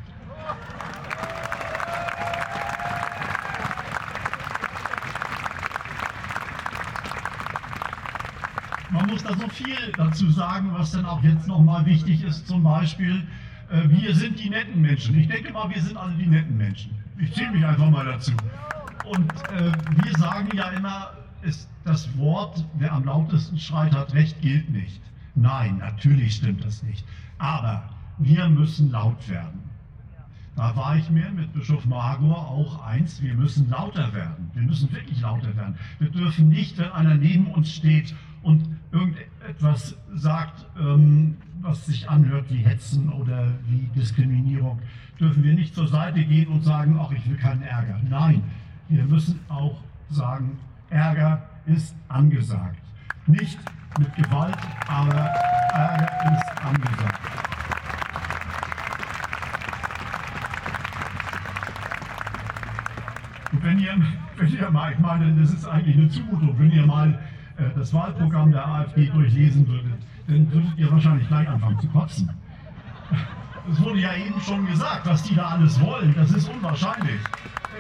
Man 8.95 9.09
muss 9.09 9.24
da 9.24 9.34
so 9.36 9.49
viel 9.49 9.92
dazu 9.97 10.30
sagen, 10.30 10.70
was 10.72 10.92
dann 10.92 11.05
auch 11.05 11.20
jetzt 11.24 11.49
nochmal 11.49 11.84
wichtig 11.84 12.22
ist. 12.22 12.47
Zum 12.47 12.62
Beispiel, 12.62 13.26
äh, 13.68 13.88
wir 13.88 14.14
sind 14.14 14.38
die 14.38 14.49
netten 14.49 14.80
Menschen. 14.80 15.18
Ich 15.18 15.26
denke 15.26 15.53
mal, 15.53 15.68
wir 15.68 15.82
sind 15.82 15.97
alle 15.97 16.14
die 16.14 16.28
netten 16.28 16.57
Menschen. 16.57 16.95
Ich 17.18 17.32
zähle 17.32 17.51
mich 17.51 17.66
einfach 17.66 17.90
mal 17.90 18.05
dazu. 18.05 18.30
Und 19.05 19.32
äh, 19.51 19.72
wir 20.05 20.12
sagen 20.16 20.49
ja 20.57 20.68
immer, 20.68 21.11
ist 21.42 21.68
das 21.82 22.16
Wort, 22.16 22.64
wer 22.78 22.92
am 22.92 23.05
lautesten 23.05 23.59
schreit, 23.59 23.92
hat 23.97 24.14
recht, 24.14 24.40
gilt 24.40 24.70
nicht. 24.70 25.01
Nein, 25.34 25.78
natürlich 25.78 26.36
stimmt 26.36 26.64
das 26.64 26.84
nicht. 26.84 27.05
Aber 27.38 27.90
wir 28.18 28.49
müssen 28.49 28.92
laut 28.92 29.28
werden. 29.28 29.61
Da 30.55 30.76
war 30.76 30.97
ich 30.97 31.11
mir 31.11 31.32
mit 31.32 31.53
Bischof 31.53 31.84
Magor 31.84 32.49
auch 32.49 32.80
eins, 32.84 33.20
wir 33.20 33.34
müssen 33.34 33.68
lauter 33.68 34.12
werden. 34.14 34.53
Wir 34.55 34.62
müssen 34.62 34.92
wirklich 34.92 35.20
lauter 35.20 35.57
werden. 35.57 35.74
Wir 35.99 36.11
dürfen 36.11 36.49
nicht, 36.49 36.78
wenn 36.78 36.92
einer 36.92 37.16
neben 37.16 37.49
uns 37.49 37.74
steht 37.74 38.14
und 38.42 38.73
irgendetwas 38.95 39.97
sagt, 40.14 40.66
ähm, 40.78 41.36
was 41.61 41.86
sich 41.86 42.09
anhört 42.09 42.47
wie 42.49 42.59
Hetzen 42.59 43.12
oder 43.12 43.49
wie 43.66 43.88
Diskriminierung, 43.99 44.80
dürfen 45.18 45.42
wir 45.42 45.55
nicht 45.55 45.74
zur 45.74 45.88
Seite 45.88 46.24
gehen 46.24 46.49
und 46.49 46.62
sagen, 46.62 46.97
ach, 47.01 47.11
ich 47.11 47.28
will 47.28 47.36
keinen 47.36 47.62
Ärger. 47.62 48.01
Nein, 48.09 48.42
wir 48.88 49.05
müssen 49.05 49.40
auch 49.49 49.80
sagen, 50.11 50.59
Ärger 50.90 51.42
ist 51.66 51.97
angesagt. 52.09 52.78
Nicht 53.26 53.59
mit 53.99 54.14
Gewalt, 54.14 54.57
aber 54.86 55.14
Ärger 55.14 56.09
ist 56.32 56.64
angesagt. 56.64 57.20
Und 63.53 63.62
wenn 63.64 63.78
ihr, 63.78 63.95
wenn 64.36 64.53
ihr 64.53 64.70
mal, 64.70 64.92
ich 64.92 64.99
meine, 64.99 65.34
das 65.40 65.53
ist 65.53 65.66
eigentlich 65.66 65.97
eine 65.97 66.09
Zumutung, 66.09 66.59
wenn 66.59 66.70
ihr 66.70 66.86
mal 66.86 67.18
das 67.76 67.92
Wahlprogramm 67.92 68.52
der 68.52 68.66
AfD 68.66 69.07
durchlesen 69.07 69.66
würdet, 69.66 69.92
dann 70.26 70.52
würdet 70.52 70.76
ihr 70.76 70.90
wahrscheinlich 70.90 71.28
gleich 71.28 71.48
anfangen 71.48 71.78
zu 71.80 71.88
kotzen. 71.88 72.30
Es 73.70 73.82
wurde 73.82 73.98
ja 73.98 74.14
eben 74.14 74.38
schon 74.42 74.66
gesagt, 74.66 75.07
was 75.07 75.22
die 75.22 75.34
da 75.34 75.46
alles 75.46 75.80
wollen. 75.80 76.14
Das 76.14 76.30
ist 76.32 76.50
unwahrscheinlich. 76.50 77.18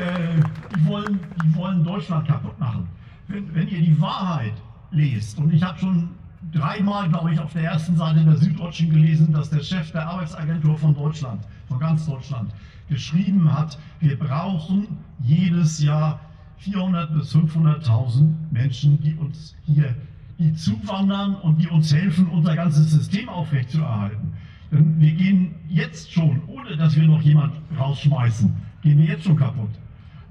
Äh, 0.00 0.40
die, 0.74 0.86
wollen, 0.86 1.20
die 1.44 1.54
wollen 1.54 1.84
Deutschland 1.84 2.26
kaputt 2.26 2.58
machen. 2.58 2.88
Wenn, 3.28 3.54
wenn 3.54 3.68
ihr 3.68 3.82
die 3.82 4.00
Wahrheit 4.00 4.54
lest, 4.92 5.38
und 5.38 5.52
ich 5.52 5.62
habe 5.62 5.78
schon 5.78 6.08
dreimal, 6.52 7.08
glaube 7.10 7.34
ich, 7.34 7.38
auf 7.38 7.52
der 7.52 7.64
ersten 7.64 7.96
Seite 7.96 8.24
der 8.24 8.36
Süddeutschen 8.36 8.90
gelesen, 8.90 9.30
dass 9.32 9.50
der 9.50 9.60
Chef 9.60 9.92
der 9.92 10.08
Arbeitsagentur 10.08 10.78
von 10.78 10.94
Deutschland, 10.94 11.42
von 11.68 11.78
ganz 11.78 12.06
Deutschland, 12.06 12.50
geschrieben 12.88 13.52
hat, 13.52 13.78
wir 14.00 14.18
brauchen 14.18 14.88
jedes 15.20 15.82
Jahr 15.82 16.18
400.000 16.64 17.06
bis 17.06 17.34
500.000 17.34 18.32
Menschen, 18.50 19.00
die 19.00 19.14
uns 19.14 19.54
hier 19.64 19.94
die 20.38 20.52
zuwandern 20.54 21.36
und 21.36 21.60
die 21.60 21.68
uns 21.68 21.94
helfen, 21.94 22.28
unser 22.28 22.56
ganzes 22.56 22.90
System 22.90 23.28
aufrechtzuerhalten. 23.28 24.32
Denn 24.72 25.00
wir 25.00 25.12
gehen 25.12 25.54
jetzt 25.68 26.12
schon, 26.12 26.42
ohne 26.48 26.76
dass 26.76 26.96
wir 26.96 27.04
noch 27.04 27.22
jemand 27.22 27.54
rausschmeißen, 27.78 28.52
gehen 28.82 28.98
wir 28.98 29.06
jetzt 29.06 29.24
schon 29.24 29.36
kaputt. 29.36 29.70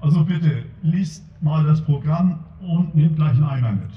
Also 0.00 0.24
bitte, 0.24 0.64
liest 0.82 1.24
mal 1.40 1.64
das 1.64 1.80
Programm 1.82 2.40
und 2.60 2.94
nehmt 2.94 3.16
gleich 3.16 3.32
einen 3.32 3.44
Eimer 3.44 3.72
mit. 3.72 3.90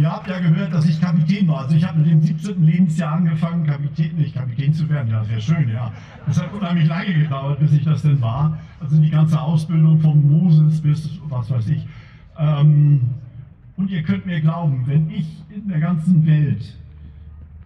Ihr 0.00 0.10
habt 0.10 0.28
ja 0.28 0.40
gehört, 0.40 0.72
dass 0.72 0.86
ich 0.86 0.98
Kapitän 0.98 1.46
war. 1.46 1.64
Also 1.64 1.76
ich 1.76 1.86
habe 1.86 1.98
mit 1.98 2.10
dem 2.10 2.22
17. 2.22 2.64
Lebensjahr 2.64 3.16
angefangen, 3.16 3.66
Kapitän, 3.66 4.16
nicht 4.16 4.34
Kapitän 4.34 4.72
zu 4.72 4.88
werden. 4.88 5.10
Ja, 5.10 5.22
sehr 5.24 5.40
schön, 5.40 5.68
ja. 5.68 5.92
Das 6.26 6.40
hat 6.40 6.50
unheimlich 6.54 6.88
lange 6.88 7.12
gedauert, 7.12 7.60
bis 7.60 7.72
ich 7.72 7.84
das 7.84 8.00
denn 8.00 8.18
war. 8.22 8.58
Also 8.80 8.98
die 8.98 9.10
ganze 9.10 9.38
Ausbildung 9.38 10.00
von 10.00 10.26
Moses 10.26 10.80
bis 10.80 11.20
was 11.28 11.50
weiß 11.50 11.68
ich. 11.68 11.86
Ähm, 12.38 13.10
und 13.76 13.90
ihr 13.90 14.02
könnt 14.02 14.24
mir 14.24 14.40
glauben, 14.40 14.86
wenn 14.86 15.10
ich 15.10 15.44
in 15.50 15.68
der 15.68 15.80
ganzen 15.80 16.24
Welt, 16.24 16.78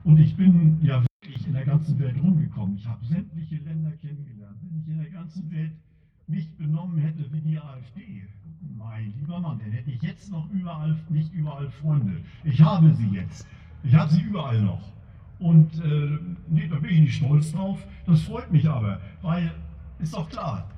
und 0.02 0.18
ich 0.18 0.36
bin 0.36 0.80
ja 0.82 1.04
wirklich 1.22 1.46
in 1.46 1.52
der 1.52 1.64
ganzen 1.64 1.96
Welt 2.00 2.16
rumgekommen, 2.20 2.74
ich 2.78 2.86
habe 2.88 3.06
sämtliche 3.06 3.56
Länder 3.64 3.92
kennengelernt, 3.92 4.56
wenn 4.60 4.80
ich 4.80 4.88
in 4.88 4.98
der 4.98 5.10
ganzen 5.10 5.52
Welt 5.52 5.72
mich 6.26 6.50
benommen 6.56 6.98
hätte 6.98 7.32
wie 7.32 7.40
die 7.42 7.58
AfD, 7.60 8.24
mein 8.76 9.12
lieber 9.18 9.40
Mann, 9.40 9.58
dann 9.58 9.72
hätte 9.72 9.90
ich 9.90 10.02
jetzt 10.02 10.30
noch 10.30 10.48
überall, 10.50 10.96
nicht 11.08 11.32
überall 11.32 11.70
Freunde. 11.70 12.20
Ich 12.44 12.60
habe 12.60 12.94
sie 12.94 13.08
jetzt. 13.08 13.46
Ich 13.82 13.94
habe 13.94 14.10
sie 14.10 14.22
überall 14.22 14.60
noch. 14.60 14.92
Und 15.38 15.78
äh, 15.84 16.18
nee, 16.48 16.68
da 16.68 16.76
bin 16.76 16.90
ich 16.90 17.00
nicht 17.00 17.16
stolz 17.16 17.52
drauf. 17.52 17.84
Das 18.06 18.22
freut 18.22 18.50
mich 18.52 18.68
aber, 18.68 19.00
weil 19.22 19.50
ist 19.98 20.14
doch 20.14 20.28
klar, 20.28 20.68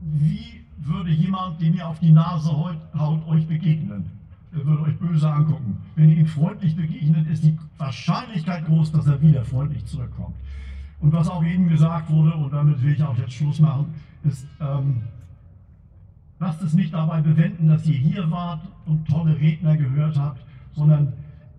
wie 0.00 0.64
würde 0.78 1.10
jemand, 1.10 1.60
der 1.60 1.70
mir 1.70 1.86
auf 1.86 1.98
die 2.00 2.12
Nase 2.12 2.50
haut 2.50 3.26
euch 3.28 3.46
begegnen? 3.46 4.10
Er 4.52 4.64
würde 4.64 4.82
euch 4.82 4.98
böse 4.98 5.30
angucken. 5.30 5.78
Wenn 5.94 6.10
ihr 6.10 6.16
ihm 6.16 6.26
freundlich 6.26 6.76
begegnet, 6.76 7.28
ist 7.28 7.44
die 7.44 7.58
Wahrscheinlichkeit 7.78 8.64
groß, 8.66 8.92
dass 8.92 9.06
er 9.06 9.20
wieder 9.20 9.44
freundlich 9.44 9.84
zurückkommt. 9.84 10.36
Und 11.00 11.12
was 11.12 11.28
auch 11.28 11.44
eben 11.44 11.68
gesagt 11.68 12.10
wurde, 12.10 12.34
und 12.34 12.52
damit 12.52 12.82
will 12.82 12.92
ich 12.92 13.02
auch 13.02 13.16
jetzt 13.18 13.34
Schluss 13.34 13.60
machen, 13.60 13.94
ist, 14.24 14.46
ähm, 14.60 15.02
lasst 16.38 16.62
es 16.62 16.74
nicht 16.74 16.92
dabei 16.92 17.20
bewenden, 17.20 17.68
dass 17.68 17.86
ihr 17.86 17.96
hier 17.96 18.30
wart 18.30 18.60
und 18.84 19.06
tolle 19.08 19.38
Redner 19.38 19.76
gehört 19.76 20.18
habt, 20.18 20.44
sondern 20.72 21.12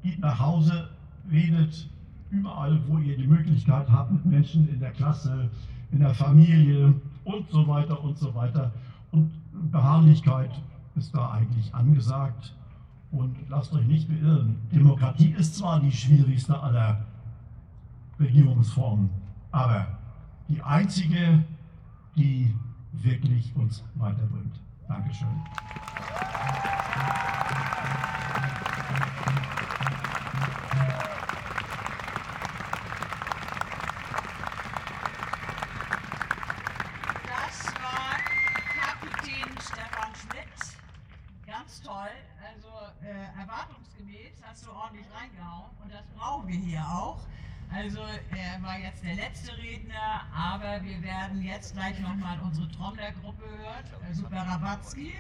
geht 0.03 0.19
nach 0.19 0.39
Hause, 0.39 0.89
redet 1.32 1.89
überall, 2.30 2.80
wo 2.88 2.97
ihr 2.99 3.17
die 3.17 3.28
Möglichkeit 3.28 3.89
habt, 3.89 4.11
mit 4.11 4.25
Menschen 4.25 4.67
in 4.69 4.80
der 4.80 4.91
Klasse, 4.91 5.49
in 5.91 5.99
der 5.99 6.13
Familie 6.13 6.93
und 7.23 7.49
so 7.49 7.67
weiter 7.67 8.01
und 8.03 8.17
so 8.17 8.34
weiter. 8.36 8.71
Und 9.11 9.32
Beharrlichkeit 9.71 10.51
ist 10.95 11.15
da 11.15 11.32
eigentlich 11.32 11.73
angesagt. 11.73 12.53
Und 13.11 13.38
lasst 13.47 13.73
euch 13.73 13.88
nicht 13.88 14.09
beirren. 14.09 14.57
Demokratie 14.71 15.30
ist 15.38 15.55
zwar 15.55 15.80
die 15.80 15.91
schwierigste 15.91 16.59
aller 16.59 17.05
Regierungsformen, 18.19 19.09
aber 19.51 19.88
die 20.49 20.61
einzige, 20.61 21.43
die 22.17 22.53
wirklich 22.91 23.55
uns 23.55 23.84
weiterbringt. 23.95 24.59
Dankeschön. 24.88 25.43
Jetzt 51.58 51.74
gleich 51.74 51.99
nochmal 51.99 52.38
unsere 52.43 52.70
Trommlergruppe 52.70 53.43
hören, 53.43 53.84
äh, 54.08 54.14
Super 54.14 54.45
Rabatzky. 54.47 55.16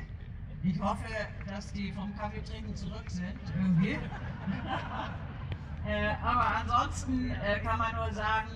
Ich 0.61 0.79
hoffe, 0.79 1.07
dass 1.47 1.73
die 1.73 1.91
vom 1.91 2.15
Kaffeetrinken 2.15 2.75
zurück 2.75 3.09
sind 3.09 3.39
irgendwie. 3.55 3.93
äh, 5.87 6.13
aber 6.23 6.57
ansonsten 6.57 7.31
äh, 7.31 7.59
kann 7.61 7.79
man 7.79 7.95
nur 7.95 8.13
sagen, 8.13 8.51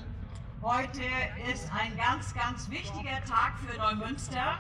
heute 0.62 1.02
ist 1.52 1.72
ein 1.74 1.98
ganz, 1.98 2.36
ganz 2.36 2.70
wichtiger 2.70 3.20
Tag 3.26 3.58
für 3.66 3.76
Neumünster. 3.80 4.60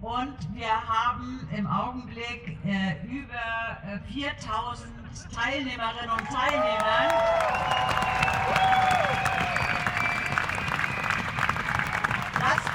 Und 0.00 0.36
wir 0.54 0.70
haben 0.88 1.46
im 1.54 1.66
Augenblick 1.66 2.56
äh, 2.64 2.96
über 3.06 3.76
äh, 3.84 3.98
4000 4.10 4.90
Teilnehmerinnen 5.34 6.10
und 6.10 6.26
Teilnehmer. 6.28 7.68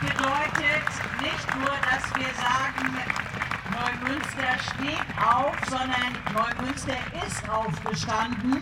Bedeutet 0.04 0.88
nicht 1.22 1.56
nur, 1.56 1.74
dass 1.90 2.04
wir 2.16 2.32
sagen, 2.36 2.92
Neumünster 3.72 4.52
steht 4.76 5.08
auf, 5.18 5.56
sondern 5.70 6.12
Neumünster 6.34 6.98
ist 7.26 7.50
aufgestanden. 7.50 8.60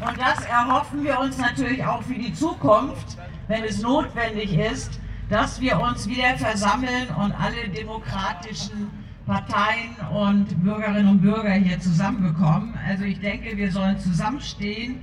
Und 0.00 0.20
das 0.20 0.44
erhoffen 0.46 1.04
wir 1.04 1.18
uns 1.18 1.38
natürlich 1.38 1.84
auch 1.84 2.02
für 2.02 2.14
die 2.14 2.32
Zukunft, 2.32 3.18
wenn 3.48 3.64
es 3.64 3.82
notwendig 3.82 4.56
ist, 4.56 5.00
dass 5.28 5.60
wir 5.60 5.80
uns 5.80 6.08
wieder 6.08 6.36
versammeln 6.36 7.08
und 7.16 7.32
alle 7.32 7.68
demokratischen 7.68 8.90
Parteien 9.26 9.96
und 10.12 10.62
Bürgerinnen 10.62 11.08
und 11.08 11.22
Bürger 11.22 11.52
hier 11.52 11.80
zusammenbekommen. 11.80 12.74
Also 12.86 13.04
ich 13.04 13.20
denke, 13.20 13.56
wir 13.56 13.70
sollen 13.70 13.98
zusammenstehen 13.98 15.00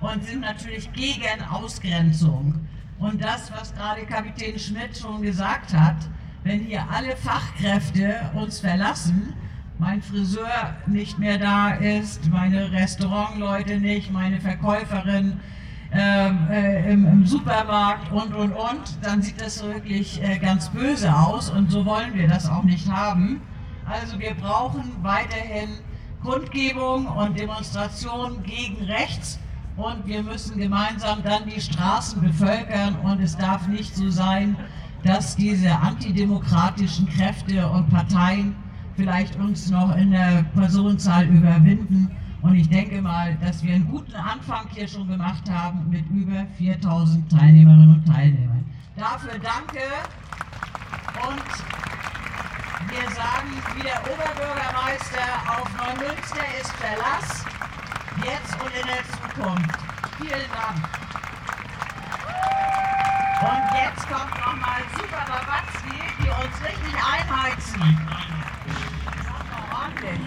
und 0.00 0.24
sind 0.24 0.40
natürlich 0.40 0.92
gegen 0.92 1.42
Ausgrenzung. 1.50 2.54
Und 3.00 3.24
das, 3.24 3.50
was 3.50 3.74
gerade 3.74 4.02
Kapitän 4.04 4.58
Schmidt 4.58 4.96
schon 4.98 5.22
gesagt 5.22 5.72
hat, 5.72 5.96
wenn 6.44 6.60
hier 6.60 6.84
alle 6.90 7.16
Fachkräfte 7.16 8.30
uns 8.34 8.60
verlassen, 8.60 9.32
mein 9.78 10.02
Friseur 10.02 10.76
nicht 10.86 11.18
mehr 11.18 11.38
da 11.38 11.70
ist, 11.70 12.28
meine 12.28 12.70
Restaurantleute 12.70 13.78
nicht, 13.78 14.12
meine 14.12 14.38
Verkäuferin 14.38 15.40
ähm, 15.92 16.48
äh, 16.50 16.92
im, 16.92 17.06
im, 17.06 17.26
Supermarkt 17.26 18.12
und, 18.12 18.34
und, 18.34 18.52
und, 18.52 18.98
dann 19.02 19.22
sieht 19.22 19.40
das 19.40 19.64
wirklich 19.64 20.22
äh, 20.22 20.38
ganz 20.38 20.68
böse 20.68 21.12
aus 21.12 21.48
und 21.48 21.70
so 21.70 21.84
wollen 21.86 22.14
wir 22.14 22.28
das 22.28 22.48
auch 22.48 22.62
nicht 22.62 22.88
haben. 22.88 23.40
Also 23.86 24.18
wir 24.20 24.34
brauchen 24.34 24.84
weiterhin 25.02 25.70
Kundgebung 26.22 27.06
und 27.06 27.38
Demonstration 27.38 28.42
gegen 28.42 28.84
rechts 28.84 29.40
und 29.80 30.06
wir 30.06 30.22
müssen 30.22 30.58
gemeinsam 30.58 31.22
dann 31.22 31.46
die 31.46 31.60
Straßen 31.60 32.20
bevölkern 32.20 32.96
und 32.96 33.20
es 33.20 33.36
darf 33.36 33.66
nicht 33.66 33.96
so 33.96 34.10
sein, 34.10 34.56
dass 35.04 35.36
diese 35.36 35.74
antidemokratischen 35.74 37.08
Kräfte 37.08 37.66
und 37.66 37.88
Parteien 37.88 38.54
vielleicht 38.96 39.36
uns 39.36 39.70
noch 39.70 39.96
in 39.96 40.10
der 40.10 40.44
Personenzahl 40.54 41.24
überwinden. 41.24 42.14
Und 42.42 42.54
ich 42.54 42.68
denke 42.68 43.00
mal, 43.00 43.36
dass 43.40 43.62
wir 43.62 43.74
einen 43.74 43.88
guten 43.88 44.14
Anfang 44.14 44.66
hier 44.70 44.86
schon 44.88 45.08
gemacht 45.08 45.50
haben 45.50 45.88
mit 45.88 46.06
über 46.10 46.46
4000 46.58 47.30
Teilnehmerinnen 47.30 47.94
und 47.94 48.06
Teilnehmern. 48.06 48.64
Dafür 48.96 49.38
danke 49.38 49.84
und 51.26 51.44
wir 52.90 53.10
sagen, 53.14 53.50
wie 53.76 53.82
der 53.82 54.00
Oberbürgermeister 54.02 55.24
auf 55.48 55.70
Neumünster 55.76 56.44
ist 56.60 56.72
Verlass, 56.72 57.44
jetzt 58.24 58.54
und 58.62 58.74
in 58.74 58.86
der 58.86 59.04
Zukunft. 59.04 59.78
Vielen 60.18 60.50
Dank. 60.52 60.80
Und 63.40 63.64
jetzt 63.74 64.08
kommt 64.08 64.34
nochmal 64.38 64.82
Super 64.96 65.24
Babatzki, 65.26 65.98
die 66.18 66.28
uns 66.28 66.56
richtig 66.62 66.94
einheizen. 66.94 67.82
Ordentlich. 69.72 70.20